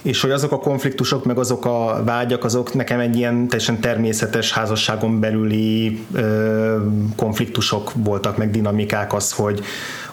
és 0.01 0.21
hogy 0.21 0.31
azok 0.31 0.51
a 0.51 0.59
konfliktusok, 0.59 1.25
meg 1.25 1.37
azok 1.37 1.65
a 1.65 2.01
vágyak, 2.05 2.43
azok 2.43 2.73
nekem 2.73 2.99
egy 2.99 3.15
ilyen 3.15 3.47
teljesen 3.47 3.79
természetes 3.79 4.51
házasságon 4.51 5.19
belüli 5.19 6.05
ö, 6.13 6.77
konfliktusok 7.15 7.91
voltak, 7.95 8.37
meg 8.37 8.51
dinamikák 8.51 9.13
az, 9.13 9.31
hogy, 9.31 9.63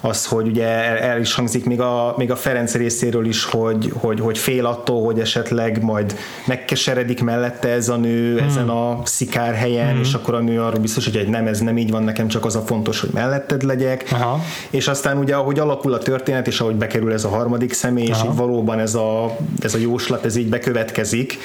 az, 0.06 0.26
hogy 0.26 0.46
ugye 0.46 0.66
el 1.00 1.20
is 1.20 1.34
hangzik 1.34 1.64
még 1.64 1.80
a, 1.80 2.14
még 2.16 2.30
a 2.30 2.36
Ferenc 2.36 2.74
részéről 2.74 3.26
is, 3.26 3.44
hogy, 3.44 3.92
hogy, 3.94 4.20
hogy 4.20 4.38
fél 4.38 4.66
attól, 4.66 5.04
hogy 5.04 5.20
esetleg 5.20 5.82
majd 5.82 6.16
megkeseredik 6.46 7.22
mellette 7.22 7.68
ez 7.68 7.88
a 7.88 7.96
nő 7.96 8.36
hmm. 8.38 8.46
ezen 8.46 8.68
a 8.68 9.00
szikár 9.04 9.54
helyen, 9.54 9.90
hmm. 9.90 10.00
és 10.00 10.14
akkor 10.14 10.34
a 10.34 10.40
nő 10.40 10.60
arról 10.60 10.80
biztos, 10.80 11.04
hogy 11.04 11.16
egy 11.16 11.28
nem, 11.28 11.46
ez 11.46 11.60
nem 11.60 11.78
így 11.78 11.90
van, 11.90 12.02
nekem 12.02 12.28
csak 12.28 12.44
az 12.44 12.56
a 12.56 12.60
fontos, 12.60 13.00
hogy 13.00 13.10
melletted 13.12 13.62
legyek. 13.62 14.08
Aha. 14.12 14.40
És 14.70 14.88
aztán 14.88 15.18
ugye, 15.18 15.34
ahogy 15.34 15.58
alakul 15.58 15.92
a 15.92 15.98
történet, 15.98 16.46
és 16.46 16.60
ahogy 16.60 16.76
bekerül 16.76 17.12
ez 17.12 17.24
a 17.24 17.28
harmadik 17.28 17.72
személy, 17.72 18.10
Aha. 18.10 18.24
és 18.24 18.30
így 18.30 18.36
valóban 18.36 18.78
ez 18.78 18.94
a, 18.94 19.36
ez 19.62 19.74
a 19.74 19.78
jóslat, 19.78 20.24
ez 20.24 20.36
így 20.36 20.48
bekövetkezik, 20.48 21.38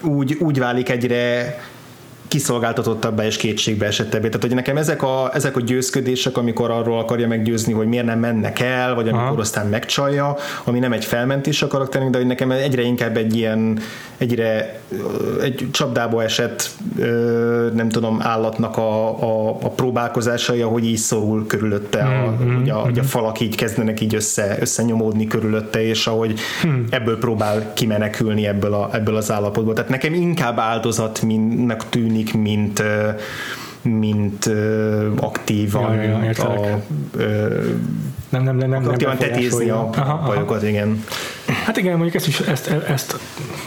úgy, 0.00 0.36
úgy 0.40 0.58
válik 0.58 0.88
egyre 0.88 1.56
kiszolgáltatottabbá 2.32 3.24
és 3.24 3.36
kétségbe 3.36 3.86
esettebbé. 3.86 4.26
Tehát, 4.26 4.42
hogy 4.42 4.54
nekem 4.54 4.76
ezek 4.76 5.02
a, 5.02 5.30
ezek 5.34 5.56
a 5.56 5.60
győzködések, 5.60 6.36
amikor 6.36 6.70
arról 6.70 6.98
akarja 6.98 7.26
meggyőzni, 7.26 7.72
hogy 7.72 7.86
miért 7.86 8.04
nem 8.04 8.18
mennek 8.18 8.60
el, 8.60 8.94
vagy 8.94 9.08
amikor 9.08 9.26
Aha. 9.26 9.40
aztán 9.40 9.66
megcsalja, 9.66 10.36
ami 10.64 10.78
nem 10.78 10.92
egy 10.92 11.04
felmentés 11.04 11.62
a 11.62 11.66
karakterünk, 11.66 12.10
de 12.10 12.18
hogy 12.18 12.26
nekem 12.26 12.50
egyre 12.50 12.82
inkább 12.82 13.16
egy 13.16 13.36
ilyen, 13.36 13.78
egyre 14.18 14.80
egy 15.42 15.68
csapdába 15.72 16.22
esett, 16.22 16.70
nem 17.74 17.88
tudom, 17.88 18.18
állatnak 18.22 18.76
a, 18.76 19.22
a, 19.22 19.48
a 19.62 19.68
próbálkozásai, 19.68 20.60
ahogy 20.60 20.86
így 20.86 20.96
szorul 20.96 21.46
körülötte, 21.46 22.02
a, 22.02 22.30
mm-hmm. 22.30 22.56
hogy, 22.56 22.70
a, 22.70 22.74
hogy 22.74 22.98
a 22.98 23.02
falak 23.02 23.40
így 23.40 23.56
kezdenek 23.56 24.00
így 24.00 24.14
össze, 24.14 24.56
összenyomódni 24.60 25.26
körülötte, 25.26 25.82
és 25.82 26.06
ahogy 26.06 26.40
mm. 26.66 26.84
ebből 26.90 27.18
próbál 27.18 27.72
kimenekülni 27.74 28.46
ebből, 28.46 28.74
a, 28.74 28.88
ebből 28.92 29.16
az 29.16 29.30
állapotból. 29.30 29.74
Tehát 29.74 29.90
nekem 29.90 30.14
inkább 30.14 30.58
áldozat, 30.58 31.22
mint 31.22 31.80
tűnik 31.90 32.21
tűnik, 32.30 32.34
mint 32.34 32.82
mint 33.84 34.46
ö, 34.46 35.10
aktívan 35.16 35.94
ja, 35.94 36.22
ja, 36.22 36.44
a, 36.44 36.82
ö, 37.16 37.60
nem, 38.28 38.42
nem, 38.42 38.56
nem, 38.56 38.70
nem, 38.70 38.88
aktívan 38.88 39.16
nem 39.18 39.28
tetézni 39.28 39.70
a 39.70 39.90
aha, 39.94 40.26
bajokat, 40.26 40.56
aha. 40.56 40.66
igen. 40.66 41.04
Hát 41.64 41.76
igen, 41.76 41.92
mondjuk 41.92 42.14
ezt, 42.14 42.26
is, 42.26 42.40
ezt, 42.40 42.68
ezt 42.68 43.18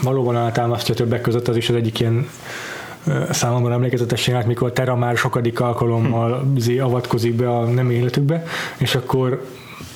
valóban 0.02 0.36
alátámasztja 0.36 0.94
többek 0.94 1.20
között, 1.20 1.48
az 1.48 1.56
is 1.56 1.68
az 1.68 1.74
egyik 1.74 2.00
ilyen 2.00 2.28
számomra 3.30 3.72
emlékezetes 3.72 4.26
jelent, 4.26 4.46
mikor 4.46 4.72
Terra 4.72 4.96
már 4.96 5.16
sokadik 5.16 5.60
alkalommal 5.60 6.46
hm. 6.66 6.82
avatkozik 6.82 7.34
be 7.34 7.50
a 7.50 7.64
nem 7.64 7.90
életükbe, 7.90 8.44
és 8.76 8.94
akkor 8.94 9.44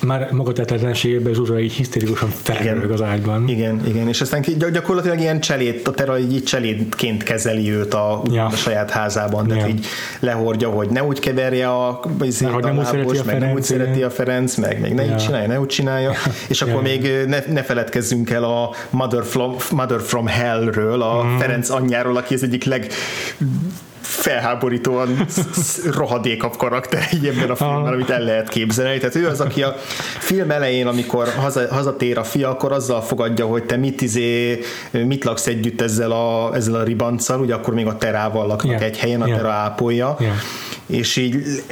már 0.03 0.31
magatetetlenségében 0.31 1.33
Zsuzsa 1.33 1.59
így 1.59 1.73
hisztérikusan 1.73 2.29
felrög 2.29 2.91
az 2.91 3.01
ágyban. 3.01 3.47
Igen, 3.47 3.81
igen, 3.87 4.07
és 4.07 4.21
aztán 4.21 4.43
gyakorlatilag 4.71 5.19
ilyen 5.19 5.39
cselét, 5.39 5.87
a 5.87 5.91
Terra 5.91 6.19
így 6.19 6.43
cselédként 6.43 7.23
kezeli 7.23 7.71
őt 7.71 7.93
a, 7.93 8.21
ja. 8.31 8.45
a 8.45 8.49
saját 8.49 8.89
házában, 8.89 9.47
tehát 9.47 9.63
ja. 9.63 9.69
így 9.69 9.85
lehordja, 10.19 10.69
hogy 10.69 10.89
ne 10.89 11.03
úgy 11.03 11.19
keverje 11.19 11.69
a, 11.69 11.99
izé, 12.21 12.45
a, 12.45 12.59
nem 12.59 12.77
úgy 12.77 12.85
szereti 12.85 13.17
a 13.17 13.23
meg 13.23 13.23
Ferenc, 13.23 13.41
nem 13.41 13.51
úgy 13.51 13.63
szereti 13.63 14.03
a 14.03 14.09
Ferenc, 14.09 14.55
meg, 14.55 14.81
meg 14.81 14.93
ne 14.93 15.03
ja. 15.03 15.11
így 15.11 15.17
csinálja, 15.17 15.47
ne 15.47 15.59
úgy 15.59 15.67
csinálja, 15.67 16.11
és 16.47 16.61
akkor 16.61 16.73
ja. 16.73 16.81
még 16.81 17.27
ne, 17.27 17.39
ne 17.47 17.63
feledkezzünk 17.63 18.29
el 18.29 18.43
a 18.43 18.75
Mother 18.89 19.23
from, 19.23 19.55
Mother 19.71 20.01
from 20.01 20.27
Hell-ről, 20.27 21.01
a 21.01 21.23
mm. 21.23 21.37
Ferenc 21.37 21.69
anyjáról, 21.69 22.17
aki 22.17 22.33
az 22.33 22.43
egyik 22.43 22.63
leg 22.63 22.87
felháborítóan 24.11 25.25
rohadékabb 25.97 26.55
karakter 26.57 27.07
ebben 27.23 27.49
a 27.49 27.55
filmben, 27.55 27.93
amit 27.93 28.09
el 28.09 28.21
lehet 28.21 28.49
képzelni. 28.49 28.97
Tehát 28.97 29.15
ő 29.15 29.27
az, 29.27 29.39
aki 29.39 29.63
a 29.63 29.75
film 30.19 30.51
elején, 30.51 30.87
amikor 30.87 31.27
haza, 31.27 31.67
hazatér 31.69 32.17
a 32.17 32.23
fia, 32.23 32.49
akkor 32.49 32.71
azzal 32.71 33.01
fogadja, 33.01 33.45
hogy 33.45 33.63
te 33.63 33.75
mit, 33.75 34.01
izé, 34.01 34.59
mit 34.91 35.23
laksz 35.23 35.47
együtt 35.47 35.81
ezzel 35.81 36.11
a, 36.11 36.55
ezzel 36.55 36.75
a 36.75 36.83
ribanccal, 36.83 37.39
ugye 37.39 37.53
akkor 37.53 37.73
még 37.73 37.85
a 37.87 37.97
terával 37.97 38.47
laknak 38.47 38.71
yeah. 38.71 38.83
egy 38.83 38.97
helyen, 38.97 39.21
a 39.21 39.25
yeah. 39.25 39.39
tera 39.39 39.51
ápolja. 39.51 40.15
Yeah 40.19 40.35
és 40.91 41.15
így 41.15 41.63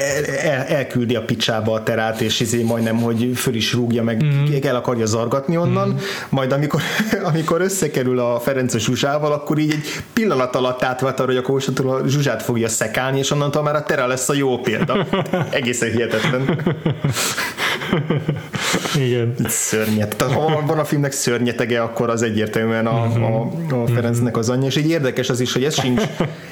el, 0.43 0.63
elküldi 0.63 1.15
a 1.15 1.21
picsába 1.21 1.73
a 1.73 1.83
terát, 1.83 2.21
és 2.21 2.39
izé 2.39 2.63
majdnem, 2.63 2.97
hogy 2.97 3.31
föl 3.35 3.55
is 3.55 3.73
rúgja, 3.73 4.03
meg 4.03 4.23
mm. 4.23 4.45
el 4.61 4.75
akarja 4.75 5.05
zargatni 5.05 5.57
onnan, 5.57 5.87
mm. 5.87 5.97
majd 6.29 6.51
amikor, 6.51 6.81
amikor 7.33 7.61
összekerül 7.61 8.19
a 8.19 8.39
Ferenc 8.39 8.77
Zsuzsával, 8.77 9.31
akkor 9.31 9.57
így 9.57 9.71
egy 9.71 10.03
pillanat 10.13 10.55
alatt 10.55 10.83
átvált 10.83 11.19
arra, 11.19 11.27
hogy 11.27 11.37
akkor 11.37 11.63
a 11.77 12.07
Zsuzsát 12.07 12.43
fogja 12.43 12.67
szekálni, 12.67 13.17
és 13.17 13.31
onnantól 13.31 13.63
már 13.63 13.75
a 13.75 13.83
tera 13.83 14.07
lesz 14.07 14.29
a 14.29 14.33
jó 14.33 14.57
példa. 14.57 15.07
Egészen 15.49 15.91
hihetetlen. 15.91 16.43
Igen. 19.05 19.35
Szörnyet. 19.47 20.15
Tehát 20.15 20.33
ha 20.33 20.63
van 20.65 20.79
a 20.79 20.85
filmnek 20.85 21.11
szörnyetege, 21.11 21.81
akkor 21.81 22.09
az 22.09 22.21
egyértelműen 22.21 22.87
a, 22.87 23.03
a, 23.03 23.51
a 23.71 23.87
Ferencnek 23.87 24.37
az 24.37 24.49
anyja, 24.49 24.67
és 24.67 24.75
így 24.75 24.89
érdekes 24.89 25.29
az 25.29 25.39
is, 25.39 25.53
hogy 25.53 25.63
ez 25.63 25.79
sincs, 25.79 26.01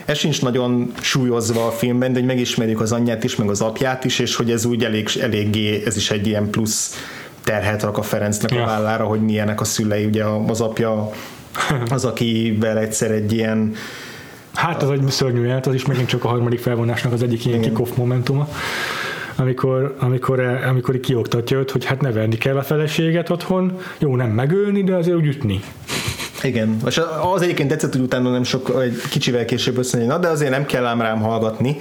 ez 0.05 0.17
sincs 0.17 0.41
nagyon 0.41 0.93
súlyozva 1.01 1.67
a 1.67 1.71
filmben, 1.71 2.13
de 2.13 2.19
hogy 2.19 2.27
megismerjük 2.27 2.81
az 2.81 2.91
anyját 2.91 3.23
is, 3.23 3.35
meg 3.35 3.49
az 3.49 3.61
apját 3.61 4.05
is, 4.05 4.19
és 4.19 4.35
hogy 4.35 4.51
ez 4.51 4.65
úgy 4.65 4.83
elég, 4.83 5.09
eléggé, 5.21 5.83
ez 5.85 5.95
is 5.95 6.11
egy 6.11 6.27
ilyen 6.27 6.49
plusz 6.49 6.95
terhet 7.43 7.83
rak 7.83 7.97
a 7.97 8.01
Ferencnek 8.01 8.51
ja. 8.51 8.63
a 8.63 8.65
vállára, 8.65 9.05
hogy 9.05 9.21
milyenek 9.21 9.61
a 9.61 9.63
szülei, 9.63 10.05
ugye 10.05 10.23
az 10.47 10.61
apja 10.61 11.11
az, 11.89 12.05
akivel 12.05 12.77
egyszer 12.77 13.11
egy 13.11 13.33
ilyen 13.33 13.75
Hát 14.53 14.83
az 14.83 14.89
egy 14.89 15.01
szörnyű 15.07 15.45
jelent, 15.45 15.65
az 15.65 15.73
is 15.73 15.85
megint 15.85 16.07
csak 16.07 16.23
a 16.23 16.27
harmadik 16.27 16.59
felvonásnak 16.59 17.13
az 17.13 17.23
egyik 17.23 17.45
ilyen 17.45 17.61
kick-off 17.61 17.89
momentuma 17.95 18.47
amikor, 19.37 19.95
amikor, 19.99 20.39
amikor 20.39 20.99
kioktatja 20.99 21.57
őt, 21.57 21.71
hogy 21.71 21.85
hát 21.85 22.01
nevelni 22.01 22.37
kell 22.37 22.57
a 22.57 22.63
feleséget 22.63 23.29
otthon, 23.29 23.79
jó, 23.99 24.15
nem 24.15 24.29
megölni, 24.29 24.83
de 24.83 24.95
azért 24.95 25.17
úgy 25.17 25.25
ütni. 25.25 25.61
Igen, 26.43 26.77
és 26.85 27.01
az 27.33 27.41
egyébként 27.41 27.69
tetszett, 27.69 27.91
hogy 27.91 28.01
utána 28.01 28.31
nem 28.31 28.43
sok, 28.43 28.81
egy 28.83 29.01
kicsivel 29.09 29.45
később 29.45 29.77
össze, 29.77 30.05
na 30.05 30.17
de 30.17 30.27
azért 30.27 30.51
nem 30.51 30.65
kell 30.65 30.85
ám 30.85 31.01
rám 31.01 31.19
hallgatni. 31.19 31.77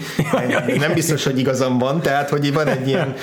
nem 0.78 0.94
biztos, 0.94 1.24
hogy 1.24 1.38
igazam 1.38 1.78
van, 1.78 2.00
tehát 2.00 2.28
hogy 2.28 2.52
van 2.52 2.66
egy 2.66 2.88
ilyen 2.88 3.14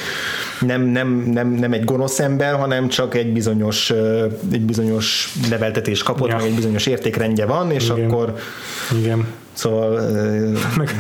nem, 0.60 0.82
nem, 0.82 1.08
nem, 1.34 1.50
nem 1.50 1.74
egy 1.74 1.84
gonosz 1.84 2.20
ember, 2.20 2.56
hanem 2.56 2.88
csak 2.88 3.16
egy 3.16 3.34
bizonyos, 3.34 3.94
egy 4.52 4.62
bizonyos 4.62 5.34
neveltetés 5.50 6.04
kapott, 6.04 6.30
ja. 6.30 6.36
meg 6.36 6.46
egy 6.46 6.56
bizonyos 6.56 6.86
értékrendje 6.86 7.46
van, 7.46 7.72
és 7.72 7.90
Igen. 7.90 8.06
akkor 8.06 8.36
Igen. 9.00 9.26
Szóval... 9.54 10.00
Meg, 10.78 10.96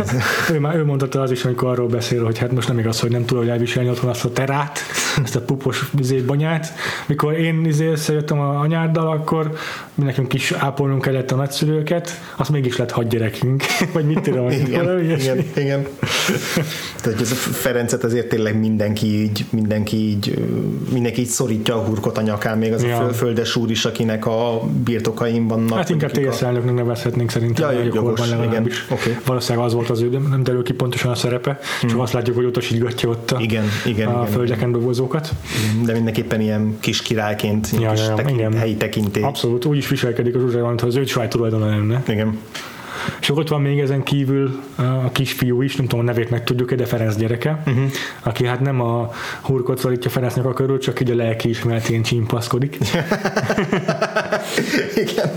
ő, 0.51 0.59
már, 0.59 0.75
ő 0.75 0.85
mondta 0.85 1.21
az 1.21 1.31
is, 1.31 1.45
amikor 1.45 1.69
arról 1.69 1.87
beszél, 1.87 2.23
hogy 2.23 2.37
hát 2.37 2.51
most 2.51 2.67
nem 2.67 2.79
igaz, 2.79 2.99
hogy 2.99 3.11
nem 3.11 3.25
tudod 3.25 3.47
elviselni 3.47 3.89
otthon 3.89 4.09
azt 4.09 4.25
a 4.25 4.31
terát, 4.31 4.79
ezt 5.23 5.35
a 5.35 5.41
pupos 5.41 5.91
izé, 5.99 6.19
banyát. 6.19 6.73
Mikor 7.07 7.33
én 7.33 7.65
izé 7.65 7.87
összejöttem 7.87 8.39
a 8.39 8.59
anyáddal, 8.59 9.07
akkor 9.07 9.57
nekünk 9.95 10.33
is 10.33 10.51
ápolnunk 10.51 11.01
kellett 11.01 11.31
a 11.31 11.35
nagyszülőket, 11.35 12.21
azt 12.35 12.49
mégis 12.49 12.77
lett 12.77 12.91
hadgyerekünk, 12.91 13.63
vagy 13.93 14.05
mit 14.05 14.19
tudom, 14.19 14.49
igen, 14.49 14.85
valami 14.85 15.03
igen, 15.03 15.37
igen. 15.55 15.87
Tehát 17.01 17.21
ez 17.21 17.31
a 17.31 17.35
Ferencet 17.35 18.03
azért 18.03 18.27
tényleg 18.27 18.59
mindenki 18.59 19.21
így, 19.21 19.45
mindenki 19.49 19.97
így, 19.97 20.37
mindenki 20.91 21.21
így 21.21 21.27
szorítja 21.27 21.75
a 21.75 21.83
hurkot 21.83 22.17
a 22.17 22.21
nyakán, 22.21 22.57
még 22.57 22.73
az 22.73 22.83
ja. 22.83 22.97
a 22.97 23.13
földes 23.13 23.55
úr 23.55 23.71
is, 23.71 23.85
akinek 23.85 24.25
a 24.25 24.61
birtokaim 24.83 25.47
vannak. 25.47 25.77
Hát 25.77 25.89
inkább 25.89 26.11
TSZ 26.11 26.41
elnöknek 26.41 26.73
nevezhetnénk 26.73 27.29
szerintem. 27.29 27.71
Ja, 27.71 27.83
jogos, 27.83 28.19
igen. 28.43 28.67
Okay. 28.89 29.17
Valószínűleg 29.25 29.67
az 29.67 29.73
volt 29.73 29.89
az 29.89 30.01
ő, 30.01 30.09
nem 30.09 30.43
derül 30.43 30.63
ki 30.63 30.73
pontosan 30.73 31.11
a 31.11 31.15
szerepe, 31.15 31.59
hmm. 31.79 31.89
csak 31.89 31.99
azt 31.99 32.13
látjuk, 32.13 32.35
hogy 32.35 32.45
utasítgatja 32.45 33.09
ott 33.09 33.31
a, 33.31 33.39
igen, 33.39 33.65
igen, 33.85 34.07
a 34.07 34.21
igen, 34.21 34.31
földeken 34.31 34.71
dolgozókat. 34.71 35.29
De 35.85 35.93
mindenképpen 35.93 36.41
ilyen 36.41 36.77
kis 36.79 37.01
királyként, 37.01 37.69
ja, 37.79 37.91
kis 37.91 38.07
ja, 38.07 38.13
tekint, 38.13 38.39
igen. 38.39 38.53
helyi 38.53 38.75
tekintély. 38.75 39.23
Abszolút, 39.23 39.65
úgy 39.65 39.77
is 39.77 39.87
viselkedik 39.87 40.35
az 40.35 40.41
Zsuzsa, 40.41 40.67
mintha 40.67 40.87
az 40.87 40.95
ő 40.95 41.05
saját 41.05 41.29
tulajdona 41.29 41.65
lenne. 41.65 42.03
Igen. 42.07 42.37
És 43.19 43.29
ott 43.29 43.47
van 43.47 43.61
még 43.61 43.79
ezen 43.79 44.03
kívül 44.03 44.59
a 44.75 45.11
kisfiú 45.11 45.61
is, 45.61 45.75
nem 45.75 45.87
tudom 45.87 46.05
a 46.05 46.07
nevét 46.07 46.29
meg 46.29 46.43
tudjuk 46.43 46.73
de 46.73 46.85
Ferenc 46.85 47.15
gyereke, 47.15 47.63
uh-huh. 47.65 47.91
aki 48.23 48.45
hát 48.45 48.59
nem 48.59 48.81
a 48.81 49.11
hurkot 49.41 49.79
szorítja 49.79 50.09
Ferencnek 50.09 50.45
a 50.45 50.53
körül, 50.53 50.77
csak 50.77 50.99
így 50.99 51.11
a 51.11 51.15
lelki 51.15 51.49
ismeretén 51.49 52.03
csimpaszkodik. 52.03 52.77
Igen. 55.05 55.31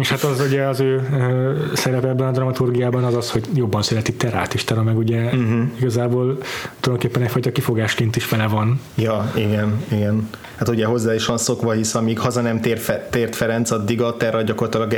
És 0.00 0.08
hát 0.08 0.22
az 0.22 0.40
ugye 0.40 0.62
az 0.62 0.80
ő 0.80 1.08
szerepe 1.74 2.08
ebben 2.08 2.26
a 2.26 2.30
dramaturgiában 2.30 3.04
az 3.04 3.14
az, 3.14 3.30
hogy 3.30 3.44
jobban 3.54 3.82
szereti 3.82 4.12
Terát 4.12 4.54
is, 4.54 4.64
Tera 4.64 4.82
meg 4.82 4.96
ugye 4.96 5.24
uh-huh. 5.24 5.60
igazából 5.78 6.38
tulajdonképpen 6.80 7.22
egyfajta 7.22 7.52
kifogásként 7.52 8.16
is 8.16 8.28
vele 8.28 8.46
van. 8.46 8.80
Ja, 8.94 9.32
igen, 9.36 9.82
igen. 9.88 10.28
Hát 10.56 10.68
ugye 10.68 10.86
hozzá 10.86 11.14
is 11.14 11.26
van 11.26 11.38
szokva, 11.38 11.72
hisz 11.72 11.94
amíg 11.94 12.18
haza 12.18 12.40
nem 12.40 12.60
tér 12.60 12.78
fe, 12.78 13.06
tért 13.10 13.36
Ferenc, 13.36 13.70
addig 13.70 14.02
a 14.02 14.16
Terra 14.16 14.42
gyakorlatilag 14.42 14.92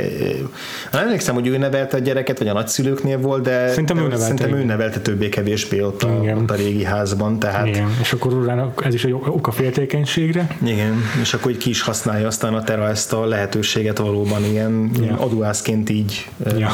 nem 0.91 1.03
emlékszem, 1.03 1.33
hogy 1.33 1.47
ő 1.47 1.57
nevelte 1.57 1.97
a 1.97 1.99
gyereket, 1.99 2.37
vagy 2.37 2.47
a 2.47 2.53
nagyszülőknél 2.53 3.17
volt, 3.17 3.43
de 3.43 3.67
szerintem 3.67 3.97
ő 3.97 4.01
nevelte, 4.01 4.23
szerintem 4.23 4.53
ő 4.53 4.63
nevelte 4.63 4.99
többé-kevésbé 4.99 5.81
ott 5.81 6.03
a, 6.03 6.07
ott 6.09 6.51
a 6.51 6.55
régi 6.55 6.83
házban. 6.83 7.39
Tehát... 7.39 7.67
Igen, 7.67 7.87
és 8.01 8.13
akkor 8.13 8.33
urának 8.33 8.85
ez 8.85 8.93
is 8.93 9.05
egy 9.05 9.11
oka 9.11 9.51
féltékenységre. 9.51 10.47
Igen, 10.63 10.93
és 11.21 11.33
akkor 11.33 11.57
ki 11.57 11.69
is 11.69 11.81
használja 11.81 12.27
aztán 12.27 12.53
a 12.53 12.63
Terra 12.63 12.87
ezt 12.87 13.13
a 13.13 13.25
lehetőséget 13.25 13.97
valóban 13.97 14.43
ilyen 14.43 14.90
ja. 14.99 15.17
adóászként 15.19 15.89
így 15.89 16.29
ja. 16.57 16.71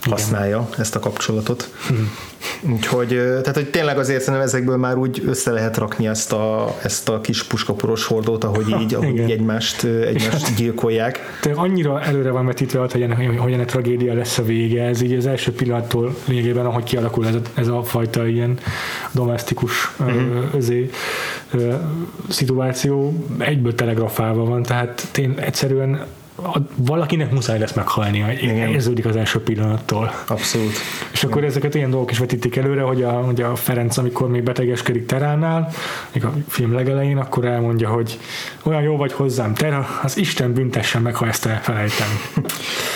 használja 0.00 0.66
Igen. 0.68 0.80
ezt 0.80 0.94
a 0.94 0.98
kapcsolatot. 0.98 1.70
Hmm. 1.86 2.10
Úgyhogy, 2.70 3.08
tehát, 3.08 3.54
hogy 3.54 3.70
tényleg 3.70 3.98
azért 3.98 4.20
szerintem 4.20 4.48
ezekből 4.48 4.76
már 4.76 4.96
úgy 4.96 5.22
össze 5.26 5.50
lehet 5.50 5.76
rakni 5.76 6.06
ezt 6.06 6.32
a, 6.32 6.74
ezt 6.82 7.08
a 7.08 7.20
kis 7.20 7.42
puskaporos 7.44 8.04
hordót, 8.04 8.44
ahogy 8.44 8.68
így, 8.80 8.94
ahogy 8.94 9.18
így 9.18 9.30
egymást, 9.30 9.84
egymást 9.84 10.54
gyilkolják. 10.58 11.38
Tehát 11.40 11.58
annyira 11.58 12.02
előre 12.02 12.30
van 12.30 12.46
vetítve, 12.46 12.86
hogy 12.90 13.02
ennek, 13.02 13.38
hogy 13.38 13.52
ennek 13.52 13.66
tragédia 13.66 14.14
lesz 14.14 14.38
a 14.38 14.42
vége. 14.42 14.82
Ez 14.82 15.00
így 15.00 15.12
az 15.12 15.26
első 15.26 15.52
pillanattól 15.52 16.14
lényegében, 16.24 16.66
ahogy 16.66 16.84
kialakul 16.84 17.26
ez 17.26 17.34
a, 17.34 17.40
ez 17.54 17.68
a 17.68 17.82
fajta 17.82 18.26
ilyen 18.26 18.58
domestikus 19.12 19.92
uh-huh. 19.98 20.54
özé, 20.54 20.90
szituáció, 22.28 23.24
egyből 23.38 23.74
telegrafálva 23.74 24.44
van, 24.44 24.62
tehát 24.62 25.08
tény, 25.12 25.34
egyszerűen 25.36 26.06
valakinek 26.76 27.30
muszáj 27.32 27.58
lesz 27.58 27.72
meghalni, 27.72 28.24
érződik 28.70 29.06
az 29.06 29.16
első 29.16 29.42
pillanattól. 29.42 30.12
Abszolút. 30.26 30.72
És 31.12 31.22
Igen. 31.22 31.30
akkor 31.30 31.44
ezeket 31.44 31.74
ilyen 31.74 31.90
dolgok 31.90 32.10
is 32.10 32.18
vetítik 32.18 32.56
előre, 32.56 32.82
hogy 32.82 33.02
a, 33.02 33.10
hogy 33.10 33.40
a 33.42 33.56
Ferenc, 33.56 33.96
amikor 33.96 34.28
még 34.28 34.42
betegeskedik 34.42 35.06
Teránál, 35.06 35.68
még 36.12 36.24
a 36.24 36.32
film 36.48 36.72
legelején, 36.72 37.16
akkor 37.16 37.44
elmondja, 37.44 37.88
hogy 37.88 38.18
olyan 38.62 38.82
jó 38.82 38.96
vagy 38.96 39.12
hozzám, 39.12 39.54
Tera, 39.54 39.86
az 40.02 40.16
Isten 40.16 40.52
büntessen 40.52 41.02
meg, 41.02 41.14
ha 41.14 41.26
ezt 41.26 41.46
elfelejtem. 41.46 42.08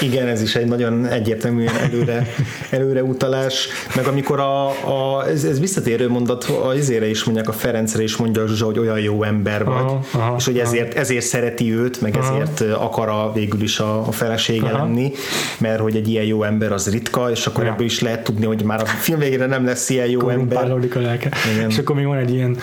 Igen, 0.00 0.26
ez 0.26 0.42
is 0.42 0.54
egy 0.54 0.66
nagyon 0.66 1.06
egyértelműen 1.06 1.76
előre, 1.76 2.26
előre 2.70 3.02
utalás, 3.02 3.68
meg 3.96 4.06
amikor 4.06 4.40
a, 4.40 4.66
a 4.68 5.26
ez, 5.28 5.44
ez 5.44 5.60
visszatérő 5.60 6.08
mondat, 6.08 6.44
az 6.44 6.76
izére 6.76 7.08
is 7.08 7.24
mondják, 7.24 7.48
a 7.48 7.52
Ferencre 7.52 8.02
is 8.02 8.16
mondja 8.16 8.42
a 8.42 8.46
Zsuzsa, 8.46 8.64
hogy 8.64 8.78
olyan 8.78 9.00
jó 9.00 9.22
ember 9.22 9.64
vagy, 9.64 9.74
aha, 9.74 10.00
aha, 10.12 10.34
és 10.38 10.44
hogy 10.44 10.58
ezért, 10.58 10.94
ezért 10.94 11.24
szereti 11.24 11.74
őt, 11.74 12.00
meg 12.00 12.16
aha. 12.16 12.40
ezért 12.40 12.72
akar 12.72 13.08
a 13.08 13.32
végül 13.36 13.62
is 13.62 13.78
a, 13.78 14.06
a 14.06 14.12
felesége 14.12 14.66
Aha. 14.66 14.84
lenni, 14.84 15.12
mert 15.58 15.80
hogy 15.80 15.96
egy 15.96 16.08
ilyen 16.08 16.24
jó 16.24 16.42
ember 16.42 16.72
az 16.72 16.90
ritka, 16.90 17.30
és 17.30 17.46
akkor 17.46 17.64
ja. 17.64 17.70
ebből 17.70 17.86
is 17.86 18.00
le, 18.00 18.08
lehet 18.08 18.24
tudni, 18.24 18.46
hogy 18.46 18.62
már 18.62 18.80
a 18.80 18.86
film 18.86 19.18
végére 19.18 19.46
nem 19.46 19.64
lesz 19.64 19.88
ilyen 19.88 20.06
jó 20.06 20.28
ember. 20.28 20.70
a 20.70 20.78
lelke. 20.94 21.30
Igen. 21.54 21.70
És 21.70 21.78
akkor 21.78 21.96
még 21.96 22.06
van 22.06 22.16
egy 22.16 22.34
ilyen, 22.34 22.56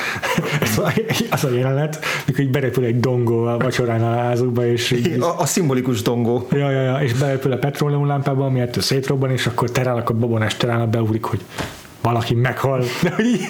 az 1.30 1.44
a 1.44 1.54
jelenet, 1.54 2.00
mikor 2.26 2.44
így 2.44 2.50
berepül 2.50 2.84
egy 2.84 3.00
dongó 3.00 3.44
a 3.44 3.58
vacsorán 3.58 4.04
a 4.04 4.16
házukba, 4.16 4.66
és 4.66 4.92
így, 4.92 5.18
a, 5.20 5.40
a, 5.40 5.46
szimbolikus 5.46 6.02
dongó. 6.02 6.48
Ja, 6.52 6.70
ja, 6.70 6.82
ja, 6.82 6.98
és 6.98 7.14
berepül 7.14 7.52
a 7.52 7.58
petróleum 7.58 8.08
lámpába, 8.08 8.46
ami 8.46 8.60
ettől 8.60 8.84
szétrobban, 8.84 9.32
és 9.32 9.46
akkor 9.46 9.72
terálnak 9.72 10.10
a 10.10 10.14
babonás 10.14 10.58
terálnak, 10.58 10.90
beugrik, 10.90 11.24
hogy 11.24 11.40
valaki 12.02 12.34
meghal. 12.34 12.84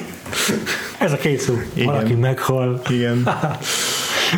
Ez 1.00 1.12
a 1.12 1.18
két 1.18 1.40
szó. 1.40 1.54
Igen. 1.74 1.86
Valaki 1.86 2.14
meghal. 2.14 2.82
Igen. 2.90 3.24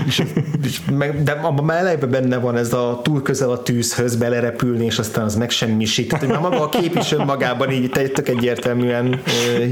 és, 0.07 0.23
és 0.63 0.81
meg, 0.97 1.23
de 1.23 1.31
abban 1.31 1.65
már 1.65 1.77
elejében 1.77 2.09
benne 2.09 2.37
van 2.37 2.57
ez 2.57 2.73
a 2.73 2.99
túl 3.03 3.21
közel 3.21 3.49
a 3.49 3.61
tűzhöz 3.61 4.15
belerepülni, 4.15 4.85
és 4.85 4.99
aztán 4.99 5.23
az 5.23 5.35
megsemmisít. 5.35 6.07
Tehát 6.07 6.27
már 6.27 6.39
maga 6.39 6.61
a 6.61 6.69
kép 6.69 6.95
is 6.95 7.11
önmagában 7.11 7.71
így 7.71 7.89
tök 7.89 8.29
egyértelműen 8.29 9.21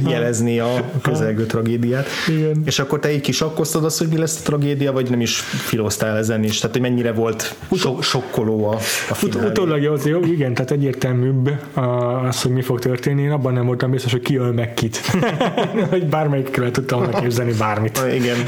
jelezni 0.07 0.59
a 0.59 0.91
közelgő 1.01 1.45
tragédiát. 1.45 2.07
Igen. 2.27 2.61
És 2.65 2.79
akkor 2.79 2.99
te 2.99 3.13
így 3.13 3.21
kisakkoztad 3.21 3.85
azt, 3.85 3.97
hogy 3.97 4.07
mi 4.07 4.17
lesz 4.17 4.39
a 4.39 4.43
tragédia, 4.43 4.91
vagy 4.91 5.09
nem 5.09 5.21
is 5.21 5.35
filoztál 5.39 6.17
ezen 6.17 6.43
is? 6.43 6.59
Tehát, 6.59 6.75
hogy 6.75 6.81
mennyire 6.81 7.11
volt 7.11 7.55
so- 7.75 8.03
sokkoló 8.03 8.65
a, 8.65 8.77
a 9.09 9.17
Ut- 9.23 9.35
Utólag 9.35 9.85
az 9.85 10.05
jó, 10.05 10.19
igen, 10.23 10.53
tehát 10.53 10.71
egyértelműbb 10.71 11.51
az, 12.27 12.41
hogy 12.41 12.51
mi 12.51 12.61
fog 12.61 12.79
történni. 12.79 13.21
Én 13.21 13.31
abban 13.31 13.53
nem 13.53 13.65
voltam 13.65 13.91
biztos, 13.91 14.11
hogy 14.11 14.21
ki 14.21 14.35
öl 14.35 14.51
meg 14.51 14.73
kit. 14.73 14.97
hogy 15.89 16.05
bármelyikről 16.05 16.71
tudtam 16.71 17.09
képzelni 17.09 17.53
bármit. 17.53 18.01
Igen. 18.13 18.37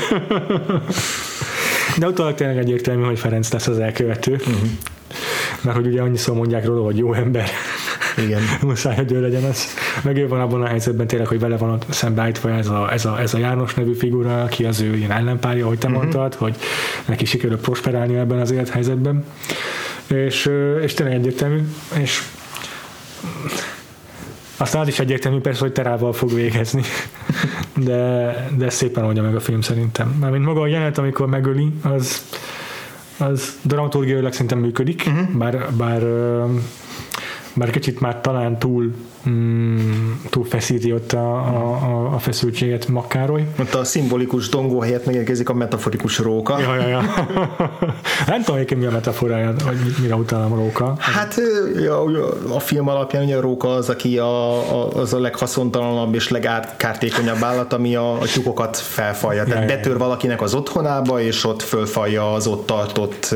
De 1.98 2.08
utólag 2.08 2.36
tényleg 2.36 2.58
egyértelmű, 2.58 3.04
hogy 3.04 3.20
Ferenc 3.20 3.52
lesz 3.52 3.68
az 3.68 3.80
elkövető. 3.80 4.32
Uh-huh. 4.32 4.70
Mert 5.62 5.78
hogy 5.78 5.88
ugye 5.88 6.02
annyiszor 6.02 6.36
mondják 6.36 6.66
róla, 6.66 6.84
hogy 6.84 6.98
jó 6.98 7.14
ember. 7.14 7.50
Igen. 8.18 8.42
Muszáj, 8.62 8.96
hogy 8.96 9.12
ő 9.12 9.22
legyen 9.22 9.44
az. 9.44 9.68
Meg 10.04 10.18
ő 10.18 10.28
van 10.28 10.40
abban 10.40 10.62
a 10.62 10.68
helyzetben 10.68 11.08
tényleg, 11.08 11.28
hogy 11.28 11.40
vele 11.40 11.58
van 11.58 11.82
szembeállítva 11.90 12.50
ez 12.50 12.68
a, 12.68 12.92
ez, 12.92 13.06
a, 13.06 13.22
ez 13.22 13.34
a 13.34 13.38
János 13.38 13.74
nevű 13.74 13.94
figura, 13.94 14.44
aki 14.44 14.66
az 14.66 14.82
ő 14.82 14.96
ilyen 14.96 15.12
ellenpárja, 15.12 15.66
ahogy 15.66 15.78
te 15.78 15.88
uh-huh. 15.88 16.02
mondtad, 16.02 16.34
hogy 16.34 16.56
neki 17.06 17.26
sikerül 17.26 17.58
prosperálni 17.58 18.18
ebben 18.18 18.40
az 18.40 18.52
élethelyzetben. 18.52 19.26
És, 20.08 20.50
és 20.82 20.94
tényleg 20.94 21.16
egyértelmű, 21.16 21.60
és 22.02 22.22
aztán 24.58 24.82
az 24.82 24.88
is 24.88 25.00
egyértelmű 25.00 25.40
persze, 25.40 25.60
hogy 25.60 25.72
terával 25.72 26.14
fog 26.14 26.34
végezni, 26.34 26.82
de, 27.76 28.34
de 28.58 28.70
szépen 28.70 29.04
oldja 29.04 29.22
meg 29.22 29.36
a 29.36 29.40
film 29.40 29.62
szerintem. 29.62 30.18
Mármint 30.20 30.46
maga 30.46 30.62
a 30.62 30.68
jelenet, 30.68 30.98
amikor 30.98 31.28
megöli, 31.28 31.74
az, 31.82 32.22
az 33.18 33.60
dramaturgiailag 33.62 34.32
szerintem 34.32 34.60
működik, 34.60 35.04
uh-huh. 35.08 35.38
bár, 35.38 35.68
bár 35.78 36.04
bár 37.56 37.70
kicsit 37.70 38.00
már 38.00 38.22
talán 38.22 38.60
túl, 38.60 38.94
mm, 39.30 40.12
túl 40.30 40.46
feszíti 40.46 40.94
ott 40.94 41.14
a, 41.14 41.36
a, 41.36 42.14
a 42.14 42.20
feszültséget 42.20 42.88
Makkároly. 42.88 43.48
Ott 43.60 43.74
a 43.74 43.84
szimbolikus 43.84 44.50
dongó 44.50 44.80
helyett 44.80 45.06
megérkezik 45.06 45.50
a 45.50 45.54
metaforikus 45.54 46.18
róka. 46.18 46.60
Ja, 46.60 46.76
ja, 46.76 46.88
ja. 46.88 47.02
Nem 48.28 48.44
tudom, 48.44 48.66
hogy 48.66 48.78
mi 48.78 48.86
a 48.86 48.92
metaforája, 48.92 49.54
vagy 49.66 49.78
mire 50.02 50.16
utalám 50.16 50.52
a 50.52 50.56
róka. 50.56 50.96
Hát 51.00 51.42
ja, 51.84 52.04
a 52.54 52.60
film 52.60 52.88
alapján 52.88 53.24
ugye 53.24 53.38
a 53.38 53.42
róka 53.42 53.74
az, 53.74 53.90
aki 53.90 54.18
a, 54.18 54.52
a, 54.52 54.90
az 54.90 55.14
a 55.14 55.20
leghaszontalanabb 55.20 56.16
és 56.16 56.30
legkártékonyabb 56.30 57.44
állat, 57.44 57.74
ami 57.74 57.96
a, 57.96 58.12
a 58.12 58.26
tyúkokat 58.34 58.78
felfalja. 58.78 59.44
Tehát 59.44 59.70
ja, 59.70 59.76
betör 59.76 59.92
ja. 59.92 59.98
valakinek 59.98 60.42
az 60.42 60.54
otthonába, 60.54 61.22
és 61.22 61.46
ott 61.46 61.62
fölfalja 61.62 62.34
az 62.34 62.48
ott 62.48 62.66
tartott 62.66 63.36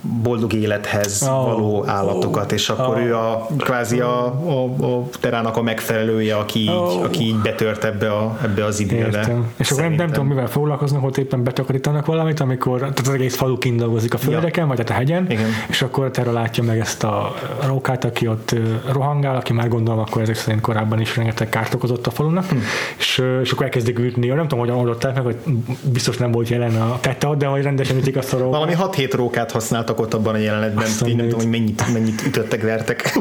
boldog 0.00 0.52
élethez 0.52 1.22
oh, 1.22 1.28
való 1.28 1.84
állatokat, 1.86 2.52
és 2.52 2.68
akkor 2.68 2.94
oh, 2.94 3.04
ő 3.04 3.14
a 3.14 3.46
kvázi 3.58 4.00
a, 4.00 4.24
a, 4.26 4.64
a 4.64 5.08
terának 5.20 5.56
a 5.56 5.62
megfelelője, 5.62 6.36
aki 6.36 6.58
így, 6.58 6.68
oh, 6.68 7.02
aki 7.02 7.24
így 7.24 7.36
betört 7.36 7.84
ebbe, 7.84 8.10
a, 8.12 8.38
ebbe 8.42 8.64
az 8.64 8.80
időbe. 8.80 9.36
És 9.56 9.70
akkor 9.70 9.82
nem, 9.82 9.92
nem 9.92 10.06
tudom, 10.06 10.26
mivel 10.26 10.46
foglalkoznak, 10.46 11.02
hogy 11.02 11.18
éppen 11.18 11.44
betakarítanak 11.44 12.06
valamit, 12.06 12.40
amikor 12.40 12.78
tehát 12.78 12.98
az 12.98 13.08
egész 13.08 13.36
falu 13.36 13.58
kint 13.58 13.78
dolgozik 13.78 14.14
a 14.14 14.18
földeken, 14.18 14.62
ja. 14.62 14.68
vagy 14.68 14.76
tehát 14.76 14.92
a 14.92 14.94
hegyen, 14.94 15.30
Igen. 15.30 15.48
és 15.68 15.82
akkor 15.82 16.10
Terra 16.10 16.32
látja 16.32 16.62
meg 16.62 16.78
ezt 16.78 17.04
a 17.04 17.34
rókát, 17.66 18.04
aki 18.04 18.28
ott 18.28 18.54
rohangál, 18.92 19.36
aki 19.36 19.52
már 19.52 19.68
gondolom, 19.68 20.00
akkor 20.00 20.22
ezek 20.22 20.36
szerint 20.36 20.62
korábban 20.62 21.00
is 21.00 21.16
rengeteg 21.16 21.48
kárt 21.48 21.74
okozott 21.74 22.06
a 22.06 22.10
falunak, 22.10 22.44
hm. 22.44 22.56
és, 22.98 23.22
és 23.42 23.50
akkor 23.50 23.64
elkezdik 23.64 23.98
ütni. 23.98 24.26
Nem 24.26 24.42
tudom, 24.42 24.58
hogyan 24.58 24.76
oldották 24.76 25.14
meg, 25.14 25.24
hogy 25.24 25.36
biztos 25.82 26.16
nem 26.16 26.30
volt 26.30 26.48
jelen 26.48 26.80
a 26.80 26.98
tette, 27.00 27.34
de 27.34 27.46
hogy 27.46 27.62
rendesen 27.62 27.96
ütik 27.96 28.16
azt 28.16 28.34
a 28.34 28.38
rókát. 28.38 28.52
Valami 28.52 28.74
6-7 28.96 29.12
rókát 29.14 29.50
használt 29.50 29.87
voltak 29.88 30.06
ott 30.06 30.20
abban 30.20 30.34
a 30.34 30.38
jelenetben, 30.38 30.86
én 31.06 31.16
nem 31.16 31.28
tudom, 31.28 31.40
hogy 31.40 31.50
mennyit, 31.50 31.92
mennyit 31.92 32.22
ütöttek, 32.26 32.62
vertek. 32.62 33.12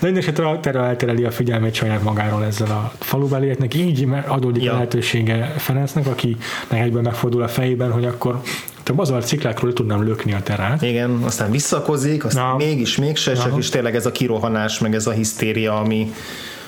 De 0.00 0.06
mindesetre 0.06 0.58
Terra 0.60 0.86
eltereli 0.86 1.24
a 1.24 1.30
figyelmét 1.30 1.74
saját 1.74 2.02
magáról 2.02 2.44
ezzel 2.44 2.70
a 2.70 2.92
falubelieknek, 2.98 3.74
így 3.74 4.08
adódik 4.26 4.62
ja. 4.62 4.70
a 4.70 4.74
lehetősége 4.74 5.54
Ferencnek, 5.56 6.06
aki 6.06 6.36
meg 6.68 6.80
egyből 6.80 7.02
megfordul 7.02 7.42
a 7.42 7.48
fejében, 7.48 7.92
hogy 7.92 8.04
akkor 8.04 8.40
a 8.86 8.92
bazalt 8.92 9.26
ciklákról 9.26 9.72
tudnám 9.72 10.04
lökni 10.04 10.32
a 10.32 10.42
terát. 10.42 10.82
Igen, 10.82 11.10
aztán 11.10 11.50
visszakozik, 11.50 12.24
aztán 12.24 12.48
Na. 12.48 12.56
mégis, 12.56 12.96
mégse, 12.96 13.34
csak 13.34 13.58
is 13.58 13.68
tényleg 13.68 13.94
ez 13.94 14.06
a 14.06 14.12
kirohanás, 14.12 14.78
meg 14.78 14.94
ez 14.94 15.06
a 15.06 15.10
hisztéria, 15.10 15.78
ami, 15.78 16.12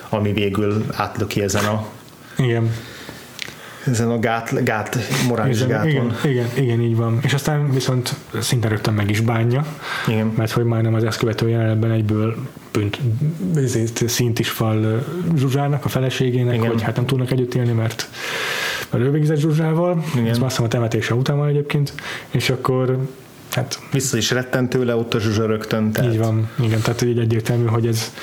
ami 0.09 0.33
végül 0.33 0.85
átlöki 0.95 1.41
ezen 1.41 1.65
a 1.65 1.85
igen 2.37 2.71
ezen 3.85 4.09
a 4.09 4.19
gát, 4.19 4.63
gát 4.63 4.97
morális 5.27 5.61
igen, 5.61 5.69
gáton. 5.69 5.89
Igen, 5.89 6.15
igen, 6.23 6.47
igen, 6.55 6.81
így 6.81 6.95
van. 6.95 7.19
És 7.21 7.33
aztán 7.33 7.71
viszont 7.71 8.15
szinte 8.39 8.67
rögtön 8.67 8.93
meg 8.93 9.09
is 9.09 9.19
bánja, 9.19 9.65
igen. 10.07 10.33
mert 10.35 10.51
hogy 10.51 10.63
majdnem 10.63 10.93
az 10.93 11.03
ezt 11.03 11.17
követő 11.17 11.49
jelenetben 11.49 11.91
egyből 11.91 12.35
bűnt, 12.71 12.99
szint 14.05 14.39
is 14.39 14.49
fal 14.49 15.05
Zsuzsának, 15.35 15.85
a 15.85 15.89
feleségének, 15.89 16.55
igen. 16.55 16.67
hogy 16.67 16.81
hát 16.81 16.95
nem 16.95 17.05
tudnak 17.05 17.31
együtt 17.31 17.55
élni, 17.55 17.71
mert 17.71 18.09
mert 18.89 19.03
ő 19.03 19.11
végzett 19.11 19.37
Zsuzsával, 19.37 20.03
ez 20.25 20.37
azt 20.37 20.49
hiszem 20.49 20.63
a 20.63 20.67
temetése 20.67 21.13
után 21.13 21.37
van 21.37 21.47
egyébként, 21.47 21.93
és 22.31 22.49
akkor 22.49 22.97
Hát 23.55 23.79
vissza 23.91 24.17
is 24.17 24.31
retten 24.31 24.69
tőle 24.69 24.95
ott 24.95 25.13
a 25.13 25.19
zsuzsa 25.19 25.45
rögtön. 25.45 25.91
Tehát 25.91 26.11
így 26.11 26.17
van, 26.17 26.49
igen, 26.63 26.81
tehát 26.81 27.01
így 27.01 27.19
egyértelmű, 27.19 27.65
hogy 27.65 27.87
ez 27.87 28.13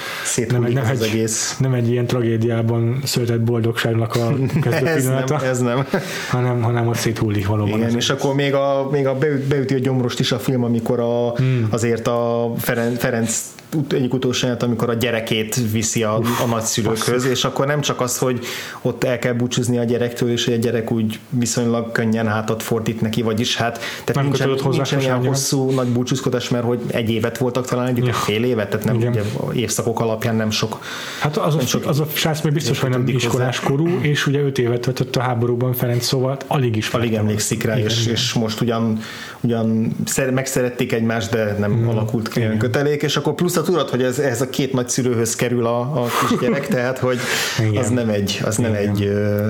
nem 0.48 0.62
nem, 0.62 0.84
egy, 0.84 1.02
egész. 1.02 1.56
nem 1.58 1.72
egy 1.72 1.90
ilyen 1.90 2.06
tragédiában 2.06 3.00
született 3.04 3.40
boldogságnak 3.40 4.14
a 4.14 4.34
kezdő 4.60 4.86
ez 4.86 5.02
pillanata, 5.02 5.36
nem, 5.36 5.48
ez 5.48 5.58
nem. 5.58 5.86
hanem, 6.30 6.62
hanem 6.62 6.86
ott 6.86 6.96
széthullik 6.96 7.46
valóban. 7.46 7.78
Igen, 7.78 7.96
és 7.96 8.10
akkor 8.10 8.34
még 8.34 8.54
a, 8.54 8.88
még 8.90 9.06
a 9.06 9.18
beüti 9.48 9.74
a 9.74 9.78
gyomrost 9.78 10.20
is 10.20 10.32
a 10.32 10.38
film, 10.38 10.64
amikor 10.64 11.00
a, 11.00 11.30
hmm. 11.30 11.66
azért 11.70 12.06
a 12.06 12.52
Ferenc, 12.58 13.00
Ferenc 13.00 13.52
egyik 13.90 14.14
utolsó 14.14 14.46
jelent, 14.46 14.62
amikor 14.62 14.90
a 14.90 14.94
gyerekét 14.94 15.70
viszi 15.70 16.02
a, 16.02 16.14
a 16.16 16.46
nagyszülőkhöz, 16.46 17.24
és 17.24 17.44
akkor 17.44 17.66
nem 17.66 17.80
csak 17.80 18.00
az, 18.00 18.18
hogy 18.18 18.40
ott 18.82 19.04
el 19.04 19.18
kell 19.18 19.32
búcsúzni 19.32 19.78
a 19.78 19.84
gyerektől, 19.84 20.30
és 20.30 20.44
hogy 20.44 20.54
a 20.54 20.56
gyerek 20.56 20.90
úgy 20.90 21.18
viszonylag 21.28 21.92
könnyen 21.92 22.28
hátat 22.28 22.62
fordít 22.62 23.00
neki, 23.00 23.22
vagyis 23.22 23.56
hát 23.56 23.80
tehát 24.04 24.22
nincsen, 24.22 24.58
nincsen 24.70 25.00
ilyen 25.00 25.21
hosszú 25.26 25.70
nagy 25.70 25.88
búcsúzkodás, 25.88 26.48
mert 26.48 26.64
hogy 26.64 26.80
egy 26.86 27.10
évet 27.10 27.38
voltak 27.38 27.66
talán 27.66 27.86
együtt, 27.86 28.06
ja. 28.06 28.12
fél 28.12 28.44
évet, 28.44 28.70
tehát 28.70 28.86
nem 28.86 28.96
ugye, 28.96 29.22
évszakok 29.52 30.00
alapján 30.00 30.34
nem 30.34 30.50
sok. 30.50 30.78
Hát 31.20 31.36
az, 31.36 31.54
a, 31.54 31.60
sok 31.60 31.86
az 31.86 32.00
a 32.00 32.06
srác 32.12 32.40
még 32.40 32.52
biztos, 32.52 32.80
hogy 32.80 32.90
nem 32.90 33.06
iskolás 33.06 33.60
korú, 33.60 33.88
és 34.00 34.26
ugye 34.26 34.40
öt 34.40 34.58
évet 34.58 34.80
töltött 34.80 35.16
a 35.16 35.20
háborúban 35.20 35.72
Ferenc, 35.72 36.04
szóval 36.04 36.36
alig 36.46 36.76
is. 36.76 36.88
Alig 36.88 37.14
emlékszik 37.14 37.62
rá, 37.62 37.78
és, 37.78 38.06
és 38.06 38.32
most 38.32 38.60
ugyan, 38.60 38.98
ugyan 39.40 39.96
megszerették 40.32 40.92
egymást, 40.92 41.30
de 41.30 41.56
nem 41.58 41.72
hmm. 41.72 41.88
alakult 41.88 42.28
ki 42.28 42.40
olyan 42.40 42.58
kötelék, 42.58 43.02
és 43.02 43.16
akkor 43.16 43.34
plusz 43.34 43.56
a 43.56 43.62
tudat, 43.62 43.90
hogy 43.90 44.02
ez, 44.02 44.18
ez 44.18 44.40
a 44.40 44.50
két 44.50 44.72
nagyszülőhöz 44.72 45.34
kerül 45.34 45.66
a, 45.66 45.80
a 45.80 46.06
kisgyerek, 46.28 46.68
tehát 46.74 46.98
hogy 46.98 47.18
Igen. 47.60 47.82
az 47.82 47.88
nem 47.88 48.08
egy, 48.08 48.40
az 48.44 48.56
nem 48.56 48.70
Igen. 48.70 48.88
egy 48.88 49.00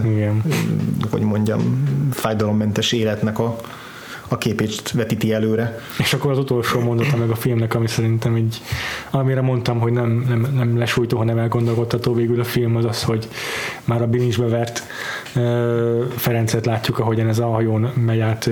Igen. 0.04 0.42
hogy 1.10 1.20
mondjam, 1.20 1.82
fájdalommentes 2.12 2.92
életnek 2.92 3.38
a, 3.38 3.56
a 4.32 4.38
képét 4.38 4.90
vetíti 4.90 5.32
előre. 5.32 5.78
És 5.98 6.12
akkor 6.12 6.30
az 6.30 6.38
utolsó 6.38 6.80
mondata 6.80 7.16
meg 7.16 7.30
a 7.30 7.34
filmnek, 7.34 7.74
ami 7.74 7.86
szerintem 7.86 8.36
így, 8.36 8.60
amire 9.10 9.40
mondtam, 9.40 9.80
hogy 9.80 9.92
nem, 9.92 10.24
nem, 10.28 10.52
nem 10.54 10.78
lesújtó, 10.78 11.16
hanem 11.16 11.38
elgondolkodtató 11.38 12.14
végül 12.14 12.40
a 12.40 12.44
film, 12.44 12.76
az 12.76 12.84
az, 12.84 13.02
hogy 13.02 13.28
már 13.84 14.02
a 14.02 14.06
bilincsbe 14.06 14.46
vert 14.46 14.82
Ferencet 16.16 16.66
látjuk, 16.66 16.98
ahogyan 16.98 17.28
ez 17.28 17.38
a 17.38 17.46
hajón 17.46 17.92
megy 18.06 18.20
át 18.20 18.50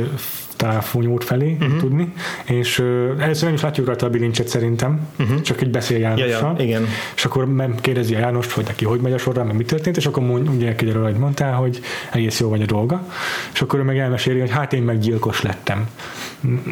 távfúnyót 0.61 1.25
felé, 1.25 1.57
uh-huh. 1.61 1.77
tudni, 1.77 2.13
és 2.45 2.79
először 3.19 3.45
nem 3.45 3.55
is 3.55 3.61
látjuk 3.61 3.87
rajta 3.87 4.07
a 4.07 4.11
bilincset 4.11 4.49
szerintem, 4.49 5.09
uh-huh. 5.19 5.41
csak 5.41 5.61
egy 5.61 5.71
beszél 5.71 5.99
Jánossal, 5.99 6.29
ja, 6.29 6.55
ja, 6.59 6.65
igen. 6.65 6.87
és 7.17 7.25
akkor 7.25 7.49
kérdezi 7.81 8.15
a 8.15 8.19
Jánost, 8.19 8.51
hogy 8.51 8.65
neki 8.67 8.85
hogy 8.85 9.01
megy 9.01 9.13
a 9.13 9.19
sorra, 9.19 9.45
mert 9.45 9.57
mi 9.57 9.65
történt, 9.65 9.97
és 9.97 10.07
akkor 10.07 10.23
mond, 10.23 10.49
ugye 10.49 10.75
kiderül, 10.75 11.03
hogy 11.03 11.15
mondtál, 11.15 11.53
hogy 11.53 11.81
egész 12.13 12.41
jó 12.41 12.49
vagy 12.49 12.63
a 12.63 12.67
dolga, 12.67 13.07
és 13.53 13.61
akkor 13.61 13.79
ő 13.79 13.83
meg 13.83 13.99
elmeséli, 13.99 14.41
hogy 14.41 14.51
hát 14.51 14.73
én 14.73 14.83
meg 14.83 14.99
gyilkos 14.99 15.43
lettem. 15.43 15.89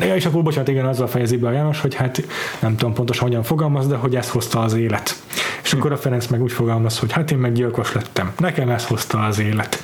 Ja, 0.01 0.15
és 0.15 0.27
akkor 0.27 0.43
bocsánat, 0.43 0.69
igen, 0.69 0.87
azzal 0.87 1.07
fejezi 1.07 1.37
be 1.37 1.49
a 1.49 1.53
János, 1.53 1.81
hogy 1.81 1.95
hát 1.95 2.23
nem 2.59 2.77
tudom 2.77 2.95
pontosan 2.95 3.27
hogyan 3.27 3.43
fogalmaz, 3.43 3.89
de 3.89 3.97
hogy 3.97 4.17
ezt 4.17 4.31
hozta 4.31 4.61
az 4.61 4.75
élet. 4.75 5.17
És 5.63 5.73
akkor 5.73 5.93
a 5.93 5.97
Ferenc 5.97 6.27
meg 6.27 6.43
úgy 6.43 6.53
fogalmaz, 6.53 6.99
hogy 6.99 7.13
hát 7.13 7.31
én 7.31 7.39
meg 7.39 7.53
gyilkos 7.53 7.93
lettem. 7.93 8.33
Nekem 8.39 8.69
ezt 8.69 8.87
hozta 8.87 9.19
az 9.19 9.39
élet. 9.39 9.83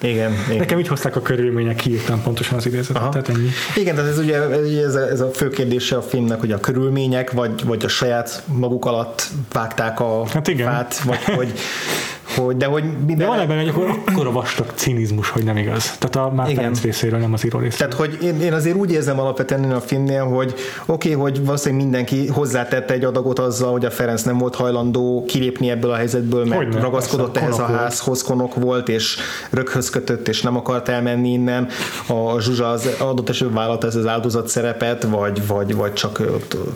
Igen, 0.00 0.32
igen. 0.46 0.58
Nekem 0.58 0.78
így 0.78 0.88
hozták 0.88 1.16
a 1.16 1.22
körülmények, 1.22 1.76
kiírtam 1.76 2.22
pontosan 2.22 2.56
az 2.56 2.66
idézetet, 2.66 3.02
Aha. 3.02 3.08
tehát 3.08 3.28
ennyi. 3.28 3.48
Igen, 3.76 3.94
tehát 3.94 4.10
ez 4.10 4.18
ugye 4.18 4.40
ez 4.84 4.94
a, 4.94 5.08
ez 5.10 5.20
a 5.20 5.30
fő 5.30 5.48
kérdése 5.48 5.96
a 5.96 6.02
filmnek, 6.02 6.40
hogy 6.40 6.52
a 6.52 6.60
körülmények, 6.60 7.32
vagy, 7.32 7.64
vagy 7.64 7.84
a 7.84 7.88
saját 7.88 8.42
maguk 8.46 8.84
alatt 8.84 9.28
vágták 9.52 10.00
a 10.00 10.26
hát 10.32 10.48
igen. 10.48 10.66
fát, 10.66 10.98
vagy 10.98 11.24
hogy 11.24 11.52
hogy, 12.42 12.56
de 12.56 12.66
hogy 12.66 12.84
minden... 13.06 13.16
De 13.16 13.26
van 13.26 13.38
ebben 13.38 13.58
egy 13.58 13.68
akkor 14.06 14.26
a 14.26 14.32
vastag 14.32 14.72
cinizmus, 14.74 15.30
hogy 15.30 15.44
nem 15.44 15.56
igaz. 15.56 15.96
Tehát 15.98 16.30
a 16.30 16.34
már 16.34 16.52
Ferenc 16.54 16.82
részéről, 16.82 17.18
nem 17.18 17.32
az 17.32 17.44
író 17.44 17.58
részéről. 17.58 17.88
Tehát, 17.88 18.06
hogy 18.06 18.22
én, 18.22 18.40
én 18.40 18.52
azért 18.52 18.76
úgy 18.76 18.92
érzem 18.92 19.20
alapvetően 19.20 19.70
a 19.70 19.80
filmnél, 19.80 20.24
hogy 20.24 20.54
oké, 20.86 21.14
okay, 21.14 21.22
hogy 21.22 21.44
valószínűleg 21.44 21.84
mindenki 21.84 22.26
hozzátette 22.26 22.94
egy 22.94 23.04
adagot 23.04 23.38
azzal, 23.38 23.72
hogy 23.72 23.84
a 23.84 23.90
Ferenc 23.90 24.22
nem 24.22 24.38
volt 24.38 24.54
hajlandó 24.54 25.24
kilépni 25.26 25.70
ebből 25.70 25.90
a 25.90 25.94
helyzetből, 25.94 26.44
mert 26.44 26.64
Hogyne, 26.64 26.80
ragaszkodott 26.80 27.36
ehhez 27.36 27.58
a 27.58 27.66
házhoz, 27.66 28.22
konok 28.22 28.54
volt, 28.54 28.88
és 28.88 29.16
röghöz 29.50 29.90
kötött, 29.90 30.28
és 30.28 30.42
nem 30.42 30.56
akart 30.56 30.88
elmenni 30.88 31.32
innen. 31.32 31.68
A 32.08 32.40
Zsuzsa 32.40 32.70
az 32.70 32.88
adott 32.98 33.28
esetben 33.28 33.56
vállalt 33.56 33.84
ez 33.84 33.94
az 33.94 34.06
áldozat 34.06 34.48
szerepet, 34.48 35.02
vagy, 35.02 35.46
vagy, 35.46 35.74
vagy 35.74 35.92
csak 35.92 36.22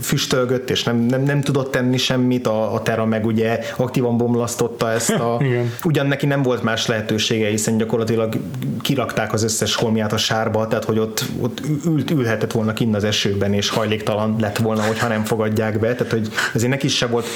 füstölgött, 0.01 0.71
és 0.71 0.83
nem, 0.83 0.97
nem, 0.97 1.23
nem 1.23 1.41
tudott 1.41 1.71
tenni 1.71 1.97
semmit. 1.97 2.47
A, 2.47 2.75
a 2.75 2.83
Terra 2.83 3.05
meg 3.05 3.27
ugye 3.27 3.59
aktívan 3.77 4.17
bomlasztotta 4.17 4.91
ezt 4.91 5.11
a 5.11 5.39
Igen. 5.51 5.73
Ugyan 5.85 6.07
neki 6.07 6.27
nem 6.27 6.43
volt 6.43 6.63
más 6.63 6.87
lehetősége, 6.87 7.49
hiszen 7.49 7.77
gyakorlatilag 7.77 8.35
kirakták 8.81 9.33
az 9.33 9.43
összes 9.43 9.75
holmiát 9.75 10.13
a 10.13 10.17
sárba, 10.17 10.69
tehát 10.69 10.85
hogy 10.85 10.99
ott, 10.99 11.25
ott 11.41 11.63
ült, 11.87 12.11
ülhetett 12.11 12.53
volna 12.53 12.73
kinn 12.73 12.95
az 12.95 13.05
esőben, 13.05 13.53
és 13.53 13.69
hajléktalan 13.69 14.37
lett 14.41 14.57
volna, 14.57 14.83
hogyha 14.83 15.09
nem 15.09 15.25
fogadják 15.25 15.79
be, 15.79 15.95
tehát 15.95 16.13
hogy 16.13 16.29
ezért 16.55 16.71
neki 16.71 16.89
se 16.89 17.07
volt 17.07 17.27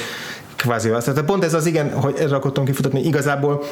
kvázi 0.55 0.87
választás. 0.87 1.13
Tehát 1.13 1.29
pont 1.29 1.43
ez 1.43 1.53
az 1.53 1.65
igen, 1.65 1.91
hogy 1.91 2.15
erre 2.19 2.35
akartam 2.35 2.65
kifutatni, 2.65 3.03
igazából 3.03 3.63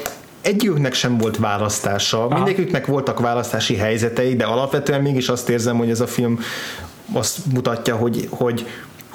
egyiküknek 0.41 0.93
sem 0.93 1.17
volt 1.17 1.37
választása, 1.37 2.27
mindegyiküknek 2.27 2.85
voltak 2.85 3.19
választási 3.19 3.75
helyzetei, 3.75 4.35
de 4.35 4.43
alapvetően 4.43 5.01
mégis 5.01 5.29
azt 5.29 5.49
érzem, 5.49 5.77
hogy 5.77 5.89
ez 5.89 5.99
a 5.99 6.07
film 6.07 6.39
azt 7.13 7.37
mutatja, 7.53 7.95
hogy, 7.95 8.27
hogy 8.29 8.65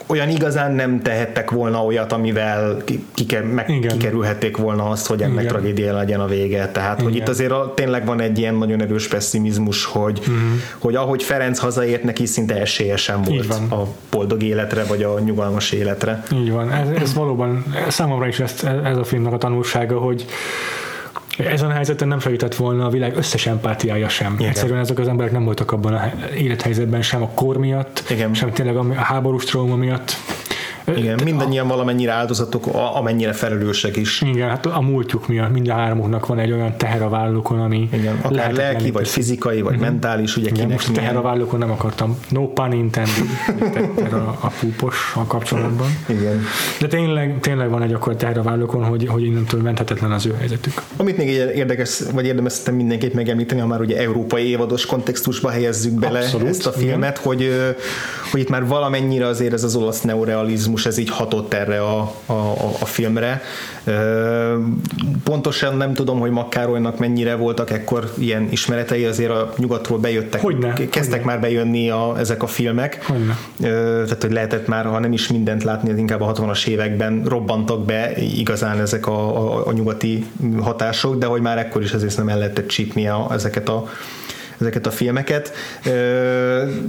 olyan 0.09 0.29
igazán 0.29 0.73
nem 0.73 1.03
tehettek 1.03 1.51
volna 1.51 1.85
olyat, 1.85 2.13
amivel 2.13 2.83
kike, 3.15 3.41
meg 3.41 3.65
kikerülhették 3.67 4.57
volna 4.57 4.89
azt, 4.89 5.07
hogy 5.07 5.23
ennek 5.23 5.43
Igen. 5.43 5.47
tragédia 5.47 5.95
legyen 5.95 6.21
a 6.21 6.27
vége. 6.27 6.69
Tehát, 6.69 6.99
Igen. 6.99 7.11
hogy 7.11 7.17
itt 7.17 7.29
azért 7.29 7.51
a, 7.51 7.73
tényleg 7.75 8.07
van 8.07 8.21
egy 8.21 8.39
ilyen 8.39 8.55
nagyon 8.55 8.83
erős 8.83 9.09
pessimizmus, 9.09 9.85
hogy, 9.85 10.19
uh-huh. 10.19 10.35
hogy 10.79 10.95
ahogy 10.95 11.23
Ferenc 11.23 11.59
hazaért, 11.59 12.03
neki 12.03 12.27
szinte 12.27 12.61
esélyesen 12.61 13.23
volt 13.23 13.51
a 13.71 13.87
boldog 14.11 14.43
életre, 14.43 14.85
vagy 14.85 15.03
a 15.03 15.19
nyugalmas 15.19 15.73
életre. 15.73 16.23
Így 16.33 16.51
van. 16.51 16.73
Ez, 16.73 16.89
ez 17.03 17.15
valóban 17.15 17.65
számomra 17.89 18.27
is 18.27 18.41
ez, 18.41 18.65
ez 18.85 18.97
a 18.97 19.05
filmnek 19.05 19.33
a 19.33 19.39
tanulsága, 19.39 19.99
hogy 19.99 20.27
ezen 21.47 21.71
a 21.71 21.73
helyzeten 21.73 22.09
nem 22.09 22.21
segített 22.21 22.55
volna 22.55 22.87
a 22.87 22.91
világ 22.91 23.17
összes 23.17 23.47
empátiája 23.47 24.09
sem. 24.09 24.35
Igen. 24.39 24.49
Egyszerűen 24.49 24.79
ezek 24.79 24.99
az 24.99 25.09
emberek 25.09 25.33
nem 25.33 25.45
voltak 25.45 25.73
abban 25.73 25.95
a 25.95 26.11
élethelyzetben 26.37 27.03
sem 27.03 27.23
a 27.23 27.29
kor 27.35 27.57
miatt, 27.57 28.05
Igen. 28.11 28.35
sem 28.35 28.53
tényleg 28.53 28.77
a 28.77 28.95
háborús 28.95 29.45
trauma 29.45 29.77
miatt 29.77 30.17
igen, 30.97 31.21
mindannyian 31.25 31.67
a, 31.67 31.69
valamennyire 31.69 32.13
áldozatok, 32.13 32.67
amennyire 32.95 33.33
felelősek 33.33 33.97
is. 33.97 34.23
Igen, 34.23 34.49
hát 34.49 34.67
a 34.67 34.81
múltjuk 34.81 35.29
miatt 35.29 35.53
minden 35.53 35.77
hármuknak 35.77 36.27
van 36.27 36.39
egy 36.39 36.53
olyan 36.53 36.77
teher 36.77 37.03
a 37.03 37.09
vállukon, 37.09 37.61
ami 37.61 37.89
igen, 37.93 38.19
akár 38.23 38.53
lelki, 38.53 38.91
vagy 38.91 39.09
fizikai, 39.09 39.61
vagy 39.61 39.75
uh-huh. 39.75 39.89
mentális, 39.89 40.37
ugye 40.37 40.49
igen, 40.49 40.69
most 40.69 40.93
teher 40.93 41.17
a 41.17 41.23
vállukon 41.23 41.59
nem 41.59 41.71
akartam, 41.71 42.19
no 42.29 42.49
pun 42.49 42.73
intended, 42.73 43.25
a, 44.13 44.39
a 44.41 44.53
púpos 44.61 45.13
a 45.15 45.27
kapcsolatban. 45.27 45.89
Igen. 46.07 46.43
De 46.81 46.87
tényleg, 46.87 47.41
tényleg 47.41 47.71
van 47.71 47.83
egy 47.83 47.93
akkor 47.93 48.17
teher 48.17 48.39
a 48.39 48.43
vállukon, 48.43 48.85
hogy, 48.85 49.07
hogy 49.07 49.25
innentől 49.25 49.63
menthetetlen 49.63 50.13
az 50.13 50.27
ő 50.27 50.35
helyzetük. 50.39 50.83
Amit 50.97 51.17
még 51.17 51.29
érdekes, 51.29 52.01
vagy 52.13 52.27
érdemes 52.27 52.53
szerintem 52.53 52.75
mindenképp 52.75 53.13
megemlíteni, 53.13 53.61
ha 53.61 53.67
már 53.67 53.81
ugye 53.81 53.99
európai 53.99 54.49
évados 54.49 54.87
kontextusba 54.87 55.51
helyezzük 55.51 55.93
bele 55.93 56.19
Abszolút, 56.19 56.49
ezt 56.49 56.67
a 56.67 56.73
filmet, 56.73 57.19
igen. 57.19 57.23
hogy, 57.23 57.75
hogy 58.31 58.41
itt 58.41 58.49
már 58.49 58.67
valamennyire 58.67 59.27
azért 59.27 59.53
ez 59.53 59.65
az 59.65 59.77
olasz 59.77 60.01
neorealizmus 60.01 60.78
ritmus 60.79 60.87
ez 60.87 60.99
így 60.99 61.11
hatott 61.11 61.55
erre 61.55 61.81
a, 61.81 62.15
a, 62.27 62.53
a 62.81 62.85
filmre. 62.85 63.43
Pontosan 65.25 65.77
nem 65.77 65.95
tudom, 65.95 66.19
hogy 66.19 66.31
Makkárolynak 66.31 66.99
mennyire 66.99 67.35
voltak 67.35 67.71
ekkor 67.71 68.13
ilyen 68.19 68.49
ismeretei, 68.51 69.05
azért 69.05 69.31
a 69.31 69.53
nyugatról 69.57 69.99
bejöttek, 69.99 70.41
hogyne, 70.41 70.73
kezdtek 70.73 71.11
hogyne. 71.11 71.25
már 71.25 71.41
bejönni 71.41 71.91
a, 71.91 72.15
ezek 72.19 72.43
a 72.43 72.47
filmek. 72.47 73.05
Hogyne. 73.07 73.39
Tehát, 74.05 74.23
hogy 74.23 74.33
lehetett 74.33 74.67
már, 74.67 74.85
ha 74.85 74.99
nem 74.99 75.13
is 75.13 75.29
mindent 75.29 75.65
látni, 75.65 75.99
inkább 75.99 76.21
a 76.21 76.33
60-as 76.33 76.67
években 76.67 77.23
robbantak 77.25 77.85
be 77.85 78.13
igazán 78.17 78.81
ezek 78.81 79.07
a, 79.07 79.37
a, 79.37 79.67
a 79.67 79.73
nyugati 79.73 80.27
hatások, 80.61 81.19
de 81.19 81.27
hogy 81.27 81.41
már 81.41 81.59
ekkor 81.59 81.83
is 81.83 81.93
azért 81.93 82.17
nem 82.17 82.29
el 82.29 82.39
lehetett 82.39 82.69
csípni 82.69 83.09
a, 83.09 83.27
ezeket 83.33 83.69
a 83.69 83.89
ezeket 84.61 84.87
a 84.87 84.91
filmeket, 84.91 85.53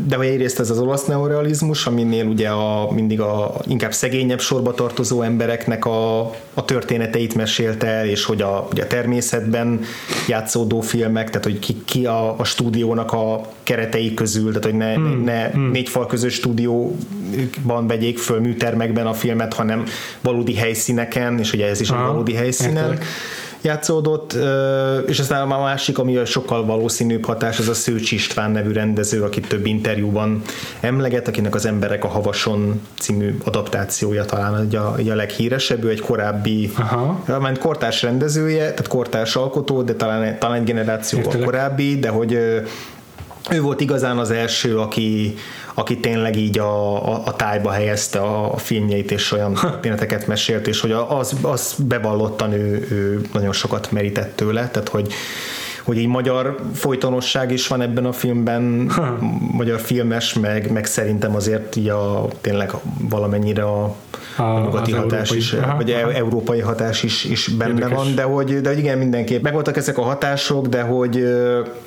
de 0.07 0.15
hogy 0.15 0.25
egyrészt 0.25 0.59
ez 0.59 0.69
az 0.69 0.79
olasz 0.79 1.05
neorealizmus, 1.05 1.85
aminél 1.85 2.25
ugye 2.25 2.49
a, 2.49 2.91
mindig 2.91 3.21
a 3.21 3.55
inkább 3.67 3.93
szegényebb 3.93 4.39
sorba 4.39 4.73
tartozó 4.73 5.21
embereknek 5.21 5.85
a, 5.85 6.19
a 6.53 6.65
történeteit 6.65 7.35
mesélte 7.35 7.87
el, 7.87 8.07
és 8.07 8.25
hogy 8.25 8.41
a, 8.41 8.67
ugye 8.71 8.83
a 8.83 8.87
természetben 8.87 9.81
játszódó 10.27 10.81
filmek, 10.81 11.29
tehát 11.29 11.43
hogy 11.43 11.59
ki, 11.59 11.81
ki 11.85 12.05
a, 12.05 12.39
a 12.39 12.43
stúdiónak 12.43 13.11
a 13.11 13.41
keretei 13.63 14.13
közül, 14.13 14.47
tehát 14.47 14.63
hogy 14.63 14.75
ne, 14.75 14.93
hmm. 14.93 15.23
ne 15.23 15.49
hmm. 15.49 15.71
négy 15.71 15.89
fal 15.89 16.05
közös 16.05 16.33
stúdióban 16.33 17.87
vegyék 17.87 18.17
föl 18.17 18.39
műtermekben 18.39 19.07
a 19.07 19.13
filmet, 19.13 19.53
hanem 19.53 19.85
valódi 20.21 20.55
helyszíneken, 20.55 21.39
és 21.39 21.53
ugye 21.53 21.67
ez 21.67 21.81
is 21.81 21.89
Aha, 21.89 22.01
egy 22.01 22.07
valódi 22.07 22.33
helyszínen. 22.33 22.75
Értelek 22.75 23.05
játszódott, 23.61 24.37
és 25.07 25.19
aztán 25.19 25.51
a 25.51 25.59
másik, 25.61 25.97
ami 25.97 26.17
a 26.17 26.25
sokkal 26.25 26.65
valószínűbb 26.65 27.25
hatás, 27.25 27.59
az 27.59 27.67
a 27.67 27.73
Szőcs 27.73 28.11
István 28.11 28.51
nevű 28.51 28.71
rendező, 28.71 29.23
akit 29.23 29.47
több 29.47 29.65
interjúban 29.65 30.41
emleget, 30.79 31.27
akinek 31.27 31.55
az 31.55 31.65
Emberek 31.65 32.03
a 32.03 32.07
Havason 32.07 32.81
című 32.99 33.37
adaptációja 33.43 34.25
talán 34.25 34.57
egy 34.57 34.75
a, 34.75 34.95
egy 34.97 35.09
a 35.09 35.15
leghíresebb, 35.15 35.83
ő 35.83 35.89
egy 35.89 36.01
korábbi, 36.01 36.71
mert 37.25 37.57
kortárs 37.57 38.01
rendezője, 38.01 38.63
tehát 38.63 38.87
kortárs 38.87 39.35
alkotó, 39.35 39.81
de 39.81 39.93
talán, 39.93 40.39
talán 40.39 40.55
egy 40.55 40.63
generációval 40.63 41.39
korábbi, 41.43 41.99
de 41.99 42.09
hogy 42.09 42.33
ő 43.51 43.61
volt 43.61 43.81
igazán 43.81 44.17
az 44.17 44.31
első, 44.31 44.77
aki, 44.77 45.35
aki 45.79 45.97
tényleg 45.97 46.35
így 46.35 46.59
a, 46.59 47.05
a, 47.13 47.21
a 47.25 47.35
tájba 47.35 47.71
helyezte 47.71 48.19
a, 48.19 48.53
a 48.53 48.57
filmjeit, 48.57 49.11
és 49.11 49.31
olyan 49.31 49.53
történeteket 49.53 50.27
mesélt, 50.27 50.67
és 50.67 50.81
hogy 50.81 50.91
az, 50.91 51.35
az 51.41 51.75
bevallottan 51.87 52.51
ő, 52.51 52.87
ő 52.91 53.21
nagyon 53.33 53.53
sokat 53.53 53.91
merített 53.91 54.35
tőle, 54.35 54.69
tehát 54.69 54.89
hogy 54.89 55.13
hogy 55.83 55.97
így 55.97 56.07
magyar 56.07 56.55
folytonosság 56.73 57.51
is 57.51 57.67
van 57.67 57.81
ebben 57.81 58.05
a 58.05 58.11
filmben, 58.11 58.89
ha. 58.89 59.17
magyar 59.51 59.79
filmes, 59.79 60.33
meg, 60.33 60.71
meg 60.71 60.85
szerintem 60.85 61.35
azért 61.35 61.75
így 61.75 61.89
a, 61.89 62.27
tényleg 62.41 62.71
valamennyire 63.09 63.63
a, 63.63 63.95
a, 64.39 64.59
nyugati 64.59 64.91
hatás 64.91 65.31
is, 65.31 65.53
aha, 65.53 65.75
vagy 65.75 65.91
aha. 65.91 66.13
európai 66.13 66.59
hatás 66.59 67.03
is, 67.03 67.23
is 67.23 67.47
benne 67.47 67.73
Érdekes. 67.73 67.97
van, 67.97 68.15
de 68.15 68.23
hogy, 68.23 68.61
de 68.61 68.69
hogy 68.69 68.77
igen, 68.77 68.97
mindenképp 68.97 69.43
megvoltak 69.43 69.77
ezek 69.77 69.97
a 69.97 70.01
hatások, 70.01 70.67
de 70.67 70.81
hogy 70.81 71.23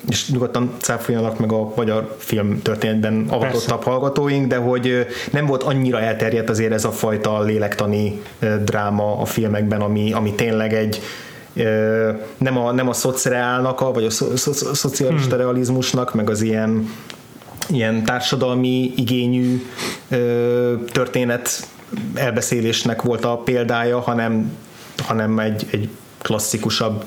és 0.09 0.29
nyugodtan 0.29 0.71
cáfoljanak 0.81 1.39
meg 1.39 1.51
a 1.51 1.73
magyar 1.75 2.15
film 2.17 2.61
történetben 2.61 3.25
avatottabb 3.29 3.83
hallgatóink, 3.83 4.47
de 4.47 4.57
hogy 4.57 5.07
nem 5.31 5.45
volt 5.45 5.63
annyira 5.63 5.99
elterjedt 5.99 6.49
azért 6.49 6.71
ez 6.71 6.85
a 6.85 6.91
fajta 6.91 7.41
lélektani 7.41 8.21
dráma 8.63 9.17
a 9.17 9.25
filmekben, 9.25 9.81
ami, 9.81 10.11
ami 10.11 10.33
tényleg 10.33 10.73
egy 10.73 11.01
nem 12.37 12.57
a, 12.57 12.71
nem 12.71 12.89
a 12.89 12.93
szociálnak, 12.93 13.93
vagy 13.93 14.05
a 14.05 14.09
szo, 14.09 14.37
szo, 14.37 14.73
szocialista 14.73 15.35
hmm. 15.35 15.43
realizmusnak, 15.43 16.13
meg 16.13 16.29
az 16.29 16.41
ilyen, 16.41 16.89
ilyen 17.69 18.03
társadalmi 18.03 18.93
igényű 18.95 19.61
történet 20.91 21.67
elbeszélésnek 22.13 23.01
volt 23.01 23.25
a 23.25 23.37
példája, 23.37 23.99
hanem, 23.99 24.51
hanem 24.97 25.39
egy, 25.39 25.67
egy 25.71 25.89
klasszikusabb 26.23 27.05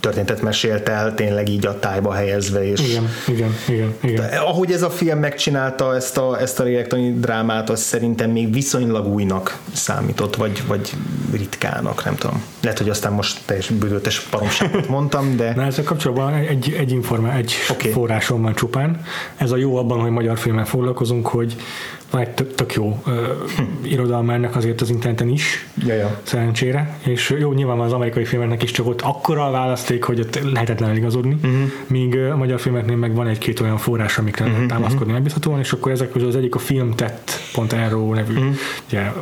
történetet 0.00 0.42
mesélt 0.42 0.88
el, 0.88 1.14
tényleg 1.14 1.48
így 1.48 1.66
a 1.66 1.78
tájba 1.78 2.12
helyezve. 2.12 2.70
És 2.70 2.80
igen, 2.80 3.08
igen, 3.26 3.54
igen. 3.68 3.94
igen. 4.02 4.30
De, 4.30 4.36
ahogy 4.36 4.72
ez 4.72 4.82
a 4.82 4.90
film 4.90 5.18
megcsinálta 5.18 5.94
ezt 5.94 6.16
a, 6.16 6.40
ezt 6.40 6.60
a 6.60 6.62
lélektani 6.62 7.12
drámát, 7.18 7.70
az 7.70 7.80
szerintem 7.80 8.30
még 8.30 8.52
viszonylag 8.52 9.06
újnak 9.06 9.58
számított, 9.72 10.36
vagy, 10.36 10.62
vagy 10.66 10.92
ritkának, 11.32 12.04
nem 12.04 12.14
tudom. 12.14 12.42
Lehet, 12.60 12.78
hogy 12.78 12.88
aztán 12.88 13.12
most 13.12 13.40
teljes 13.44 13.68
bűvöltes 13.68 14.20
paromságot 14.20 14.88
mondtam, 14.88 15.36
de... 15.36 15.54
Na 15.54 15.64
ezzel 15.64 15.84
kapcsolatban 15.84 16.34
egy, 16.34 16.76
egy 16.78 16.90
informá, 16.90 17.36
egy 17.36 17.54
okay. 17.70 17.90
forrásom 17.90 18.42
van 18.42 18.54
csupán. 18.54 19.00
Ez 19.36 19.50
a 19.50 19.56
jó 19.56 19.76
abban, 19.76 20.00
hogy 20.00 20.10
magyar 20.10 20.38
filmmel 20.38 20.64
foglalkozunk, 20.64 21.26
hogy 21.26 21.56
van 22.14 22.22
egy 22.22 22.30
tök, 22.30 22.54
tök 22.54 22.74
jó 22.74 23.02
irodalma 23.82 24.32
ennek 24.32 24.56
azért 24.56 24.80
az 24.80 24.90
interneten 24.90 25.28
is, 25.28 25.68
ja, 25.86 25.94
ja. 25.94 26.20
szerencsére, 26.22 26.98
és 27.06 27.34
jó, 27.38 27.52
nyilván 27.52 27.80
az 27.80 27.92
amerikai 27.92 28.24
filmeknek 28.24 28.62
is 28.62 28.70
csak 28.70 28.86
ott 28.86 29.00
akkora 29.00 29.46
a 29.46 29.50
választék, 29.50 30.04
hogy 30.04 30.20
ott 30.20 30.52
lehetetlen 30.52 30.90
eligazodni, 30.90 31.34
uh-huh. 31.34 31.70
míg 31.86 32.16
a 32.16 32.36
magyar 32.36 32.60
filmeknél 32.60 32.96
meg 32.96 33.14
van 33.14 33.26
egy-két 33.26 33.60
olyan 33.60 33.76
forrás, 33.76 34.18
amikre 34.18 34.44
uh-huh. 34.44 34.66
támaszkodni 34.66 35.12
megbízhatóan, 35.12 35.58
és 35.58 35.72
akkor 35.72 35.92
ezek 35.92 36.10
közül 36.10 36.28
az 36.28 36.36
egyik 36.36 36.54
a 36.54 36.58
filmtett.ro 36.58 38.14
nevű 38.14 38.32
uh-huh. 38.32 38.54
ugye, 38.88 39.12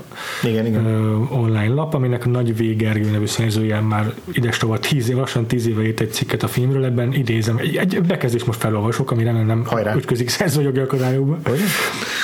igen, 0.42 0.66
igen. 0.66 0.86
online 1.30 1.74
lap, 1.74 1.94
aminek 1.94 2.26
Nagy 2.26 2.56
Végergő 2.56 3.10
nevű 3.10 3.26
szerzője 3.26 3.80
már 3.80 4.12
ides 4.32 4.56
tovább 4.56 4.80
tíz 4.80 5.08
év, 5.08 5.16
lassan 5.16 5.46
tíz 5.46 5.66
éve 5.66 5.82
írt 5.82 6.00
egy 6.00 6.12
cikket 6.12 6.42
a 6.42 6.48
filmről, 6.48 6.84
ebben 6.84 7.12
idézem, 7.12 7.56
egy, 7.58 7.76
egy 7.76 8.00
bekezdést 8.00 8.46
most 8.46 8.60
felolvasok, 8.60 9.10
ami 9.10 9.24
remélem 9.24 9.46
nem 9.46 9.64
Hajrá. 9.66 9.94
ütközik 9.94 10.28
szerzőjogi 10.28 10.78
akadályokba. 10.78 11.38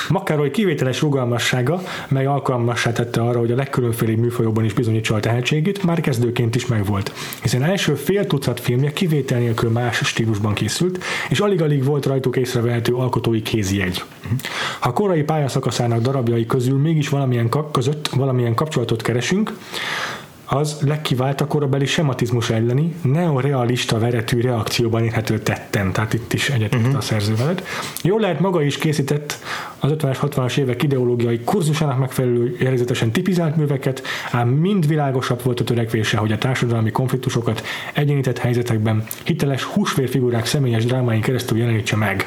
Makároly 0.09 0.51
kivételes 0.59 1.01
rugalmassága, 1.01 1.81
mely 2.07 2.25
alkalmassá 2.25 2.91
tette 2.91 3.21
arra, 3.21 3.39
hogy 3.39 3.51
a 3.51 3.55
legkülönfélébb 3.55 4.17
műfajokban 4.17 4.65
is 4.65 4.73
bizonyítsa 4.73 5.15
a 5.15 5.19
tehetségét, 5.19 5.83
már 5.83 6.01
kezdőként 6.01 6.55
is 6.55 6.65
megvolt. 6.65 7.11
Hiszen 7.41 7.63
első 7.63 7.95
fél 7.95 8.27
tucat 8.27 8.59
filmje 8.59 8.91
kivétel 8.93 9.39
nélkül 9.39 9.69
más 9.69 9.97
stílusban 9.97 10.53
készült, 10.53 11.03
és 11.29 11.39
alig-alig 11.39 11.83
volt 11.83 12.05
rajtuk 12.05 12.37
észrevehető 12.37 12.93
alkotói 12.93 13.41
kézjegy. 13.41 14.03
Ha 14.79 14.93
korai 14.93 15.23
pályaszakaszának 15.23 16.01
darabjai 16.01 16.45
közül 16.45 16.79
mégis 16.79 17.09
valamilyen 17.09 17.49
között 17.71 18.07
valamilyen 18.07 18.55
kapcsolatot 18.55 19.01
keresünk, 19.01 19.53
az 20.49 20.77
legkivált 20.85 21.41
a 21.41 21.47
korabeli 21.47 21.85
sematizmus 21.85 22.49
elleni 22.49 22.95
neorealista 23.01 23.99
veretű 23.99 24.41
reakcióban 24.41 25.03
érhető 25.03 25.39
tetten, 25.39 25.91
tehát 25.91 26.13
itt 26.13 26.33
is 26.33 26.49
egyetért 26.49 26.81
uh-huh. 26.81 26.97
a 26.97 27.01
szerző 27.01 27.35
veled. 27.35 27.63
Jól 28.03 28.19
lehet 28.19 28.39
maga 28.39 28.61
is 28.61 28.77
készített 28.77 29.39
az 29.79 29.91
50-es, 29.97 30.17
60-as 30.21 30.57
évek 30.57 30.83
ideológiai 30.83 31.39
kurzusának 31.43 31.99
megfelelő 31.99 32.55
jellegzetesen 32.59 33.11
tipizált 33.11 33.55
műveket, 33.55 34.03
ám 34.31 34.47
mind 34.47 34.87
világosabb 34.87 35.43
volt 35.43 35.59
a 35.59 35.63
törekvése, 35.63 36.17
hogy 36.17 36.31
a 36.31 36.37
társadalmi 36.37 36.91
konfliktusokat 36.91 37.63
egyenített 37.93 38.37
helyzetekben 38.37 39.03
hiteles 39.23 39.63
húsvérfigurák 39.63 40.45
személyes 40.45 40.85
drámáin 40.85 41.21
keresztül 41.21 41.57
jelenítse 41.57 41.95
meg. 41.95 42.25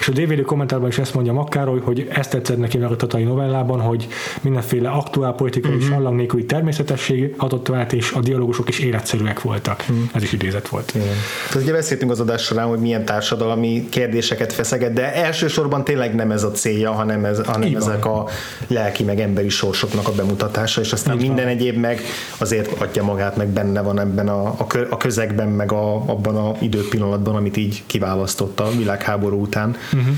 És 0.00 0.08
a 0.08 0.12
DVD 0.12 0.42
kommentárban 0.42 0.88
is 0.88 0.98
ezt 0.98 1.14
mondja 1.14 1.32
Makkároly, 1.32 1.80
hogy 1.80 2.08
ezt 2.10 2.30
tetszett 2.30 2.58
neki 2.58 2.78
meg 2.78 2.90
a 2.90 2.96
Tatai 2.96 3.22
novellában, 3.22 3.80
hogy 3.80 4.06
mindenféle 4.40 4.88
aktuál 4.88 5.32
politikai 5.32 5.70
uh-huh. 5.70 5.86
és 5.86 5.94
allang 5.96 6.16
nélküli 6.16 6.44
természetesség 6.44 7.34
hatott 7.36 7.57
át, 7.72 7.92
és 7.92 8.12
a 8.12 8.20
dialógusok 8.20 8.68
is 8.68 8.78
életszerűek 8.78 9.40
voltak. 9.40 9.80
Uh-huh. 9.80 9.98
Ez 10.12 10.22
is 10.22 10.32
idézet 10.32 10.68
volt. 10.68 10.92
Igen. 10.94 11.06
Tehát 11.48 11.62
ugye 11.62 11.72
beszéltünk 11.72 12.10
az 12.10 12.20
adás 12.20 12.42
során, 12.42 12.66
hogy 12.66 12.78
milyen 12.78 13.04
társadalmi 13.04 13.86
kérdéseket 13.88 14.52
feszeget, 14.52 14.92
de 14.92 15.14
elsősorban 15.14 15.84
tényleg 15.84 16.14
nem 16.14 16.30
ez 16.30 16.42
a 16.42 16.50
célja 16.50 16.92
hanem, 16.92 17.24
ez, 17.24 17.40
hanem 17.44 17.76
ezek 17.76 18.04
a 18.04 18.28
lelki 18.66 19.04
meg 19.04 19.20
emberi 19.20 19.48
sorsoknak 19.48 20.08
a 20.08 20.12
bemutatása, 20.12 20.80
és 20.80 20.92
aztán 20.92 21.14
Így 21.14 21.20
minden 21.20 21.44
van. 21.44 21.54
egyéb 21.54 21.76
meg 21.76 22.00
azért 22.38 22.80
adja 22.80 23.02
magát, 23.02 23.36
meg 23.36 23.48
benne 23.48 23.80
van 23.80 24.00
ebben 24.00 24.28
a, 24.28 24.46
a, 24.46 24.66
a 24.90 24.96
közegben, 24.96 25.48
meg 25.48 25.72
a, 25.72 25.94
abban 25.94 26.36
a 26.36 26.52
időpillanatban, 26.58 27.36
amit 27.36 27.56
így 27.56 27.82
kiválasztott 27.86 28.60
a 28.60 28.70
világháború 28.76 29.40
után. 29.40 29.76
Uh-huh. 29.92 30.14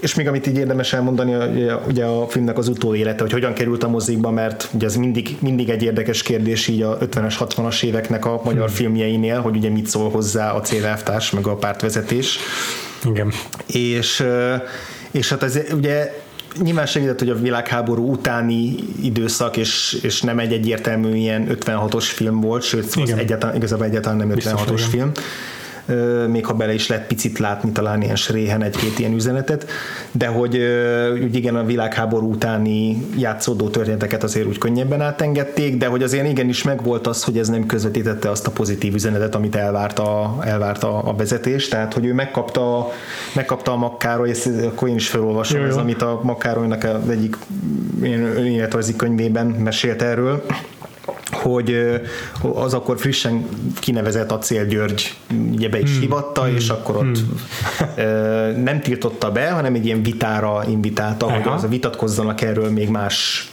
És 0.00 0.14
még 0.14 0.28
amit 0.28 0.46
így 0.46 0.56
érdemes 0.56 0.92
elmondani, 0.92 1.34
ugye 1.88 2.04
a 2.04 2.28
filmnek 2.28 2.58
az 2.58 2.68
utóélete, 2.68 3.22
hogy 3.22 3.32
hogyan 3.32 3.52
került 3.52 3.82
a 3.82 3.88
mozikba, 3.88 4.30
mert 4.30 4.68
ugye 4.72 4.86
ez 4.86 4.96
mindig, 4.96 5.36
mindig 5.40 5.68
egy 5.68 5.82
érdekes 5.82 6.22
kérdés 6.22 6.68
így 6.68 6.82
a 6.82 6.98
50-es, 6.98 7.34
60-as 7.38 7.82
éveknek 7.82 8.24
a 8.24 8.40
magyar 8.44 8.66
hmm. 8.66 8.74
filmjeinél, 8.74 9.40
hogy 9.40 9.56
ugye 9.56 9.70
mit 9.70 9.86
szól 9.86 10.10
hozzá 10.10 10.52
a 10.52 10.60
célelvtárs, 10.60 11.30
meg 11.30 11.46
a 11.46 11.56
pártvezetés. 11.56 12.38
Igen. 13.04 13.32
És, 13.66 14.24
és 15.10 15.28
hát 15.28 15.42
ez 15.42 15.58
ugye 15.72 16.20
nyilván 16.62 16.86
segített, 16.86 17.18
hogy 17.18 17.28
a 17.28 17.34
világháború 17.34 18.10
utáni 18.10 18.74
időszak, 19.02 19.56
és, 19.56 19.98
és 20.02 20.20
nem 20.20 20.38
egy 20.38 20.52
egyértelmű 20.52 21.14
ilyen 21.14 21.46
56-os 21.50 22.04
film 22.04 22.40
volt, 22.40 22.62
sőt, 22.62 22.94
az 23.02 23.10
egyáltalán, 23.10 23.56
igazából 23.56 23.86
egyáltalán 23.86 24.16
nem 24.16 24.32
56-os 24.36 24.82
film. 24.90 25.10
Igen 25.10 25.12
még 26.28 26.46
ha 26.46 26.54
bele 26.54 26.74
is 26.74 26.88
lehet 26.88 27.06
picit 27.06 27.38
látni 27.38 27.70
talán 27.70 28.02
ilyen 28.02 28.16
sréhen 28.16 28.62
egy-két 28.62 28.98
ilyen 28.98 29.12
üzenetet, 29.12 29.66
de 30.12 30.26
hogy 30.26 30.58
úgy 31.22 31.34
igen 31.34 31.56
a 31.56 31.64
világháború 31.64 32.30
utáni 32.30 33.06
játszódó 33.16 33.68
történeteket 33.68 34.22
azért 34.22 34.46
úgy 34.46 34.58
könnyebben 34.58 35.00
átengedték, 35.00 35.76
de 35.76 35.86
hogy 35.86 36.02
azért 36.02 36.28
igenis 36.28 36.62
megvolt 36.62 37.06
az, 37.06 37.24
hogy 37.24 37.38
ez 37.38 37.48
nem 37.48 37.66
közvetítette 37.66 38.30
azt 38.30 38.46
a 38.46 38.50
pozitív 38.50 38.94
üzenetet, 38.94 39.34
amit 39.34 39.56
elvárt 39.56 39.98
a, 39.98 40.36
elvárt 40.44 40.82
a, 40.82 41.08
a 41.08 41.14
vezetés, 41.14 41.68
tehát 41.68 41.94
hogy 41.94 42.04
ő 42.04 42.14
megkapta, 42.14 42.90
megkapta 43.34 43.72
a 43.72 43.76
Makkároly, 43.76 44.30
ezt 44.30 44.50
akkor 44.64 44.88
én 44.88 44.94
is 44.94 45.08
felolvasom, 45.08 45.58
jó, 45.58 45.64
jó. 45.64 45.70
ez 45.70 45.76
amit 45.76 46.02
a 46.02 46.20
Makkárolynak 46.22 46.86
egyik 47.10 47.36
önéletrajzi 48.02 48.96
könyvében 48.96 49.46
mesélt 49.46 50.02
erről, 50.02 50.44
hogy 51.30 52.00
az 52.54 52.74
akkor 52.74 52.98
frissen 52.98 53.48
kinevezett 53.80 54.32
Acél 54.32 54.66
György 54.66 55.14
ugye 55.52 55.68
be 55.68 55.80
is 55.80 55.90
hmm. 55.90 56.00
hivatta, 56.00 56.42
hmm. 56.42 56.56
és 56.56 56.68
akkor 56.68 56.96
ott 56.96 57.18
hmm. 57.18 58.62
nem 58.62 58.80
tiltotta 58.80 59.32
be, 59.32 59.50
hanem 59.50 59.74
egy 59.74 59.86
ilyen 59.86 60.02
vitára 60.02 60.64
invitálta, 60.68 61.26
Aha. 61.26 61.34
hogy 61.34 61.52
az 61.52 61.68
vitatkozzanak 61.68 62.40
erről 62.40 62.70
még 62.70 62.88
más 62.88 63.50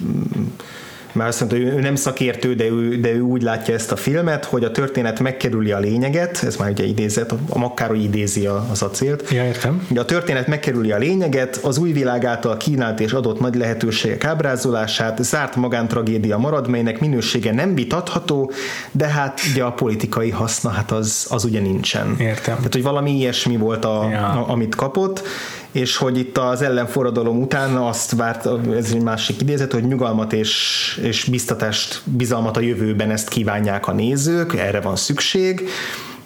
már 1.20 1.28
azt 1.28 1.40
mondta, 1.40 1.58
hogy 1.58 1.66
ő 1.66 1.80
nem 1.80 1.96
szakértő, 1.96 2.54
de 2.54 2.66
ő, 2.66 3.00
de 3.00 3.12
ő 3.12 3.20
úgy 3.20 3.42
látja 3.42 3.74
ezt 3.74 3.92
a 3.92 3.96
filmet, 3.96 4.46
hogy 4.46 4.64
a 4.64 4.72
történet 4.72 5.20
megkerüli 5.20 5.72
a 5.72 5.80
lényeget, 5.80 6.44
ez 6.44 6.56
már 6.56 6.70
ugye 6.70 6.84
idézet, 6.84 7.32
a 7.50 7.58
Makkáro 7.58 7.94
idézi 7.94 8.46
az 8.46 8.82
acélt. 8.82 9.32
Ja, 9.32 9.44
értem. 9.44 9.88
a 9.96 10.06
történet 10.06 10.48
megkerüli 10.48 10.92
a 10.92 10.98
lényeget, 10.98 11.60
az 11.64 11.78
új 11.78 11.92
világ 11.92 12.26
által 12.26 12.58
kínált 12.58 13.00
és 13.00 13.12
adott 13.12 13.40
nagy 13.40 13.56
lehetőségek 13.56 14.24
ábrázolását, 14.24 15.24
zárt 15.24 15.56
magántragédia 15.56 16.38
marad, 16.38 16.68
melynek 16.68 17.00
minősége 17.00 17.54
nem 17.54 17.76
vitatható, 17.76 18.52
de 18.92 19.08
hát 19.08 19.40
ugye 19.52 19.64
a 19.64 19.72
politikai 19.72 20.30
haszna, 20.30 20.70
hát 20.70 20.92
az, 20.92 21.28
az 21.30 21.44
ugye 21.44 21.60
nincsen. 21.60 22.16
Értem. 22.20 22.56
Tehát, 22.56 22.74
hogy 22.74 22.84
valami 22.84 23.12
ilyesmi 23.12 23.58
volt, 23.58 23.86
a, 23.86 24.08
ja. 24.12 24.28
a, 24.28 24.52
amit 24.52 24.76
kapott, 24.76 25.24
és 25.72 25.98
hogy 25.98 26.18
itt 26.18 26.38
az 26.38 26.62
ellenforradalom 26.62 27.42
után 27.42 27.76
azt 27.76 28.16
várt, 28.16 28.48
ez 28.76 28.92
egy 28.92 29.04
másik 29.04 29.42
idézet, 29.42 29.74
hogy 29.74 29.88
nyugalmat 29.88 30.34
és, 30.34 31.00
és 31.04 31.24
biztatást, 31.24 32.02
bizalmat 32.04 32.58
a 32.58 32.60
jövőben 32.60 33.12
ezt 33.12 33.30
kívánják 33.30 33.88
a 33.88 33.92
nézők, 33.92 34.56
erre 34.56 34.82
van 34.82 34.96
szükség, 34.96 35.70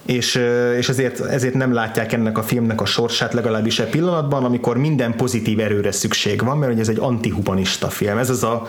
és, 0.06 0.40
és 0.76 0.88
ezért, 0.88 1.20
ezért 1.20 1.54
nem 1.54 1.72
látják 1.72 2.12
ennek 2.12 2.38
a 2.38 2.42
filmnek 2.42 2.80
a 2.80 2.84
sorsát 2.84 3.32
legalábbis 3.32 3.78
e 3.78 3.84
pillanatban, 3.84 4.44
amikor 4.44 4.76
minden 4.76 5.16
pozitív 5.16 5.60
erőre 5.60 5.92
szükség 5.92 6.44
van, 6.44 6.58
mert 6.58 6.78
ez 6.78 6.88
egy 6.88 6.98
antihumanista 6.98 7.88
film. 7.88 8.18
Ez 8.18 8.30
az 8.30 8.42
a 8.42 8.66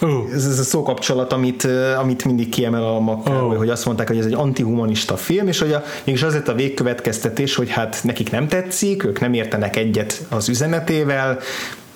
Oh. 0.00 0.24
Ez, 0.32 0.46
ez 0.46 0.58
a 0.58 0.62
szókapcsolat, 0.62 1.32
amit, 1.32 1.68
amit 1.98 2.24
mindig 2.24 2.48
kiemel 2.48 2.84
a 2.84 3.00
Makkároly, 3.00 3.52
oh. 3.52 3.56
hogy 3.56 3.68
azt 3.68 3.84
mondták, 3.84 4.08
hogy 4.08 4.18
ez 4.18 4.26
egy 4.26 4.34
antihumanista 4.34 5.16
film, 5.16 5.48
és 5.48 5.58
hogy 5.58 5.72
a, 5.72 5.82
mégis 6.04 6.22
az 6.22 6.32
lett 6.32 6.48
a 6.48 6.54
végkövetkeztetés, 6.54 7.54
hogy 7.54 7.70
hát 7.70 8.00
nekik 8.02 8.30
nem 8.30 8.48
tetszik, 8.48 9.04
ők 9.04 9.20
nem 9.20 9.32
értenek 9.32 9.76
egyet 9.76 10.26
az 10.28 10.48
üzenetével, 10.48 11.38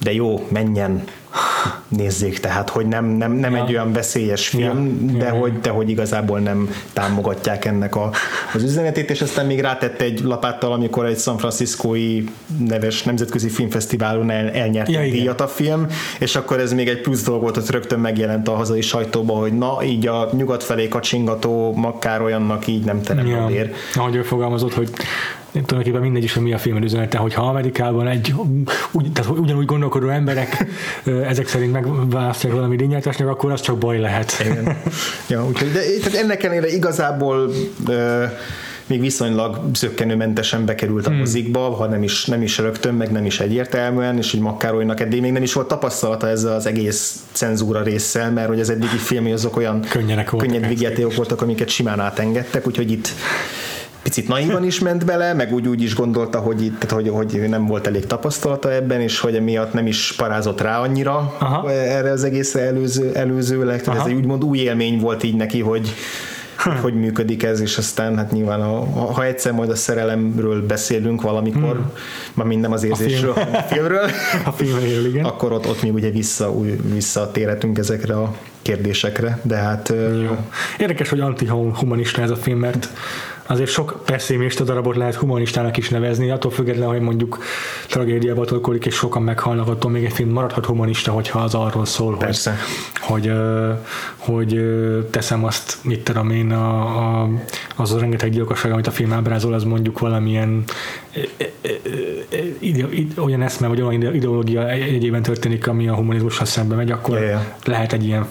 de 0.03 0.13
jó, 0.13 0.47
menjen, 0.49 1.05
nézzék, 1.89 2.39
tehát 2.39 2.71
hogy 2.71 2.87
nem, 2.87 3.05
nem, 3.05 3.33
nem 3.33 3.55
ja. 3.55 3.65
egy 3.65 3.71
olyan 3.71 3.93
veszélyes 3.93 4.49
film, 4.49 5.09
ja. 5.11 5.19
de, 5.19 5.25
ja. 5.25 5.33
Hogy, 5.33 5.61
de 5.61 5.71
hogy 5.71 5.89
igazából 5.89 6.39
nem 6.39 6.71
támogatják 6.93 7.65
ennek 7.65 7.97
a, 7.97 8.11
az 8.55 8.63
üzenetét, 8.63 9.11
és 9.11 9.23
aztán 9.23 9.47
még 9.47 9.61
rátett 9.61 10.01
egy 10.01 10.21
lapáttal, 10.21 10.73
amikor 10.73 11.07
egy 11.07 11.19
San 11.19 11.39
Franciscói 11.39 12.25
neves 12.69 13.03
nemzetközi 13.03 13.49
filmfesztiválon 13.49 14.31
el, 14.31 14.51
elnyert 14.51 14.91
ja, 14.91 15.01
díjat 15.01 15.41
a 15.41 15.49
film, 15.49 15.87
és 16.19 16.37
akkor 16.37 16.61
ez 16.61 16.73
még 16.73 16.89
egy 16.89 17.01
plusz 17.01 17.23
dolog 17.23 17.41
volt, 17.41 17.55
hogy 17.55 17.71
rögtön 17.71 17.99
megjelent 17.99 18.49
a 18.49 18.55
hazai 18.55 18.81
sajtóba, 18.81 19.35
hogy 19.35 19.53
na, 19.53 19.83
így 19.85 20.07
a 20.07 20.29
nyugat 20.33 20.63
felé 20.63 20.89
kacsingató 20.89 21.75
makkár 21.75 22.23
olyannak 22.23 22.67
így 22.67 22.85
nem 22.85 23.03
terem 23.03 23.27
ja. 23.27 23.51
Ahogy 23.95 24.15
ő 24.15 24.23
fogalmazott, 24.23 24.75
hogy 24.75 24.91
tulajdonképpen 25.53 26.01
mindegy 26.01 26.25
is, 26.25 26.33
hogy 26.33 26.43
mi 26.43 26.53
a 26.53 26.59
film 26.59 26.83
üzenete, 26.83 27.19
hogyha 27.19 27.49
Amerikában 27.49 28.07
egy 28.07 28.35
úgy, 28.93 29.13
tehát 29.13 29.31
ugyanúgy 29.31 29.67
gondolkodó 29.67 30.09
emberek 30.09 30.67
ezek 31.29 31.49
szerint 31.49 31.73
megválasztják 31.73 32.53
valami 32.53 32.77
díjnyertesnek, 32.77 33.29
akkor 33.29 33.53
az 33.53 33.61
csak 33.61 33.79
baj 33.79 33.99
lehet. 33.99 34.37
Igen. 34.41 34.77
ja, 35.29 35.47
úgyhogy, 35.47 35.73
de 35.73 35.81
tehát 36.03 36.19
ennek 36.19 36.43
ellenére 36.43 36.69
igazából 36.69 37.51
uh, 37.89 38.25
még 38.87 39.01
viszonylag 39.01 39.61
zöggenőmentesen 39.75 40.65
bekerült 40.65 41.07
a 41.07 41.11
hmm. 41.11 41.19
mozikba, 41.19 41.61
ha 41.61 41.87
nem 41.87 42.03
is, 42.03 42.25
nem 42.25 42.43
is 42.43 42.59
rögtön, 42.59 42.95
meg 42.95 43.11
nem 43.13 43.25
is 43.25 43.41
egyértelműen, 43.41 44.17
és 44.19 44.31
hogy 44.31 44.41
Makkárolynak 44.41 45.01
eddig 45.01 45.21
még 45.21 45.33
nem 45.33 45.43
is 45.43 45.53
volt 45.53 45.69
tapasztalata 45.69 46.29
ezzel 46.29 46.55
az 46.55 46.67
egész 46.67 47.23
cenzúra 47.33 47.83
résszel, 47.83 48.31
mert 48.31 48.49
hogy 48.49 48.61
az 48.61 48.71
eddigi 48.71 48.97
filmi 48.97 49.33
azok 49.33 49.57
olyan 49.57 49.81
könnyed 49.81 50.19
voltak, 51.15 51.43
amiket 51.43 51.69
simán 51.69 52.01
átengedtek, 52.01 52.67
úgyhogy 52.67 52.91
itt 52.91 53.09
picit 54.03 54.29
naivan 54.29 54.65
is 54.65 54.79
ment 54.79 55.05
bele, 55.05 55.35
meg 55.35 55.53
úgy, 55.53 55.69
úgy 55.69 55.83
is 55.83 55.95
gondolta, 55.95 56.39
hogy, 56.39 56.65
itt, 56.65 56.91
hogy, 56.91 57.09
hogy 57.09 57.45
nem 57.49 57.67
volt 57.67 57.87
elég 57.87 58.07
tapasztalata 58.07 58.73
ebben, 58.73 59.01
és 59.01 59.21
hogy 59.21 59.35
emiatt 59.35 59.73
nem 59.73 59.87
is 59.87 60.13
parázott 60.17 60.61
rá 60.61 60.81
annyira 60.81 61.35
Aha. 61.39 61.71
erre 61.71 62.11
az 62.11 62.25
egészre 62.25 62.61
előző, 62.61 63.11
előzőleg. 63.15 63.83
Tehát 63.83 63.99
Aha. 63.99 64.09
ez 64.09 64.13
egy 64.13 64.19
úgymond 64.19 64.45
új 64.45 64.59
élmény 64.59 65.01
volt 65.01 65.23
így 65.23 65.37
neki, 65.37 65.61
hogy 65.61 65.95
hogy, 66.63 66.79
hogy 66.81 66.95
működik 66.95 67.43
ez, 67.43 67.61
és 67.61 67.79
aztán 67.79 68.17
hát 68.17 68.33
nyilván 68.33 68.61
a, 68.61 68.85
ha 69.13 69.25
egyszer 69.25 69.53
majd 69.53 69.71
a 69.71 69.75
szerelemről 69.75 70.67
beszélünk 70.67 71.23
valamikor, 71.23 71.77
hmm. 71.77 71.93
már 72.35 72.47
mind 72.47 72.61
nem 72.61 72.73
az 72.73 72.85
érzésről, 72.85 73.31
a, 73.31 73.35
film. 73.35 73.55
a 73.63 73.63
filmről, 73.63 74.09
a 74.45 74.51
filmről, 74.51 75.07
igen. 75.07 75.25
akkor 75.25 75.53
ott, 75.53 75.69
ott 75.69 75.83
mi 75.83 75.91
ugye 75.91 76.11
vissza, 76.11 76.53
új, 76.53 76.81
visszatérhetünk 76.93 77.79
ezekre 77.79 78.15
a 78.15 78.35
kérdésekre, 78.63 79.39
de 79.43 79.57
hát... 79.57 79.93
Jó. 80.23 80.37
Érdekes, 80.79 81.09
hogy 81.09 81.21
antihumanista 81.21 82.23
ez 82.23 82.31
a 82.31 82.37
film, 82.37 82.59
mert 82.59 82.89
azért 83.53 83.71
sok 83.71 84.01
pessimista 84.05 84.65
darabot 84.65 84.97
lehet 84.97 85.15
humanistának 85.15 85.77
is 85.77 85.89
nevezni, 85.89 86.31
attól 86.31 86.51
függetlenül, 86.51 86.93
hogy 86.93 87.01
mondjuk 87.01 87.39
tragédiába 87.89 88.45
tolkodik, 88.45 88.87
és 88.87 88.95
sokan 88.95 89.23
meghalnak, 89.23 89.69
attól 89.69 89.91
még 89.91 90.05
egy 90.05 90.13
film 90.13 90.31
maradhat 90.31 90.67
humanista, 90.67 91.13
hogyha 91.13 91.39
az 91.39 91.55
arról 91.55 91.85
szól, 91.85 92.17
Persze. 92.17 92.57
hogy, 93.01 93.33
hogy, 94.21 94.53
hogy 94.53 94.61
teszem 95.11 95.45
azt, 95.45 95.79
mit 95.83 96.05
tudom 96.05 96.31
én, 96.31 96.53
a, 96.53 96.81
a, 97.23 97.29
az 97.77 97.93
a 97.93 97.99
rengeteg 97.99 98.31
gyilkosság, 98.31 98.73
amit 98.73 98.87
a 98.87 98.91
film 98.91 99.13
ábrázol, 99.13 99.53
az 99.53 99.65
mondjuk 99.65 99.99
valamilyen 99.99 100.65
olyan 103.17 103.43
eszme, 103.43 103.67
vagy 103.67 103.83
olyan 103.83 104.15
ideológia 104.15 104.71
egyében 104.71 105.23
történik, 105.23 105.67
ami 105.67 105.89
a 105.89 105.95
humanizmussal 105.95 106.47
szembe 106.47 106.75
megy, 106.75 106.91
akkor 106.91 107.19
yeah, 107.19 107.41
lehet 107.65 107.93
egy 107.93 108.05
ilyen 108.05 108.29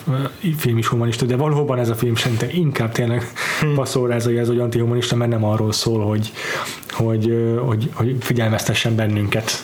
film 0.57 0.77
is 0.77 0.87
humanista, 0.87 1.25
de 1.25 1.35
valóban 1.35 1.79
ez 1.79 1.89
a 1.89 1.95
film 1.95 2.15
szerintem 2.15 2.49
inkább 2.51 2.91
tényleg 2.91 3.23
hmm. 3.59 3.73
passzórázolja 3.73 4.39
ez, 4.39 4.47
hogy 4.47 4.59
antihumanista, 4.59 5.15
mert 5.15 5.31
nem 5.31 5.43
arról 5.43 5.71
szól, 5.71 6.05
hogy, 6.05 6.31
hogy, 6.89 7.55
hogy, 7.65 7.89
hogy 7.93 8.15
figyelmeztessen 8.19 8.95
bennünket. 8.95 9.63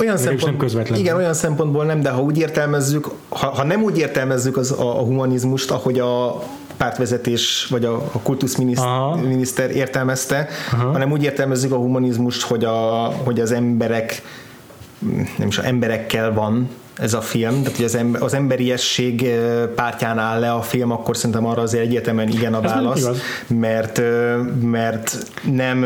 Olyan 0.00 0.16
szempont, 0.16 0.74
nem 0.88 0.98
Igen, 0.98 1.16
olyan 1.16 1.34
szempontból 1.34 1.84
nem, 1.84 2.00
de 2.00 2.10
ha 2.10 2.22
úgy 2.22 2.38
értelmezzük, 2.38 3.08
ha, 3.28 3.46
ha 3.46 3.64
nem 3.64 3.82
úgy 3.82 3.98
értelmezzük 3.98 4.56
az, 4.56 4.72
a, 4.72 4.98
a 4.98 5.02
humanizmust, 5.02 5.70
ahogy 5.70 5.98
a, 5.98 6.42
pártvezetés 6.76 7.66
vagy 7.70 7.84
a, 7.84 7.94
a 7.94 8.20
kultuszminiszter 8.22 9.70
értelmezte, 9.70 10.48
Aha. 10.72 10.90
hanem 10.90 11.12
úgy 11.12 11.22
értelmezzük 11.22 11.72
a 11.72 11.76
humanizmust, 11.76 12.42
hogy, 12.42 12.64
a, 12.64 13.12
hogy 13.24 13.40
az 13.40 13.52
emberek 13.52 14.22
nem 15.38 15.48
is, 15.48 15.58
emberekkel 15.58 16.32
van 16.32 16.68
ez 16.96 17.14
a 17.14 17.20
film, 17.20 17.62
tehát 17.62 17.76
hogy 17.76 17.84
az, 17.84 17.94
ember, 17.94 18.22
az 18.22 18.34
emberiesség 18.34 19.30
pártján 19.74 20.18
áll 20.18 20.40
le 20.40 20.52
a 20.52 20.62
film, 20.62 20.90
akkor 20.90 21.16
szerintem 21.16 21.46
arra 21.46 21.62
azért 21.62 21.84
egyértelműen 21.84 22.28
igen 22.28 22.54
a 22.54 22.60
válasz, 22.60 23.08
mert, 23.46 24.00
mert 24.62 25.16
nem 25.42 25.84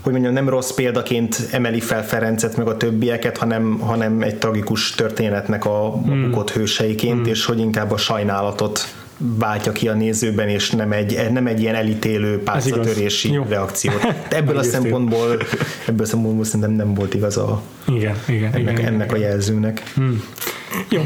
hogy 0.00 0.14
mondjam, 0.14 0.34
nem 0.34 0.48
rossz 0.48 0.70
példaként 0.70 1.48
emeli 1.50 1.80
fel 1.80 2.06
Ferencet 2.06 2.56
meg 2.56 2.66
a 2.66 2.76
többieket, 2.76 3.36
hanem, 3.36 3.78
hanem 3.78 4.22
egy 4.22 4.36
tragikus 4.38 4.90
történetnek 4.90 5.64
a, 5.64 5.92
hmm. 5.92 6.22
bukott 6.22 6.50
hőseiként, 6.50 7.20
hmm. 7.20 7.30
és 7.30 7.44
hogy 7.44 7.58
inkább 7.58 7.90
a 7.90 7.96
sajnálatot 7.96 8.86
váltja 9.18 9.72
ki 9.72 9.88
a 9.88 9.94
nézőben, 9.94 10.48
és 10.48 10.70
nem 10.70 10.92
egy, 10.92 11.28
nem 11.32 11.46
egy 11.46 11.60
ilyen 11.60 11.74
elítélő 11.74 12.42
pálcatörési 12.42 13.40
reakciót. 13.48 14.00
De 14.28 14.36
ebből 14.36 14.56
a 14.56 14.62
szempontból 14.62 15.38
ebből 15.86 16.02
a 16.02 16.08
szempontból 16.08 16.44
szerintem 16.44 16.70
nem 16.70 16.94
volt 16.94 17.14
igaz 17.14 17.36
a, 17.36 17.62
igen, 17.86 18.16
igen, 18.28 18.52
ennek, 18.52 18.78
igen, 18.78 18.92
ennek 18.92 19.10
igen. 19.10 19.22
a 19.22 19.26
jelzőnek. 19.26 19.82
Hmm. 19.94 20.22
Jó. 20.88 21.02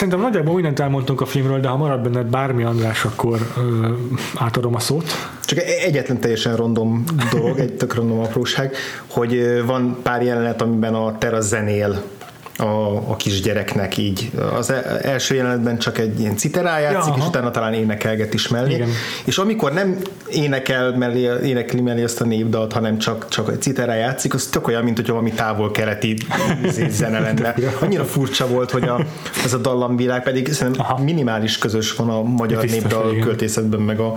Szerintem 0.00 0.22
nagyjából 0.24 0.54
mindent 0.54 0.80
elmondtunk 0.80 1.20
a 1.20 1.26
filmről, 1.26 1.60
de 1.60 1.68
ha 1.68 1.76
marad 1.76 2.00
benned 2.00 2.26
bármi, 2.26 2.62
András, 2.62 3.04
akkor 3.04 3.38
ö, 3.56 3.88
átadom 4.34 4.74
a 4.74 4.78
szót. 4.78 5.04
Csak 5.44 5.58
e- 5.58 5.84
egyetlen 5.84 6.20
teljesen 6.20 6.56
random 6.56 7.04
dolog, 7.32 7.58
egy 7.58 7.72
tök 7.72 7.94
random 7.94 8.18
apróság, 8.18 8.76
hogy 9.06 9.62
van 9.66 9.98
pár 10.02 10.22
jelenet, 10.22 10.62
amiben 10.62 10.94
a 10.94 11.18
Terra 11.18 11.40
zenél 11.40 12.02
a, 12.60 12.96
a 13.10 13.16
kisgyereknek 13.16 13.96
így. 13.96 14.30
Az 14.54 14.70
e, 14.70 14.98
első 15.02 15.34
jelenetben 15.34 15.78
csak 15.78 15.98
egy 15.98 16.20
ilyen 16.20 16.36
citerá 16.36 16.78
játszik, 16.78 17.14
ja, 17.16 17.22
és 17.22 17.28
utána 17.28 17.50
talán 17.50 17.74
énekelget 17.74 18.34
is 18.34 18.48
mellé. 18.48 18.74
Igen. 18.74 18.88
És 19.24 19.38
amikor 19.38 19.72
nem 19.72 19.96
énekel 20.28 20.96
mellé, 20.96 21.28
énekli 21.44 21.80
mellé 21.80 22.02
azt 22.02 22.20
a 22.20 22.24
népdalt, 22.24 22.72
hanem 22.72 22.98
csak, 22.98 23.28
csak 23.28 23.50
egy 23.50 23.62
citerá 23.62 23.94
játszik, 23.94 24.34
az 24.34 24.46
tök 24.46 24.68
olyan, 24.68 24.84
mint 24.84 24.96
hogy 24.96 25.08
valami 25.08 25.32
távol-keleti 25.32 26.16
izé, 26.64 26.88
zene 26.88 27.20
lenne. 27.20 27.54
Annyira 27.80 28.04
furcsa 28.04 28.46
volt, 28.46 28.70
hogy 28.70 28.88
a, 28.88 29.04
ez 29.44 29.52
a 29.52 29.58
dallamvilág 29.58 30.22
pedig 30.22 30.52
szerintem 30.52 30.84
Aha. 30.84 31.02
minimális 31.02 31.58
közös 31.58 31.94
van 31.94 32.08
a 32.08 32.22
magyar 32.22 32.60
Biztos, 32.60 32.80
népdal 32.80 33.10
igen. 33.10 33.24
költészetben, 33.24 33.80
meg 33.80 34.00
a, 34.00 34.14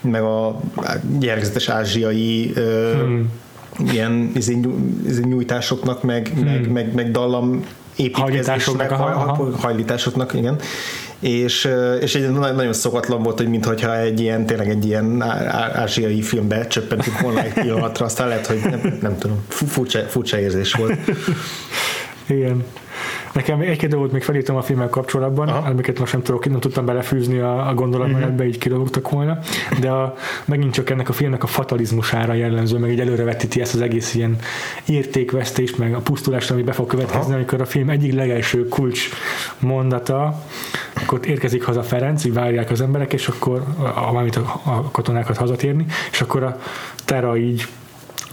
meg 0.00 0.22
a 0.22 0.60
gyerkezetes 1.18 1.68
ázsiai 1.68 2.52
hmm 2.54 3.30
ilyen 3.92 4.30
izé, 4.34 4.58
izé 5.06 5.22
nyújtásoknak, 5.22 6.02
meg, 6.02 6.28
hmm. 6.34 6.44
meg, 6.44 6.70
meg, 6.70 6.94
meg 6.94 7.10
dallam 7.10 7.64
építkezésnek, 7.98 8.90
hajlításoknak, 9.60 10.34
igen. 10.34 10.60
És, 11.20 11.68
és 12.00 12.14
egy 12.14 12.30
nagyon 12.30 12.72
szokatlan 12.72 13.22
volt, 13.22 13.36
hogy 13.36 13.48
mintha 13.48 13.98
egy 13.98 14.20
ilyen, 14.20 14.46
tényleg 14.46 14.68
egy 14.68 14.86
ilyen 14.86 15.22
ázsiai 15.74 16.22
filmbe 16.22 16.66
csöppentünk 16.66 17.20
volna 17.20 17.42
egy 17.42 17.52
pillanatra, 17.52 18.04
aztán 18.04 18.28
lehet, 18.28 18.46
hogy 18.46 18.60
nem, 18.62 18.98
nem 19.00 19.18
tudom, 19.18 19.44
furcsa, 19.48 19.98
furcsa 19.98 20.38
érzés 20.38 20.72
volt. 20.72 20.98
Igen. 22.26 22.64
Nekem 23.32 23.60
egy-két 23.60 23.90
dolgot 23.90 24.12
még 24.12 24.22
felírtam 24.22 24.56
a 24.56 24.62
filmmel 24.62 24.88
kapcsolatban, 24.88 25.48
Aha. 25.48 25.68
amiket 25.68 25.98
most 25.98 26.12
nem 26.12 26.22
tudok, 26.22 26.48
nem 26.48 26.60
tudtam 26.60 26.84
belefűzni 26.84 27.38
a, 27.38 27.68
a 27.68 27.74
gondolatmenetbe, 27.74 28.32
uh-huh. 28.32 28.46
így 28.46 28.58
kidolgoztak 28.58 29.10
volna, 29.10 29.38
de 29.80 29.90
a, 29.90 30.14
megint 30.44 30.72
csak 30.72 30.90
ennek 30.90 31.08
a 31.08 31.12
filmnek 31.12 31.42
a 31.42 31.46
fatalizmusára 31.46 32.32
jellemző, 32.32 32.78
meg 32.78 32.90
egy 32.90 33.00
előrevetíti 33.00 33.60
ezt 33.60 33.74
az 33.74 33.80
egész 33.80 34.14
ilyen 34.14 34.36
értékvesztést, 34.86 35.78
meg 35.78 35.94
a 35.94 35.98
pusztulást, 35.98 36.50
ami 36.50 36.62
be 36.62 36.72
fog 36.72 36.86
következni, 36.86 37.20
Aha. 37.20 37.34
amikor 37.34 37.60
a 37.60 37.66
film 37.66 37.90
egyik 37.90 38.14
legelső 38.14 38.68
kulcs 38.68 39.08
mondata, 39.58 40.42
akkor 40.94 41.20
érkezik 41.26 41.64
haza 41.64 41.82
Ferenc, 41.82 42.24
így 42.24 42.32
várják 42.32 42.70
az 42.70 42.80
emberek, 42.80 43.12
és 43.12 43.28
akkor, 43.28 43.64
amit 44.14 44.36
a, 44.36 44.60
a 44.64 44.90
katonákat 44.90 45.36
hazatérni, 45.36 45.86
és 46.10 46.20
akkor 46.20 46.42
a 46.42 46.58
Tera 47.04 47.36
így 47.36 47.66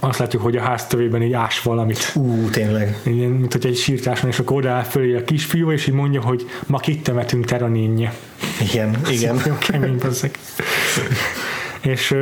azt 0.06 0.20
látjuk, 0.20 0.42
hogy 0.42 0.58
a 0.58 0.62
háztövében 0.62 1.22
így 1.22 1.34
ás 1.34 1.62
valamit. 1.62 2.12
Ú, 2.16 2.50
tényleg. 2.50 2.98
Ilyen, 3.04 3.30
mint 3.30 3.52
hogy 3.52 3.66
egy 3.66 3.78
sírtáson, 3.78 4.30
és 4.30 4.40
akkor 4.40 4.58
odaáll 4.58 4.84
fölé 4.84 5.16
a 5.16 5.24
kisfiú, 5.24 5.72
és 5.72 5.88
így 5.88 5.94
mondja, 5.94 6.22
hogy 6.22 6.46
ma 6.66 6.78
kit 6.78 7.04
temetünk 7.04 7.46
teranénye. 7.46 8.14
Igen, 8.72 8.98
igen. 9.10 9.36
Nagyon 9.36 9.58
kemény 9.58 9.98
ezek. 10.04 10.40
és, 11.82 12.16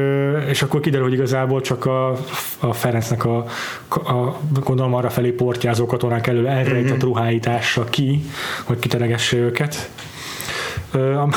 és 0.49 0.61
akkor 0.61 0.79
kiderül, 0.79 1.05
hogy 1.05 1.15
igazából 1.15 1.61
csak 1.61 1.85
a, 1.85 2.11
a 2.59 2.73
Ferencnek 2.73 3.25
a, 3.25 3.45
a 3.89 4.39
gondolom 4.63 4.93
arra 4.93 5.09
felé 5.09 5.29
portyázó 5.29 5.85
katonák 5.85 6.27
elől 6.27 6.47
elrejtett 6.47 6.91
mm-hmm. 6.91 6.99
ruháítása 6.99 7.83
ki, 7.83 8.23
hogy 8.63 8.79
kiteregesse 8.79 9.37
őket 9.37 9.89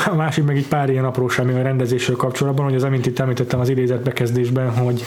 a 0.09 0.15
másik 0.15 0.43
meg 0.43 0.57
egy 0.57 0.67
pár 0.67 0.89
ilyen 0.89 1.05
apróság 1.05 1.45
még 1.45 1.55
a 1.55 1.61
rendezésről 1.61 2.15
kapcsolatban, 2.15 2.65
hogy 2.65 2.75
az 2.75 2.83
amint 2.83 3.05
itt 3.05 3.19
említettem 3.19 3.59
az 3.59 3.69
idézet 3.69 4.03
bekezdésben, 4.03 4.69
hogy 4.69 5.03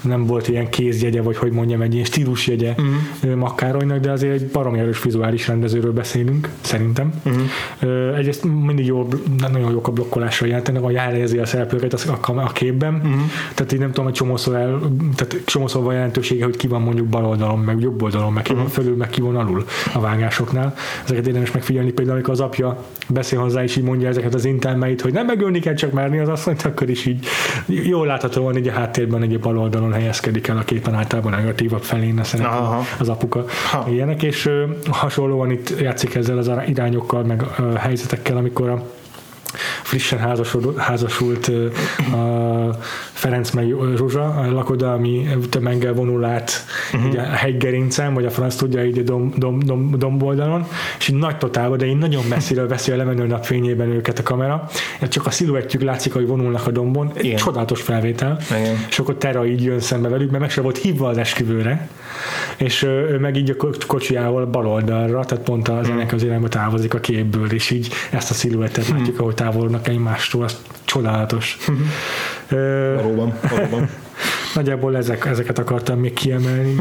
nem 0.00 0.26
volt 0.26 0.48
ilyen 0.48 0.68
kézjegye, 0.68 1.22
vagy 1.22 1.36
hogy 1.36 1.52
mondjam, 1.52 1.80
egy 1.80 1.92
ilyen 1.92 2.04
stílusjegye 2.04 2.74
uh-huh. 2.78 3.34
Makkárolynak, 3.34 3.98
de 3.98 4.10
azért 4.10 4.32
egy 4.32 4.46
baromi 4.46 4.78
erős 4.78 5.02
vizuális 5.02 5.48
rendezőről 5.48 5.92
beszélünk, 5.92 6.48
szerintem. 6.60 7.12
Uh-huh. 7.24 8.16
Egyrészt 8.16 8.44
mindig 8.44 8.86
jó, 8.86 9.08
nagyon 9.38 9.70
jók 9.70 9.88
a 9.88 9.92
blokkolásra 9.92 10.46
jelentenek, 10.46 10.82
vagy 10.82 10.94
elhelyezi 10.94 11.38
a 11.38 11.46
szereplőket 11.46 11.92
a, 11.92 12.18
a 12.24 12.52
képben, 12.52 12.94
uh-huh. 12.94 13.12
tehát 13.54 13.72
így 13.72 13.78
nem 13.78 13.88
tudom, 13.88 14.04
hogy 14.04 14.14
csomószor, 14.14 14.54
el, 14.54 14.80
tehát 15.16 15.44
csomószor 15.44 15.82
van 15.82 15.94
jelentősége, 15.94 16.44
hogy 16.44 16.56
ki 16.56 16.66
van 16.66 16.82
mondjuk 16.82 17.06
bal 17.06 17.24
oldalon, 17.24 17.58
meg 17.58 17.80
jobb 17.80 18.02
oldalon, 18.02 18.32
meg 18.32 18.42
ki 18.42 18.52
van 18.52 18.60
uh-huh. 18.60 18.74
fölül, 18.74 18.96
meg 18.96 19.10
ki 19.10 19.20
van 19.20 19.36
alul 19.36 19.64
a 19.94 20.00
vágásoknál. 20.00 20.74
Ezeket 21.04 21.26
érdemes 21.26 21.52
megfigyelni, 21.52 21.92
például 21.92 22.16
amikor 22.16 22.34
az 22.34 22.40
apja 22.40 22.84
beszél 23.08 23.40
hozzá, 23.40 23.62
és 23.62 23.76
így 23.76 23.84
mondja 23.94 24.12
ezeket 24.12 24.34
az 24.34 24.44
intelmeit, 24.44 25.00
hogy 25.00 25.12
nem 25.12 25.26
megölni 25.26 25.58
kell 25.58 25.74
csak 25.74 25.92
merni 25.92 26.18
az 26.18 26.28
asszonyt, 26.28 26.62
akkor 26.62 26.90
is 26.90 27.06
így 27.06 27.26
jól 27.66 28.06
láthatóan 28.06 28.56
így 28.56 28.68
a 28.68 28.72
háttérben 28.72 29.22
egy 29.22 29.40
bal 29.40 29.58
oldalon 29.58 29.92
helyezkedik 29.92 30.46
el 30.46 30.56
a 30.56 30.62
képen 30.62 30.94
általában 30.94 31.32
negatívabb 31.32 31.82
felén 31.82 32.18
a 32.18 32.24
szerep 32.24 32.46
az 32.98 33.08
apuka. 33.08 33.44
Ha. 33.70 33.86
Ilyenek, 33.90 34.22
és 34.22 34.50
hasonlóan 34.90 35.50
itt 35.50 35.80
játszik 35.80 36.14
ezzel 36.14 36.38
az 36.38 36.50
irányokkal, 36.66 37.24
meg 37.24 37.42
helyzetekkel, 37.76 38.36
amikor 38.36 38.68
a 38.68 38.82
frissen 39.82 40.18
házasult, 40.18 40.78
házasult 40.78 41.50
a 42.12 42.68
Ferenc 43.12 43.50
meg 43.50 43.74
Zsuzsa, 43.96 44.50
lakodalmi 44.50 45.28
tömeggel 45.50 45.92
vonul 45.92 46.24
át 46.24 46.64
uh-huh. 46.92 47.18
a 47.18 47.34
hegygerincen, 47.34 48.14
vagy 48.14 48.24
a 48.24 48.30
franc 48.30 48.54
tudja 48.54 48.84
így 48.84 48.98
a 48.98 49.02
dom, 49.02 49.32
dom, 49.36 49.58
dom, 49.58 49.98
domboldalon, 49.98 50.66
és 50.98 51.08
így 51.08 51.16
nagy 51.16 51.36
totálban, 51.36 51.78
de 51.78 51.86
én 51.86 51.96
nagyon 51.96 52.24
messziről 52.28 52.68
veszi 52.68 52.92
a 52.92 52.96
lemenő 52.96 53.26
napfényében 53.26 53.88
őket 53.88 54.18
a 54.18 54.22
kamera, 54.22 54.68
csak 55.08 55.26
a 55.26 55.30
sziluettjük 55.30 55.82
látszik, 55.82 56.12
hogy 56.12 56.26
vonulnak 56.26 56.66
a 56.66 56.70
dombon, 56.70 57.10
egy 57.14 57.34
csodálatos 57.34 57.82
felvétel, 57.82 58.38
Igen. 58.50 58.86
és 58.88 58.98
akkor 58.98 59.14
Tera 59.14 59.46
így 59.46 59.62
jön 59.62 59.80
szembe 59.80 60.08
velük, 60.08 60.30
mert 60.30 60.40
meg 60.40 60.50
se 60.50 60.60
volt 60.60 60.78
hívva 60.78 61.08
az 61.08 61.18
esküvőre, 61.18 61.88
és 62.56 62.82
ő 62.82 63.18
meg 63.18 63.36
így 63.36 63.50
a 63.50 63.66
kocsijával 63.86 64.46
bal 64.46 64.66
oldalra, 64.66 65.24
tehát 65.24 65.44
pont 65.44 65.68
az 65.68 65.88
ennek 65.88 66.12
az 66.12 66.22
irányba 66.22 66.48
távozik 66.48 66.94
a 66.94 67.00
képből, 67.00 67.52
és 67.52 67.70
így 67.70 67.88
ezt 68.10 68.30
a 68.30 68.34
sziluettet 68.34 68.86
hmm. 68.86 68.96
látjuk, 68.96 69.20
ahogy 69.20 69.34
távolodnak 69.34 69.88
egymástól, 69.88 70.44
az 70.44 70.62
csodálatos. 70.84 71.58
Hmm. 71.66 71.90
Valóban, 72.96 73.32
valóban. 73.50 73.88
Nagyjából 74.54 74.96
ezek, 74.96 75.24
ezeket 75.24 75.58
akartam 75.58 75.98
még 75.98 76.12
kiemelni, 76.12 76.74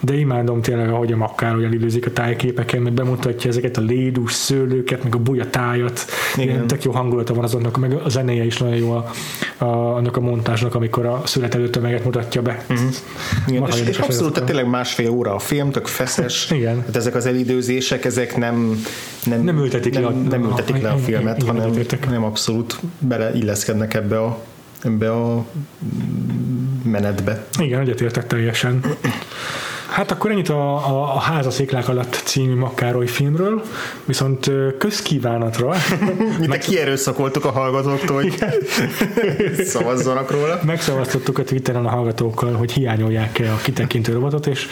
de 0.00 0.14
imádom 0.14 0.62
tényleg, 0.62 0.90
ahogy 0.90 1.12
a 1.12 1.16
makkár 1.16 1.56
olyan 1.56 1.72
illőzik 1.72 2.06
a 2.06 2.12
tájképeken, 2.12 2.82
mert 2.82 2.94
bemutatja 2.94 3.50
ezeket 3.50 3.76
a 3.76 3.80
lédús 3.80 4.32
szőlőket, 4.32 5.02
meg 5.02 5.14
a 5.14 5.18
buja 5.18 5.50
tájat, 5.50 6.04
Igen. 6.36 6.66
tök 6.66 6.82
jó 6.82 6.92
hangulata 6.92 7.34
van 7.34 7.44
azonnak, 7.44 7.76
meg 7.78 7.92
a 8.04 8.08
zenéje 8.08 8.44
is 8.44 8.58
nagyon 8.58 8.76
jó 8.76 8.90
a, 8.90 9.10
a, 9.58 9.94
annak 9.94 10.16
a 10.16 10.20
montásnak, 10.20 10.74
amikor 10.74 11.06
a 11.06 11.22
születelő 11.24 11.70
tömeget 11.70 12.04
mutatja 12.04 12.42
be. 12.42 12.64
Uh-huh. 12.70 12.88
Igen, 13.46 13.66
és, 13.66 13.80
és 13.88 13.98
abszolút, 13.98 14.32
tehát 14.32 14.48
tényleg 14.48 14.68
másfél 14.68 15.10
óra 15.10 15.34
a 15.34 15.38
film, 15.38 15.70
tök 15.70 15.86
feszes. 15.86 16.50
Igen. 16.50 16.82
Hát 16.86 16.96
ezek 16.96 17.14
az 17.14 17.26
elidőzések, 17.26 18.04
ezek 18.04 18.36
nem 18.36 18.82
nem, 19.24 19.42
nem 19.42 19.58
ültetik, 19.58 19.92
nem, 19.92 20.02
le, 20.02 20.08
a, 20.08 20.12
nem 20.12 20.44
ültetik 20.44 20.74
a, 20.74 20.78
le 20.78 20.90
a 20.90 20.96
filmet, 20.96 21.42
igen, 21.42 21.56
hanem 21.56 21.86
nem 22.08 22.24
abszolút 22.24 22.80
beleilleszkednek 22.98 23.94
ebbe 23.94 24.20
a 24.20 24.42
ebbe 24.84 25.12
a 25.12 25.44
menetbe. 26.94 27.44
Igen, 27.58 27.80
egyetértek 27.80 28.26
teljesen. 28.26 28.84
Hát 29.94 30.10
akkor 30.10 30.30
ennyit 30.30 30.48
a, 30.48 30.74
a, 30.74 31.14
a 31.14 31.18
Házaszéklák 31.18 31.88
alatt 31.88 32.22
című 32.24 32.54
Makkároly 32.54 33.06
filmről, 33.06 33.62
viszont 34.04 34.50
közkívánatra... 34.78 35.74
Mi 36.40 36.46
meg... 36.46 36.58
kierőszakoltuk 36.58 37.44
a 37.44 37.50
hallgatóktól, 37.50 38.22
hogy 38.22 38.34
szavazzanak 39.64 40.30
róla. 40.30 40.60
Megszavaztottuk 40.64 41.38
a 41.38 41.44
Twitteren 41.44 41.84
a 41.84 41.88
hallgatókkal, 41.88 42.52
hogy 42.52 42.72
hiányolják-e 42.72 43.52
a 43.52 43.56
kitekintő 43.62 44.12
robotot, 44.12 44.46
és 44.46 44.66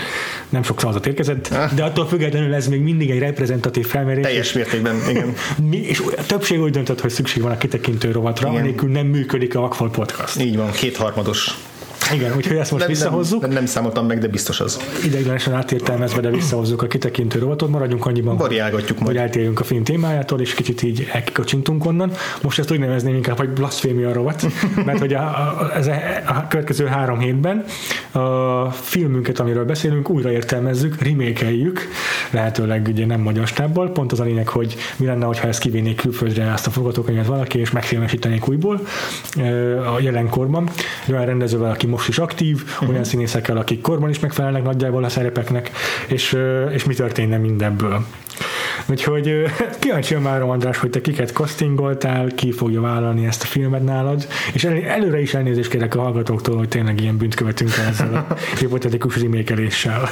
nem 0.48 0.62
sok 0.62 0.80
szavazat 0.80 1.06
érkezett, 1.06 1.48
ah. 1.52 1.72
de 1.72 1.84
attól 1.84 2.06
függetlenül 2.06 2.54
ez 2.54 2.66
még 2.66 2.80
mindig 2.80 3.10
egy 3.10 3.18
reprezentatív 3.18 3.86
felmérés. 3.86 4.24
Teljes 4.24 4.52
mértékben, 4.52 4.96
igen. 5.08 5.34
Mi, 5.70 5.76
és 5.76 6.02
a 6.16 6.26
többség 6.26 6.60
úgy 6.60 6.72
döntött, 6.72 7.00
hogy 7.00 7.10
szükség 7.10 7.42
van 7.42 7.52
a 7.52 7.56
kitekintő 7.56 8.10
robatra, 8.10 8.48
anélkül 8.48 8.90
nem 8.90 9.06
működik 9.06 9.56
a 9.56 9.60
Vakfal 9.60 9.90
Podcast. 9.90 10.40
Így 10.40 10.56
van, 10.56 10.70
kétharmados 10.70 11.56
igen, 12.12 12.36
úgyhogy 12.36 12.56
ezt 12.56 12.70
most 12.70 12.84
nem, 12.84 12.92
visszahozzuk. 12.92 13.40
Nem, 13.40 13.50
nem 13.50 13.66
számoltam 13.66 14.06
meg, 14.06 14.18
de 14.18 14.28
biztos 14.28 14.60
az. 14.60 14.78
Ideiglenesen 15.04 15.54
átértelmezve, 15.54 16.20
de 16.20 16.30
visszahozzuk 16.30 16.82
a 16.82 16.86
kitekintő 16.86 17.38
robotot, 17.38 17.70
maradjunk 17.70 18.06
annyiban, 18.06 18.36
Variálgatjuk 18.36 18.98
hogy 18.98 19.16
eltérjünk 19.16 19.60
a 19.60 19.64
film 19.64 19.84
témájától, 19.84 20.40
és 20.40 20.54
kicsit 20.54 20.82
így 20.82 21.08
elkikacsintunk 21.12 21.84
onnan. 21.84 22.12
Most 22.42 22.58
ezt 22.58 22.70
úgy 22.70 22.78
nevezném 22.78 23.14
inkább, 23.14 23.36
hogy 23.36 23.48
blasfémia 23.48 24.12
rovat, 24.12 24.46
mert 24.86 24.98
hogy 24.98 25.14
a, 25.14 25.22
a, 25.22 25.70
a, 25.76 25.90
a 26.26 26.46
következő 26.48 26.86
három 26.86 27.18
hétben 27.18 27.64
a 28.12 28.70
filmünket, 28.70 29.38
amiről 29.38 29.64
beszélünk, 29.64 30.10
újra 30.10 30.30
értelmezzük, 30.30 31.02
remékeljük, 31.02 31.88
lehetőleg 32.30 32.86
ugye 32.88 33.06
nem 33.06 33.20
magyar 33.20 33.46
stábbal. 33.46 33.90
Pont 33.90 34.12
az 34.12 34.20
a 34.20 34.24
lényeg, 34.24 34.48
hogy 34.48 34.76
mi 34.96 35.06
lenne, 35.06 35.24
ha 35.24 35.48
ezt 35.48 35.60
kivinnék 35.60 35.96
külföldre 35.96 36.44
ezt 36.44 36.66
a 36.66 36.70
forgatókönyvet 36.70 37.26
valaki, 37.26 37.58
és 37.58 37.70
megfilmesítenék 37.70 38.48
újból 38.48 38.80
a 39.94 40.00
jelenkorban. 40.00 40.68
Olyan 41.08 41.24
rendezővel, 41.24 41.70
aki 41.70 41.86
most 41.86 42.01
is 42.08 42.18
aktív, 42.18 42.62
uh-huh. 42.64 42.88
olyan 42.88 43.04
színészekkel, 43.04 43.56
akik 43.56 43.80
korban 43.80 44.10
is 44.10 44.20
megfelelnek 44.20 44.62
nagyjából 44.62 45.04
a 45.04 45.08
szerepeknek, 45.08 45.70
és, 46.08 46.36
és 46.72 46.84
mi 46.84 46.94
történne 46.94 47.36
mindebből. 47.36 48.04
Úgyhogy 48.86 49.44
kíváncsi 49.78 50.14
már 50.14 50.42
András, 50.42 50.76
hogy 50.76 50.90
te 50.90 51.00
kiket 51.00 51.30
castingoltál, 51.30 52.26
ki 52.34 52.52
fogja 52.52 52.80
vállalni 52.80 53.26
ezt 53.26 53.42
a 53.42 53.46
filmet 53.46 53.84
nálad, 53.84 54.26
és 54.52 54.64
el, 54.64 54.82
előre 54.82 55.20
is 55.20 55.34
elnézést 55.34 55.70
kérek 55.70 55.94
a 55.94 56.00
hallgatóktól, 56.00 56.56
hogy 56.56 56.68
tényleg 56.68 57.00
ilyen 57.00 57.16
bűnt 57.16 57.34
követünk 57.34 57.70
el 57.76 57.86
ezzel 57.86 58.26
a 58.28 58.34
hipotetikus 58.58 59.20
remékeléssel. 59.20 60.08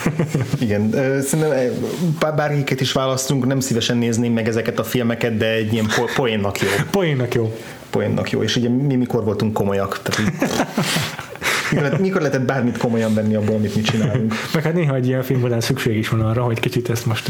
Igen, 0.59 0.91
szerintem 1.23 2.35
bárkiket 2.37 2.81
is 2.81 2.93
választunk, 2.93 3.47
nem 3.47 3.61
szívesen 3.61 3.97
nézném 3.97 4.33
meg 4.33 4.49
ezeket 4.49 4.79
a 4.79 4.85
filmeket, 4.85 5.37
de 5.37 5.53
egy 5.53 5.73
ilyen 5.73 5.87
po- 5.97 6.15
poénnak 6.15 6.61
jó. 6.61 6.69
Poénnak 6.91 7.35
jó. 7.35 7.57
Poénnak 7.91 8.31
jó, 8.31 8.43
és 8.43 8.57
ugye 8.57 8.69
mi 8.69 8.95
mikor 8.95 9.25
voltunk 9.25 9.53
komolyak. 9.53 10.01
Tehát 10.03 10.33
mikor, 11.71 11.99
mikor 12.01 12.21
lehetett 12.21 12.43
bármit 12.43 12.77
komolyan 12.77 13.15
venni 13.15 13.35
abból, 13.35 13.55
amit 13.55 13.75
mi 13.75 13.83
csinálunk. 13.83 14.35
Meg 14.55 14.63
hát 14.63 14.75
néha 14.75 14.95
egy 14.95 15.07
ilyen 15.07 15.23
film 15.23 15.43
után 15.43 15.61
szükség 15.61 15.97
is 15.97 16.09
van 16.09 16.21
arra, 16.21 16.43
hogy 16.43 16.61
kicsit 16.61 16.91
ezt 16.91 17.07
most 17.07 17.29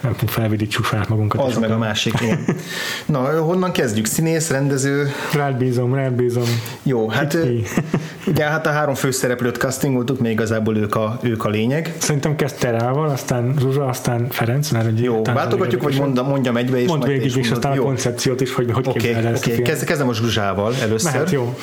nem 0.00 0.12
tudom, 0.12 0.34
felvidítsuk 0.34 0.84
saját 0.84 1.08
magunkat. 1.08 1.46
Az 1.46 1.58
meg 1.58 1.70
a 1.70 1.78
másik, 1.78 2.20
igen. 2.20 2.44
Na, 3.06 3.18
honnan 3.18 3.72
kezdjük? 3.72 4.06
Színész, 4.06 4.50
rendező? 4.50 5.08
Rád 5.34 5.56
bízom, 5.56 5.94
rád 5.94 6.12
bízom. 6.12 6.60
Jó, 6.82 7.08
hát 7.08 7.38
ugye 8.26 8.44
hát 8.44 8.66
a 8.66 8.70
három 8.70 8.94
főszereplőt 8.94 9.56
castingoltuk, 9.56 10.20
még 10.20 10.32
igazából 10.32 10.76
ők 10.76 10.94
a, 10.94 11.18
ők 11.22 11.44
a 11.44 11.48
lényeg. 11.48 11.94
Szerintem 11.98 12.36
kezd 12.36 12.58
Terával, 12.58 13.08
aztán 13.08 13.54
Zsuzsa, 13.58 13.84
aztán 13.86 14.26
Ferenc. 14.30 14.70
Mert 14.70 14.86
egy 14.86 15.02
Jó, 15.02 15.22
váltogatjuk, 15.22 15.82
vagy 15.82 15.98
mondjam, 15.98 16.26
mondjam 16.26 16.56
egybe, 16.56 16.80
és 16.80 16.88
Mondd 16.88 17.06
végig, 17.06 17.24
és, 17.24 17.36
és 17.36 17.50
aztán 17.50 17.74
jó. 17.74 17.82
a 17.82 17.84
koncepciót 17.84 18.40
is, 18.40 18.54
hogy 18.54 18.70
hogy 18.72 18.86
okay, 18.88 19.10
okay. 19.10 19.62
Kezd, 19.62 19.84
kezdem 19.84 20.08
a 20.08 20.14
Zsuzsával 20.14 20.74
először. 20.82 21.12
Mehet, 21.12 21.30
jó. 21.30 21.56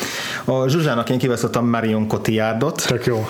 A 0.45 0.67
Zsuzsának 0.67 1.09
én 1.09 1.17
kiválasztottam 1.17 1.65
Marion 1.83 2.07
Cotillardot. 2.07 2.85
Tök 2.87 3.05
jó. 3.05 3.27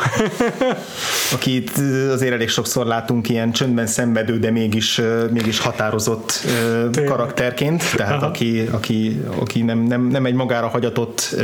akit 1.36 1.72
azért 2.12 2.34
elég 2.34 2.50
sokszor 2.50 2.86
látunk 2.86 3.30
ilyen 3.30 3.52
csöndben 3.52 3.88
szenvedő, 3.88 4.40
de 4.40 4.52
mégis, 4.52 5.02
mégis 5.32 5.60
határozott 5.60 6.40
Tényleg. 6.92 7.12
karakterként, 7.12 7.84
tehát 7.96 8.24
aki, 8.24 8.68
aki, 8.72 9.22
aki 9.40 9.62
nem, 9.62 9.80
nem, 9.80 10.08
nem 10.08 10.26
egy 10.26 10.34
magára 10.34 10.68
hagyatott, 10.68 11.36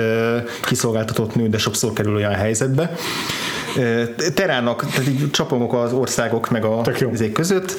kiszolgáltatott 0.62 1.36
nő, 1.36 1.47
de 1.47 1.57
sokszor 1.57 1.93
kerül 1.93 2.16
olyan 2.16 2.34
helyzetbe. 2.34 2.91
Terának, 4.34 4.86
tehát 4.86 5.07
így 5.07 5.32
csapongok 5.32 5.74
az 5.74 5.93
országok 5.93 6.49
meg 6.49 6.63
a 6.63 6.82
izék 7.11 7.32
között. 7.32 7.76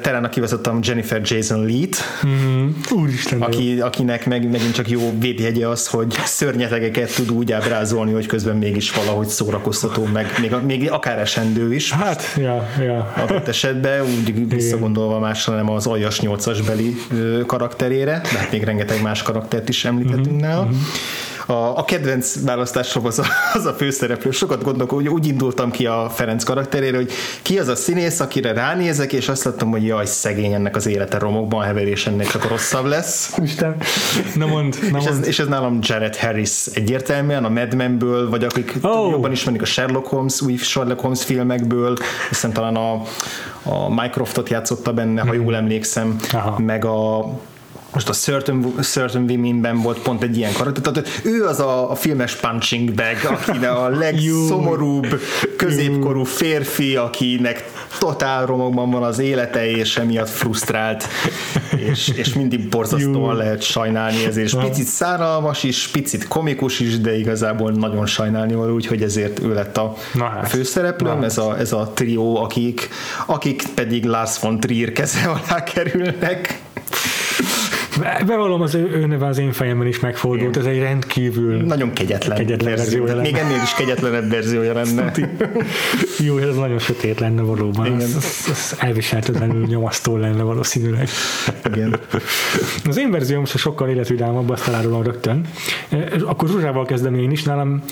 Terának 0.00 0.30
kivezettem 0.30 0.78
Jennifer 0.82 1.20
Jason 1.24 1.64
Lee-t, 1.66 1.96
mm-hmm. 2.26 2.68
Úristen, 2.90 3.42
aki, 3.42 3.80
akinek 3.80 4.26
meg, 4.26 4.50
megint 4.50 4.74
csak 4.74 4.90
jó 4.90 5.12
védjegye 5.18 5.68
az, 5.68 5.86
hogy 5.86 6.14
szörnyetegeket 6.24 7.14
tud 7.14 7.30
úgy 7.30 7.52
ábrázolni, 7.52 8.12
hogy 8.12 8.26
közben 8.26 8.56
mégis 8.56 8.90
valahogy 8.90 9.26
szórakoztató, 9.26 10.04
meg 10.04 10.32
még, 10.40 10.54
még 10.66 10.90
akár 10.90 11.18
esendő 11.18 11.74
is. 11.74 11.92
Hát, 11.92 12.22
ja, 12.36 12.68
ja. 12.80 13.12
Adott 13.16 13.48
esetben, 13.48 14.02
úgy 14.02 14.48
visszagondolva 14.48 15.18
másra 15.18 15.54
nem 15.54 15.70
az 15.70 15.86
aljas 15.86 16.20
nyolcas 16.20 16.60
beli 16.60 16.96
karakterére, 17.46 18.20
de 18.32 18.38
hát 18.38 18.50
még 18.50 18.62
rengeteg 18.62 19.02
más 19.02 19.22
karaktert 19.22 19.68
is 19.68 19.84
említettünk 19.84 20.26
mm-hmm. 20.26 20.36
nála. 20.36 20.64
Mm-hmm 20.64 20.76
a, 21.46 21.52
a 21.52 21.84
kedvenc 21.84 22.44
választásom 22.44 23.06
az 23.06 23.18
a, 23.18 23.24
az 23.54 23.66
a 23.66 23.72
főszereplő. 23.72 24.30
Sokat 24.30 24.62
gondolok, 24.62 24.90
hogy 24.90 25.08
úgy 25.08 25.26
indultam 25.26 25.70
ki 25.70 25.86
a 25.86 26.10
Ferenc 26.14 26.44
karakterére, 26.44 26.96
hogy 26.96 27.12
ki 27.42 27.58
az 27.58 27.68
a 27.68 27.76
színész, 27.76 28.20
akire 28.20 28.52
ránézek, 28.52 29.12
és 29.12 29.28
azt 29.28 29.44
láttam, 29.44 29.70
hogy 29.70 29.86
jaj, 29.86 30.06
szegény 30.06 30.52
ennek 30.52 30.76
az 30.76 30.86
élete 30.86 31.18
romokban 31.18 31.64
hever, 31.64 31.86
és 31.86 32.06
ennek 32.06 32.26
csak 32.26 32.48
rosszabb 32.48 32.84
lesz. 32.84 33.36
Isten, 33.42 33.76
na 34.34 34.46
mond, 34.46 34.78
na 34.90 34.98
és. 34.98 35.04
Ez, 35.04 35.26
és 35.26 35.38
ez 35.38 35.46
nálam 35.46 35.78
Jared 35.82 36.16
Harris 36.16 36.66
egyértelműen, 36.72 37.44
a 37.44 37.48
Mad 37.48 37.74
Men-ből, 37.74 38.30
vagy 38.30 38.44
akik 38.44 38.74
oh. 38.82 39.10
jobban 39.10 39.32
ismerik 39.32 39.62
a 39.62 39.64
Sherlock 39.64 40.06
Holmes, 40.06 40.40
új 40.40 40.56
Sherlock 40.56 41.00
Holmes 41.00 41.24
filmekből, 41.24 41.96
hiszen 42.28 42.52
talán 42.52 42.76
a, 42.76 42.92
a 43.62 44.02
Mycroftot 44.02 44.48
játszotta 44.48 44.92
benne, 44.92 45.20
ha 45.20 45.30
hmm. 45.30 45.42
jól 45.42 45.56
emlékszem, 45.56 46.16
Aha. 46.32 46.58
meg 46.58 46.84
a 46.84 47.24
most 47.96 48.08
a 48.08 48.12
Certain, 48.12 48.74
Certain 48.80 49.30
Women-ben 49.30 49.80
volt 49.80 49.98
pont 49.98 50.22
egy 50.22 50.36
ilyen 50.36 50.52
karakter, 50.52 50.92
tehát 50.92 51.20
ő 51.24 51.44
az 51.44 51.60
a, 51.60 51.90
a 51.90 51.94
filmes 51.94 52.34
punching 52.34 52.94
bag, 52.94 53.16
akinek 53.24 53.70
a 53.70 53.88
legszomorúbb 54.04 55.20
középkorú 55.56 56.24
férfi, 56.24 56.96
akinek 56.96 57.64
totál 57.98 58.46
romokban 58.46 58.90
van 58.90 59.02
az 59.02 59.18
élete, 59.18 59.70
és 59.70 59.96
emiatt 59.96 60.28
frusztrált, 60.28 61.04
és, 61.76 62.08
és 62.08 62.32
mindig 62.32 62.68
borzasztóan 62.68 63.36
lehet 63.36 63.62
sajnálni 63.62 64.24
ezért. 64.24 64.46
És 64.46 64.54
picit 64.60 64.86
száralmas 64.86 65.62
is, 65.62 65.88
picit 65.88 66.28
komikus 66.28 66.80
is, 66.80 67.00
de 67.00 67.18
igazából 67.18 67.70
nagyon 67.70 68.06
sajnálni 68.06 68.54
való, 68.54 68.74
úgyhogy 68.74 69.02
ezért 69.02 69.42
ő 69.42 69.54
lett 69.54 69.76
a, 69.76 69.94
hát. 70.18 70.48
főszereplőm, 70.48 71.22
ez 71.22 71.38
a, 71.38 71.58
ez 71.58 71.72
a 71.72 71.92
trió, 71.94 72.36
akik, 72.36 72.88
akik 73.26 73.62
pedig 73.74 74.04
Lars 74.04 74.38
von 74.38 74.60
Trier 74.60 74.92
keze 74.92 75.28
alá 75.28 75.62
kerülnek. 75.62 76.64
Bevallom, 78.26 78.60
az 78.60 78.74
ő, 78.74 78.90
ő 78.90 79.06
neve 79.06 79.26
az 79.26 79.38
én 79.38 79.52
fejemben 79.52 79.86
is 79.86 80.00
megfordult, 80.00 80.56
ez 80.56 80.64
egy 80.64 80.78
rendkívül 80.78 81.56
nagyon 81.56 81.92
kegyetlen, 81.92 82.36
kegyetlen 82.36 82.74
verziója 82.74 83.14
lenne. 83.14 83.22
Még 83.22 83.36
ennél 83.36 83.60
is 83.62 83.74
kegyetlenebb 83.74 84.30
verziója 84.30 84.72
lenne. 84.72 85.12
Jó, 86.18 86.38
ez 86.38 86.56
nagyon 86.56 86.78
sötét 86.78 87.20
lenne 87.20 87.42
valóban. 87.42 87.86
Igen. 87.86 88.00
Ez, 88.00 88.14
ez, 88.16 88.44
ez 88.48 88.76
elviselhetetlenül 88.78 89.66
nyomasztó 89.66 90.16
lenne 90.16 90.42
valószínűleg. 90.42 91.08
Igen. 91.64 91.96
Az 92.84 92.98
én 92.98 93.10
verzióm 93.10 93.44
sokkal 93.44 93.88
életvidámabb, 93.88 94.50
azt 94.50 94.68
elárulom 94.68 95.02
rögtön. 95.02 95.46
Akkor 96.24 96.48
Zsuzsával 96.48 96.84
kezdem 96.84 97.14
én 97.14 97.30
is. 97.30 97.42
Nálam 97.42 97.82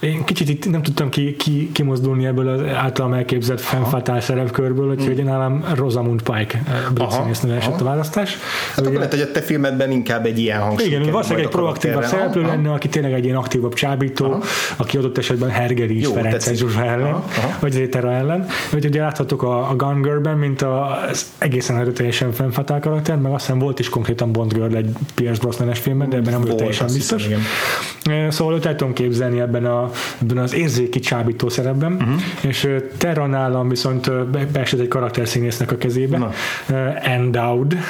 én 0.00 0.24
kicsit 0.24 0.48
itt 0.48 0.70
nem 0.70 0.82
tudtam 0.82 1.08
ki, 1.08 1.36
ki, 1.36 1.70
kimozdulni 1.72 2.26
ebből 2.26 2.48
az 2.48 2.60
általam 2.74 3.12
elképzelt 3.12 3.60
fenfatál 3.60 4.20
szerepkörből, 4.20 4.90
úgyhogy 4.90 5.22
mm. 5.22 5.24
nálam 5.24 5.64
Rosamund 5.74 6.22
Pike 6.22 6.62
brit 6.94 7.10
színésznő 7.10 7.54
esett 7.54 7.80
a 7.80 7.84
választás. 7.84 8.36
Hát 8.74 8.78
akkor 8.78 8.92
lehet, 8.92 9.10
hogy 9.10 9.20
a 9.20 9.30
te 9.30 9.40
filmedben 9.40 9.90
inkább 9.90 10.26
egy 10.26 10.38
ilyen 10.38 10.60
hangsúly. 10.60 10.88
Igen, 10.88 11.10
valószínűleg 11.10 11.44
egy 11.44 11.50
proaktívabb 11.50 12.04
szereplő 12.04 12.42
aha. 12.42 12.50
lenne, 12.50 12.72
aki 12.72 12.88
tényleg 12.88 13.12
egy 13.12 13.24
ilyen 13.24 13.36
aktívabb 13.36 13.74
csábító, 13.74 14.24
aha. 14.24 14.42
aki 14.76 14.96
adott 14.96 15.18
esetben 15.18 15.48
hergeri 15.48 15.98
is 15.98 16.06
Ferenc 16.06 16.54
Zsuzsa 16.54 16.84
ellen, 16.84 17.12
aha. 17.12 17.24
Aha. 17.36 17.56
vagy 17.60 17.76
Rétera 17.76 18.12
ellen. 18.12 18.46
Úgyhogy 18.64 18.84
ugye 18.84 19.00
láthatok 19.00 19.42
a, 19.42 19.70
a 19.70 19.74
Gun 19.76 20.02
Girl-ben, 20.02 20.38
mint 20.38 20.62
az 20.62 21.26
egészen 21.38 21.76
erőteljesen 21.76 22.32
fenfatál 22.32 22.80
karakter, 22.80 23.16
meg 23.16 23.32
aztán 23.32 23.58
volt 23.58 23.78
is 23.78 23.88
konkrétan 23.88 24.32
Bond 24.32 24.52
Girl 24.52 24.76
egy 24.76 24.90
Pierce 25.14 25.40
Brosnan-es 25.40 25.78
filmben, 25.78 26.08
de 26.08 26.16
ebben 26.16 26.32
nem 26.32 26.40
volt 26.40 26.56
teljesen 26.56 26.86
biztos. 26.92 27.26
Hiszem, 27.26 28.30
szóval 28.30 28.54
őt 28.54 28.66
el 28.66 28.76
tudom 28.76 28.92
képzelni 28.92 29.40
ebben 29.40 29.64
a 29.64 29.85
ebben 30.22 30.38
az 30.38 30.54
érzéki 30.54 30.98
csábító 30.98 31.48
szerepben, 31.48 31.92
uh-huh. 31.92 32.20
és 32.40 32.68
Terra 32.98 33.26
nálam 33.26 33.68
viszont 33.68 34.26
beesett 34.52 34.80
egy 34.80 34.88
karakterszínésznek 34.88 35.72
a 35.72 35.76
kezébe, 35.76 36.18
uh, 36.18 37.08
Endowed. 37.08 37.76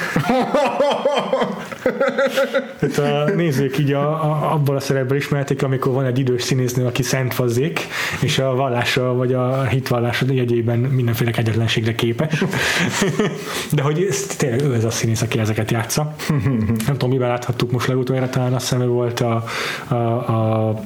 hát 2.81 2.97
a 2.97 3.29
nézők 3.35 3.77
így 3.77 3.91
a, 3.91 4.09
a, 4.09 4.53
abban 4.53 4.75
a 4.75 4.79
szerepben 4.79 5.17
ismerték, 5.17 5.63
amikor 5.63 5.93
van 5.93 6.05
egy 6.05 6.19
idős 6.19 6.43
színésznő, 6.43 6.85
aki 6.85 7.03
szent 7.03 7.33
fazzék, 7.33 7.79
és 8.21 8.39
a 8.39 8.55
vallása 8.55 9.13
vagy 9.13 9.33
a 9.33 9.63
hitvallása 9.63 10.25
jegyében 10.29 10.79
mindenféle 10.79 11.31
kegyetlenségre 11.31 11.95
képes. 11.95 12.43
De 13.75 13.81
hogy 13.81 14.05
ez, 14.09 14.25
tényleg 14.25 14.61
ő 14.61 14.73
ez 14.73 14.83
a 14.83 14.91
színész, 14.91 15.21
aki 15.21 15.39
ezeket 15.39 15.71
játsza. 15.71 16.15
Nem 16.85 16.97
tudom, 16.97 17.09
mivel 17.09 17.29
láthattuk 17.29 17.71
most 17.71 17.87
legutoljára, 17.87 18.29
talán 18.29 18.53
azt 18.53 18.69
hiszem, 18.69 18.87
volt 18.87 19.19
a, 19.19 19.43
a, 19.87 19.95
a 19.95 20.79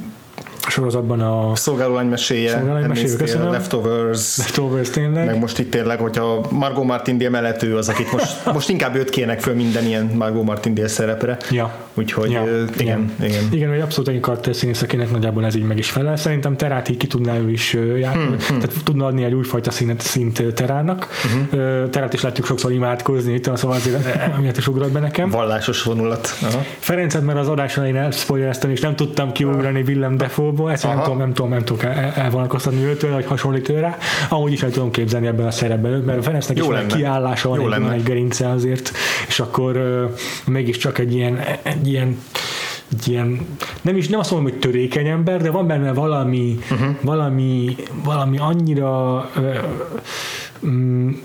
sorozatban 0.67 1.19
a 1.19 1.55
Szolgálólány 1.55 2.07
meséje, 2.07 2.63
meséje 2.87 3.15
köszönöm. 3.15 3.51
Leftovers, 3.51 4.37
Leftovers 4.37 4.89
tényleg. 4.89 5.25
meg 5.25 5.39
most 5.39 5.59
itt 5.59 5.71
tényleg, 5.71 5.99
hogyha 5.99 6.45
Margot 6.49 6.83
Martindale 6.83 7.29
mellett 7.29 7.63
ő 7.63 7.77
az, 7.77 7.89
akit 7.89 8.11
most, 8.11 8.45
most 8.53 8.69
inkább 8.69 8.95
őt 8.95 9.09
kének 9.09 9.39
föl 9.39 9.55
minden 9.55 9.85
ilyen 9.85 10.11
Margot 10.15 10.43
Martindale 10.43 10.87
szerepre. 10.87 11.37
Ja. 11.49 11.73
Úgyhogy 11.93 12.31
ja. 12.31 12.43
igen, 12.43 12.69
igen. 12.79 13.11
Igen, 13.19 13.43
igen 13.51 13.69
hogy 13.69 13.79
abszolút 13.79 14.09
egy 14.09 14.19
karakterszínész, 14.19 14.81
akinek 14.81 15.11
nagyjából 15.11 15.45
ez 15.45 15.55
így 15.55 15.63
meg 15.63 15.77
is 15.77 15.89
felel. 15.89 16.15
Szerintem 16.15 16.57
Terát 16.57 16.89
így 16.89 16.97
ki 16.97 17.07
tudná 17.07 17.37
ő 17.37 17.51
is 17.51 17.73
járni, 17.73 18.23
hmm, 18.23 18.35
hmm. 18.47 18.59
tehát 18.59 18.75
tudna 18.83 19.05
adni 19.05 19.23
egy 19.23 19.33
újfajta 19.33 19.71
színet, 19.71 20.01
szint 20.01 20.53
Terának. 20.53 21.07
Uh-huh. 21.25 21.89
Terát 21.89 22.13
is 22.13 22.21
látjuk 22.21 22.45
sokszor 22.45 22.71
imádkozni, 22.71 23.33
itt, 23.33 23.55
szóval 23.55 23.75
azért 23.75 24.05
emiatt 24.37 24.57
is 24.57 24.67
ugrott 24.67 24.91
be 24.91 24.99
nekem. 24.99 25.29
Vallásos 25.29 25.83
vonulat. 25.83 26.37
Aha. 26.41 26.65
Ferencet, 26.79 27.21
mert 27.23 27.37
az 27.37 27.47
adás 27.47 27.77
elején 27.77 27.95
elspoilereztem, 27.95 28.69
és 28.69 28.79
nem 28.79 28.95
tudtam 28.95 29.31
kiugrani 29.31 29.81
Willem 29.81 30.17
Defoe-ból, 30.51 30.71
ezt 30.71 30.83
nem 30.83 31.03
tudom, 31.03 31.17
nem 31.17 31.33
tudom, 31.33 31.51
nem 31.51 31.63
tudok 31.63 31.83
el, 31.83 32.13
elvonalkoztatni 32.15 32.83
őtől, 32.83 33.13
vagy 33.13 33.25
hasonlít 33.25 33.69
őre. 33.69 33.97
Amúgy 34.29 34.51
is 34.51 34.63
el 34.63 34.69
tudom 34.69 34.91
képzelni 34.91 35.27
ebben 35.27 35.45
a 35.45 35.51
szerepben, 35.51 35.91
mert 35.91 36.19
a 36.19 36.21
Ferencnek 36.21 36.57
is 36.57 36.65
van 36.65 36.87
kiállása, 36.87 37.49
van 37.49 37.73
egy, 37.73 37.93
egy 37.93 38.03
gerince 38.03 38.49
azért, 38.49 38.91
és 39.27 39.39
akkor 39.39 39.77
uh, 39.77 40.11
mégiscsak 40.45 40.99
egy 40.99 41.13
ilyen, 41.13 41.39
egy 41.63 41.87
ilyen 41.87 42.17
egy 42.91 43.07
ilyen, 43.07 43.47
nem 43.81 43.97
is 43.97 44.07
nem 44.07 44.19
azt 44.19 44.31
mondom, 44.31 44.51
hogy 44.51 44.59
törékeny 44.59 45.07
ember, 45.07 45.41
de 45.41 45.51
van 45.51 45.67
benne 45.67 45.93
valami, 45.93 46.59
uh-huh. 46.71 46.95
valami, 47.01 47.75
valami 48.03 48.37
annyira 48.37 49.15
uh, 49.35 49.55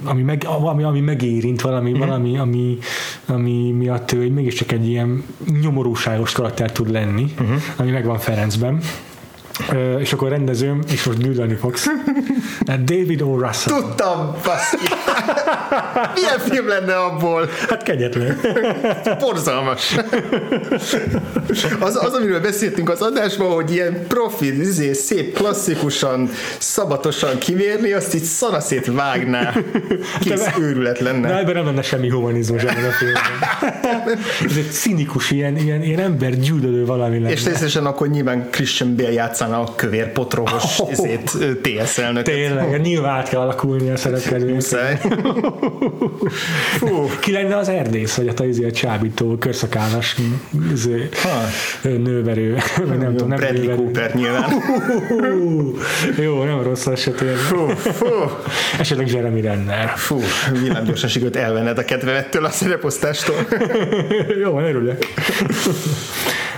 ami, 0.05 0.23
meg, 0.23 0.47
ami, 0.65 0.83
ami 0.83 1.01
megérint, 1.01 1.61
valami, 1.61 1.91
mm. 1.91 1.99
valami 1.99 2.39
ami, 2.39 2.79
ami 3.27 3.71
miatt 3.71 4.13
ő 4.13 4.31
mégiscsak 4.31 4.73
egy 4.73 4.89
ilyen 4.89 5.25
nyomorúságos 5.63 6.33
karakter 6.33 6.73
tud 6.73 6.91
lenni, 6.91 7.35
uh-huh. 7.39 7.57
ami 7.77 7.91
megvan 7.91 8.19
Ferencben 8.19 8.81
és 9.99 10.13
akkor 10.13 10.29
rendezőm, 10.29 10.81
és 10.89 11.05
most 11.05 11.19
gyűlölni 11.19 11.55
fogsz. 11.55 11.87
David 12.85 13.23
O. 13.23 13.39
Russell. 13.39 13.81
Tudtam, 13.81 14.37
baszki. 14.45 14.96
Milyen 16.15 16.39
film 16.39 16.69
lenne 16.69 16.97
abból? 16.97 17.49
Hát 17.69 17.83
kegyetlen. 17.83 18.41
Borzalmas. 19.19 19.97
Az, 21.81 22.05
az, 22.05 22.15
amiről 22.15 22.41
beszéltünk 22.41 22.91
az 22.91 23.01
adásban, 23.03 23.51
hogy 23.51 23.73
ilyen 23.73 24.07
profi, 24.09 24.61
izé, 24.61 24.93
szép, 24.93 25.35
klasszikusan, 25.35 26.31
szabatosan 26.59 27.39
kivérni, 27.39 27.93
azt 27.93 28.15
így 28.15 28.23
szanaszét 28.23 28.87
vágná. 28.87 29.53
Kész 30.21 30.45
hát, 30.45 30.59
őrület 30.59 30.99
lenne. 30.99 31.29
De 31.29 31.39
ebben 31.39 31.55
nem 31.55 31.65
lenne 31.65 31.83
semmi 31.83 32.11
humanizmus 32.11 32.63
ebben 32.63 32.85
a 32.85 32.93
filmben. 32.93 34.19
Ez 34.45 34.57
egy 34.57 34.71
cinikus, 34.71 35.31
ilyen, 35.31 35.57
ilyen, 35.57 35.83
ilyen 35.83 36.01
ember 36.01 36.39
gyűlölő 36.39 36.85
valami 36.85 37.19
lenne. 37.19 37.31
És 37.31 37.43
természetesen 37.43 37.87
akkor 37.87 38.09
nyilván 38.09 38.49
Christian 38.51 38.97
Bale 38.97 39.13
játszán 39.13 39.47
aztán 39.47 39.61
a 39.61 39.75
kövér 39.75 40.13
potrohos 40.13 40.79
oh, 40.79 40.91
ezért, 40.91 41.37
TS 41.63 41.99
elnököt. 41.99 42.35
Tényleg, 42.35 42.81
nyilván 42.81 43.17
át 43.17 43.29
kell 43.29 43.41
alakulni 43.41 43.91
a 43.91 43.97
szerepkedőnek. 43.97 44.63
Ki 47.21 47.33
lenne 47.33 47.57
az 47.57 47.69
erdész, 47.69 48.15
vagy 48.15 48.29
a 48.37 48.45
izé 48.45 48.65
a 48.65 48.71
csábító, 48.71 49.37
körszakállas 49.37 50.17
izé, 50.73 51.09
nőverő, 51.83 52.59
vagy 52.77 52.99
nem 52.99 53.11
tudom, 53.11 53.29
nem 53.29 53.39
Bradley 53.39 53.61
nőverő. 53.61 53.77
Cooper 53.77 54.15
nyilván. 54.15 54.51
Jó, 56.25 56.45
nem 56.45 56.63
rossz 56.63 56.87
esetén. 56.87 57.37
Fú, 57.37 57.67
fú. 57.77 58.07
Esetleg 58.79 59.11
Jeremy 59.11 59.41
Renner. 59.41 59.93
Fú, 59.97 60.21
villámgyorsan 60.63 61.09
sikerült 61.09 61.37
elvenned 61.37 61.79
a 61.79 61.85
kedvemettől 61.85 62.45
a 62.45 62.51
szereposztástól. 62.51 63.37
Jó, 64.43 64.51
van, 64.51 64.65
örülök. 64.65 65.07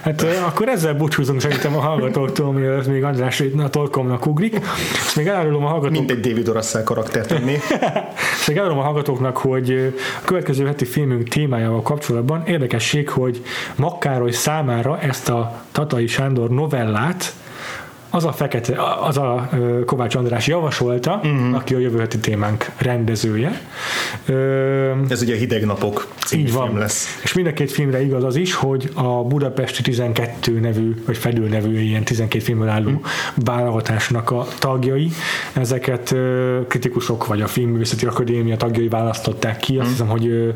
Hát 0.08 0.22
akkor 0.46 0.68
ezzel 0.68 0.94
búcsúzunk 0.94 1.40
szerintem 1.40 1.76
a 1.76 1.80
hallgatóktól, 1.80 2.52
mielőtt 2.52 2.86
még 2.86 3.04
András 3.04 3.42
a 3.58 3.68
torkomnak 3.68 4.26
ugrik. 4.26 4.60
És 5.06 5.14
még 5.14 5.26
elárulom 5.26 5.64
a 5.64 5.68
hallgatók... 5.68 5.98
Mint 5.98 6.10
egy 6.10 6.20
David 6.20 6.48
Orasszel 6.48 6.82
karaktert 6.82 7.28
tenni. 7.28 7.52
és 8.40 8.46
még 8.46 8.56
elárulom 8.56 8.82
a 8.82 8.84
hallgatóknak, 8.84 9.36
hogy 9.36 9.94
a 10.22 10.24
következő 10.24 10.66
heti 10.66 10.84
filmünk 10.84 11.28
témájával 11.28 11.82
kapcsolatban 11.82 12.42
érdekesség, 12.46 13.08
hogy 13.08 13.42
Makkároly 13.76 14.30
számára 14.30 15.00
ezt 15.00 15.28
a 15.28 15.62
Tatai 15.72 16.06
Sándor 16.06 16.50
novellát 16.50 17.34
az 18.10 18.24
a 18.24 18.32
fekete, 18.32 18.76
az 19.00 19.16
a 19.16 19.48
Kovács 19.86 20.14
András 20.14 20.46
javasolta, 20.46 21.20
uh-huh. 21.22 21.54
aki 21.54 21.74
a 21.74 21.78
jövő 21.78 21.98
heti 21.98 22.18
témánk 22.18 22.70
rendezője. 22.76 23.60
Ez 25.08 25.22
ugye 25.22 25.34
a 25.34 25.36
Hideg 25.36 25.64
Napok 25.64 26.08
így 26.32 26.52
van. 26.52 26.66
film 26.66 26.78
lesz. 26.78 27.20
És 27.22 27.32
mind 27.32 27.46
a 27.46 27.52
két 27.52 27.72
filmre 27.72 28.02
igaz 28.02 28.24
az 28.24 28.36
is, 28.36 28.54
hogy 28.54 28.90
a 28.94 29.24
Budapesti 29.24 29.82
12 29.82 30.60
nevű, 30.60 30.94
vagy 31.06 31.16
Fedül 31.16 31.48
nevű 31.48 31.80
ilyen 31.80 32.04
12 32.04 32.44
filmből 32.44 32.68
álló 32.68 32.88
uh-huh. 32.88 33.04
válogatásnak 33.34 34.30
a 34.30 34.46
tagjai, 34.58 35.10
ezeket 35.52 36.14
kritikusok 36.68 37.26
vagy 37.26 37.40
a 37.40 37.46
Filmművészeti 37.46 38.06
Akadémia 38.06 38.56
tagjai 38.56 38.88
választották 38.88 39.58
ki, 39.58 39.78
azt 39.78 39.90
uh-huh. 39.90 39.90
hiszem, 39.90 40.08
hogy 40.08 40.54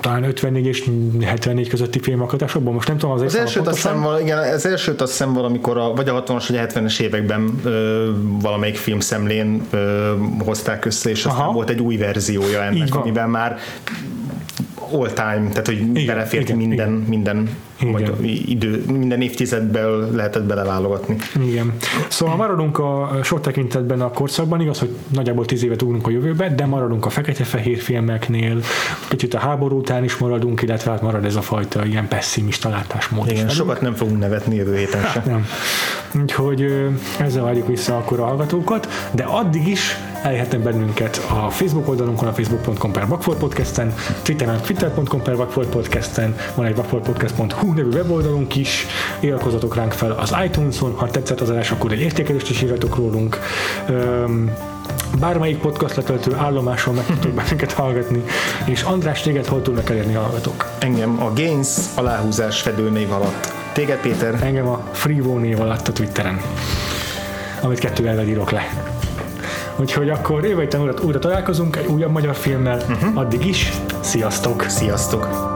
talán 0.00 0.24
54 0.24 0.66
és 0.66 0.90
74 1.20 1.68
közötti 1.68 2.00
filmakatásokban, 2.00 2.74
most 2.74 2.88
nem 2.88 2.98
tudom 2.98 3.14
az, 3.14 3.22
az 3.22 3.36
elsőt 3.36 3.66
azt 3.66 3.76
hiszem, 3.76 4.06
igen, 4.20 4.38
az 4.38 4.66
elsőt 4.66 5.00
azt 5.00 5.10
hiszem 5.10 5.32
valamikor 5.32 5.76
a, 5.76 5.92
vagy 5.94 6.08
a 6.08 6.22
60-as 6.22 6.44
vagy 6.48 6.56
a 6.56 6.66
70-es 6.66 7.00
években 7.00 7.60
ö, 7.64 8.10
valamelyik 8.40 8.76
filmszemlén 8.76 9.62
ö, 9.70 10.12
hozták 10.44 10.84
össze, 10.84 11.10
és 11.10 11.24
aztán 11.24 11.42
Aha. 11.42 11.52
volt 11.52 11.70
egy 11.70 11.80
új 11.80 11.96
verziója 11.96 12.62
ennek, 12.62 12.94
amiben 12.94 13.30
már 13.30 13.58
all 14.92 15.08
time, 15.08 15.48
tehát 15.48 15.66
hogy 15.66 15.80
igen, 15.80 16.06
belefért 16.06 16.42
igen, 16.42 16.56
minden, 16.56 16.88
igen. 16.88 17.04
minden 17.08 17.56
igen. 17.82 18.24
idő, 18.46 18.84
minden 18.86 19.22
évtizedből 19.22 20.10
lehetett 20.14 20.42
beleválogatni. 20.42 21.16
Igen. 21.40 21.72
Szóval 22.08 22.36
maradunk 22.36 22.78
a 22.78 23.18
sok 23.22 23.40
tekintetben 23.40 24.00
a 24.00 24.10
korszakban, 24.10 24.60
igaz, 24.60 24.78
hogy 24.78 24.94
nagyjából 25.08 25.44
tíz 25.44 25.64
évet 25.64 25.82
ugrunk 25.82 26.06
a 26.06 26.10
jövőbe, 26.10 26.54
de 26.54 26.66
maradunk 26.66 27.06
a 27.06 27.10
fekete-fehér 27.10 27.78
filmeknél, 27.78 28.60
kicsit 29.08 29.34
a 29.34 29.38
háború 29.38 29.78
után 29.78 30.04
is 30.04 30.16
maradunk, 30.16 30.62
illetve 30.62 30.90
hát 30.90 31.02
marad 31.02 31.24
ez 31.24 31.36
a 31.36 31.42
fajta 31.42 31.84
ilyen 31.84 32.08
pessimista 32.08 32.68
látásmód. 32.68 33.30
Igen, 33.30 33.46
is 33.46 33.52
sokat 33.52 33.80
nem 33.80 33.94
fogunk 33.94 34.18
nevetni 34.18 34.54
jövő 34.54 34.76
héten 34.76 35.04
sem. 35.04 35.22
Nem. 35.26 35.46
Úgyhogy 36.20 36.88
ezzel 37.18 37.42
várjuk 37.42 37.66
vissza 37.66 37.96
akkor 37.96 38.20
a 38.20 38.24
hallgatókat, 38.24 38.88
de 39.10 39.22
addig 39.22 39.68
is 39.68 39.96
elérhetnek 40.22 40.60
bennünket 40.60 41.26
a 41.28 41.50
Facebook 41.50 41.88
oldalunkon, 41.88 42.28
a 42.28 42.32
facebook.com 42.32 42.92
per 42.92 43.06
Bakfor 43.06 43.36
Podcasten, 43.36 43.94
Twitteren, 44.22 44.60
twitter.com 44.60 45.22
per 45.22 45.36
Bakfor 45.36 45.66
Podcasten, 45.66 46.36
van 46.54 46.66
egy 46.66 46.74
bakforpodcast.hu 46.74 47.72
nevű 47.72 47.88
weboldalunk 47.88 48.56
is, 48.56 48.86
iratkozatok 49.20 49.74
ránk 49.74 49.92
fel 49.92 50.10
az 50.10 50.34
iTunes-on, 50.44 50.94
ha 50.96 51.10
tetszett 51.10 51.40
az 51.40 51.50
adás, 51.50 51.70
akkor 51.70 51.92
egy 51.92 52.00
értékelést 52.00 52.50
is 52.50 52.62
írjatok 52.62 52.96
rólunk. 52.96 53.38
Um, 53.88 54.50
bármelyik 55.20 55.58
podcast 55.58 55.96
letöltő 55.96 56.34
állomáson 56.34 56.94
meg 56.94 57.06
tudtok 57.06 57.32
bennünket 57.32 57.72
hallgatni, 57.72 58.22
és 58.64 58.82
András, 58.82 59.20
téged 59.20 59.46
hol 59.46 59.62
tudnak 59.62 59.90
elérni 59.90 60.12
hallgatók? 60.12 60.70
Engem 60.78 61.22
a 61.22 61.32
Gains 61.32 61.68
aláhúzás 61.94 62.60
fedőnév 62.60 63.12
alatt. 63.12 63.52
Téged 63.72 63.98
Péter? 63.98 64.42
Engem 64.42 64.66
a 64.66 64.88
Freevo 64.92 65.38
név 65.38 65.60
alatt 65.60 65.88
a 65.88 65.92
Twitteren, 65.92 66.40
amit 67.60 67.78
kettővel 67.78 68.26
írok 68.26 68.50
le. 68.50 69.00
Úgyhogy 69.76 70.08
akkor 70.08 70.44
jövő 70.44 70.60
héten 70.60 70.94
újra, 71.04 71.18
találkozunk 71.18 71.76
egy 71.76 71.86
újabb 71.86 72.10
magyar 72.10 72.34
filmmel. 72.34 72.78
Uh-huh. 72.78 73.18
Addig 73.18 73.46
is, 73.46 73.72
sziasztok! 74.00 74.62
Sziasztok! 74.68 75.51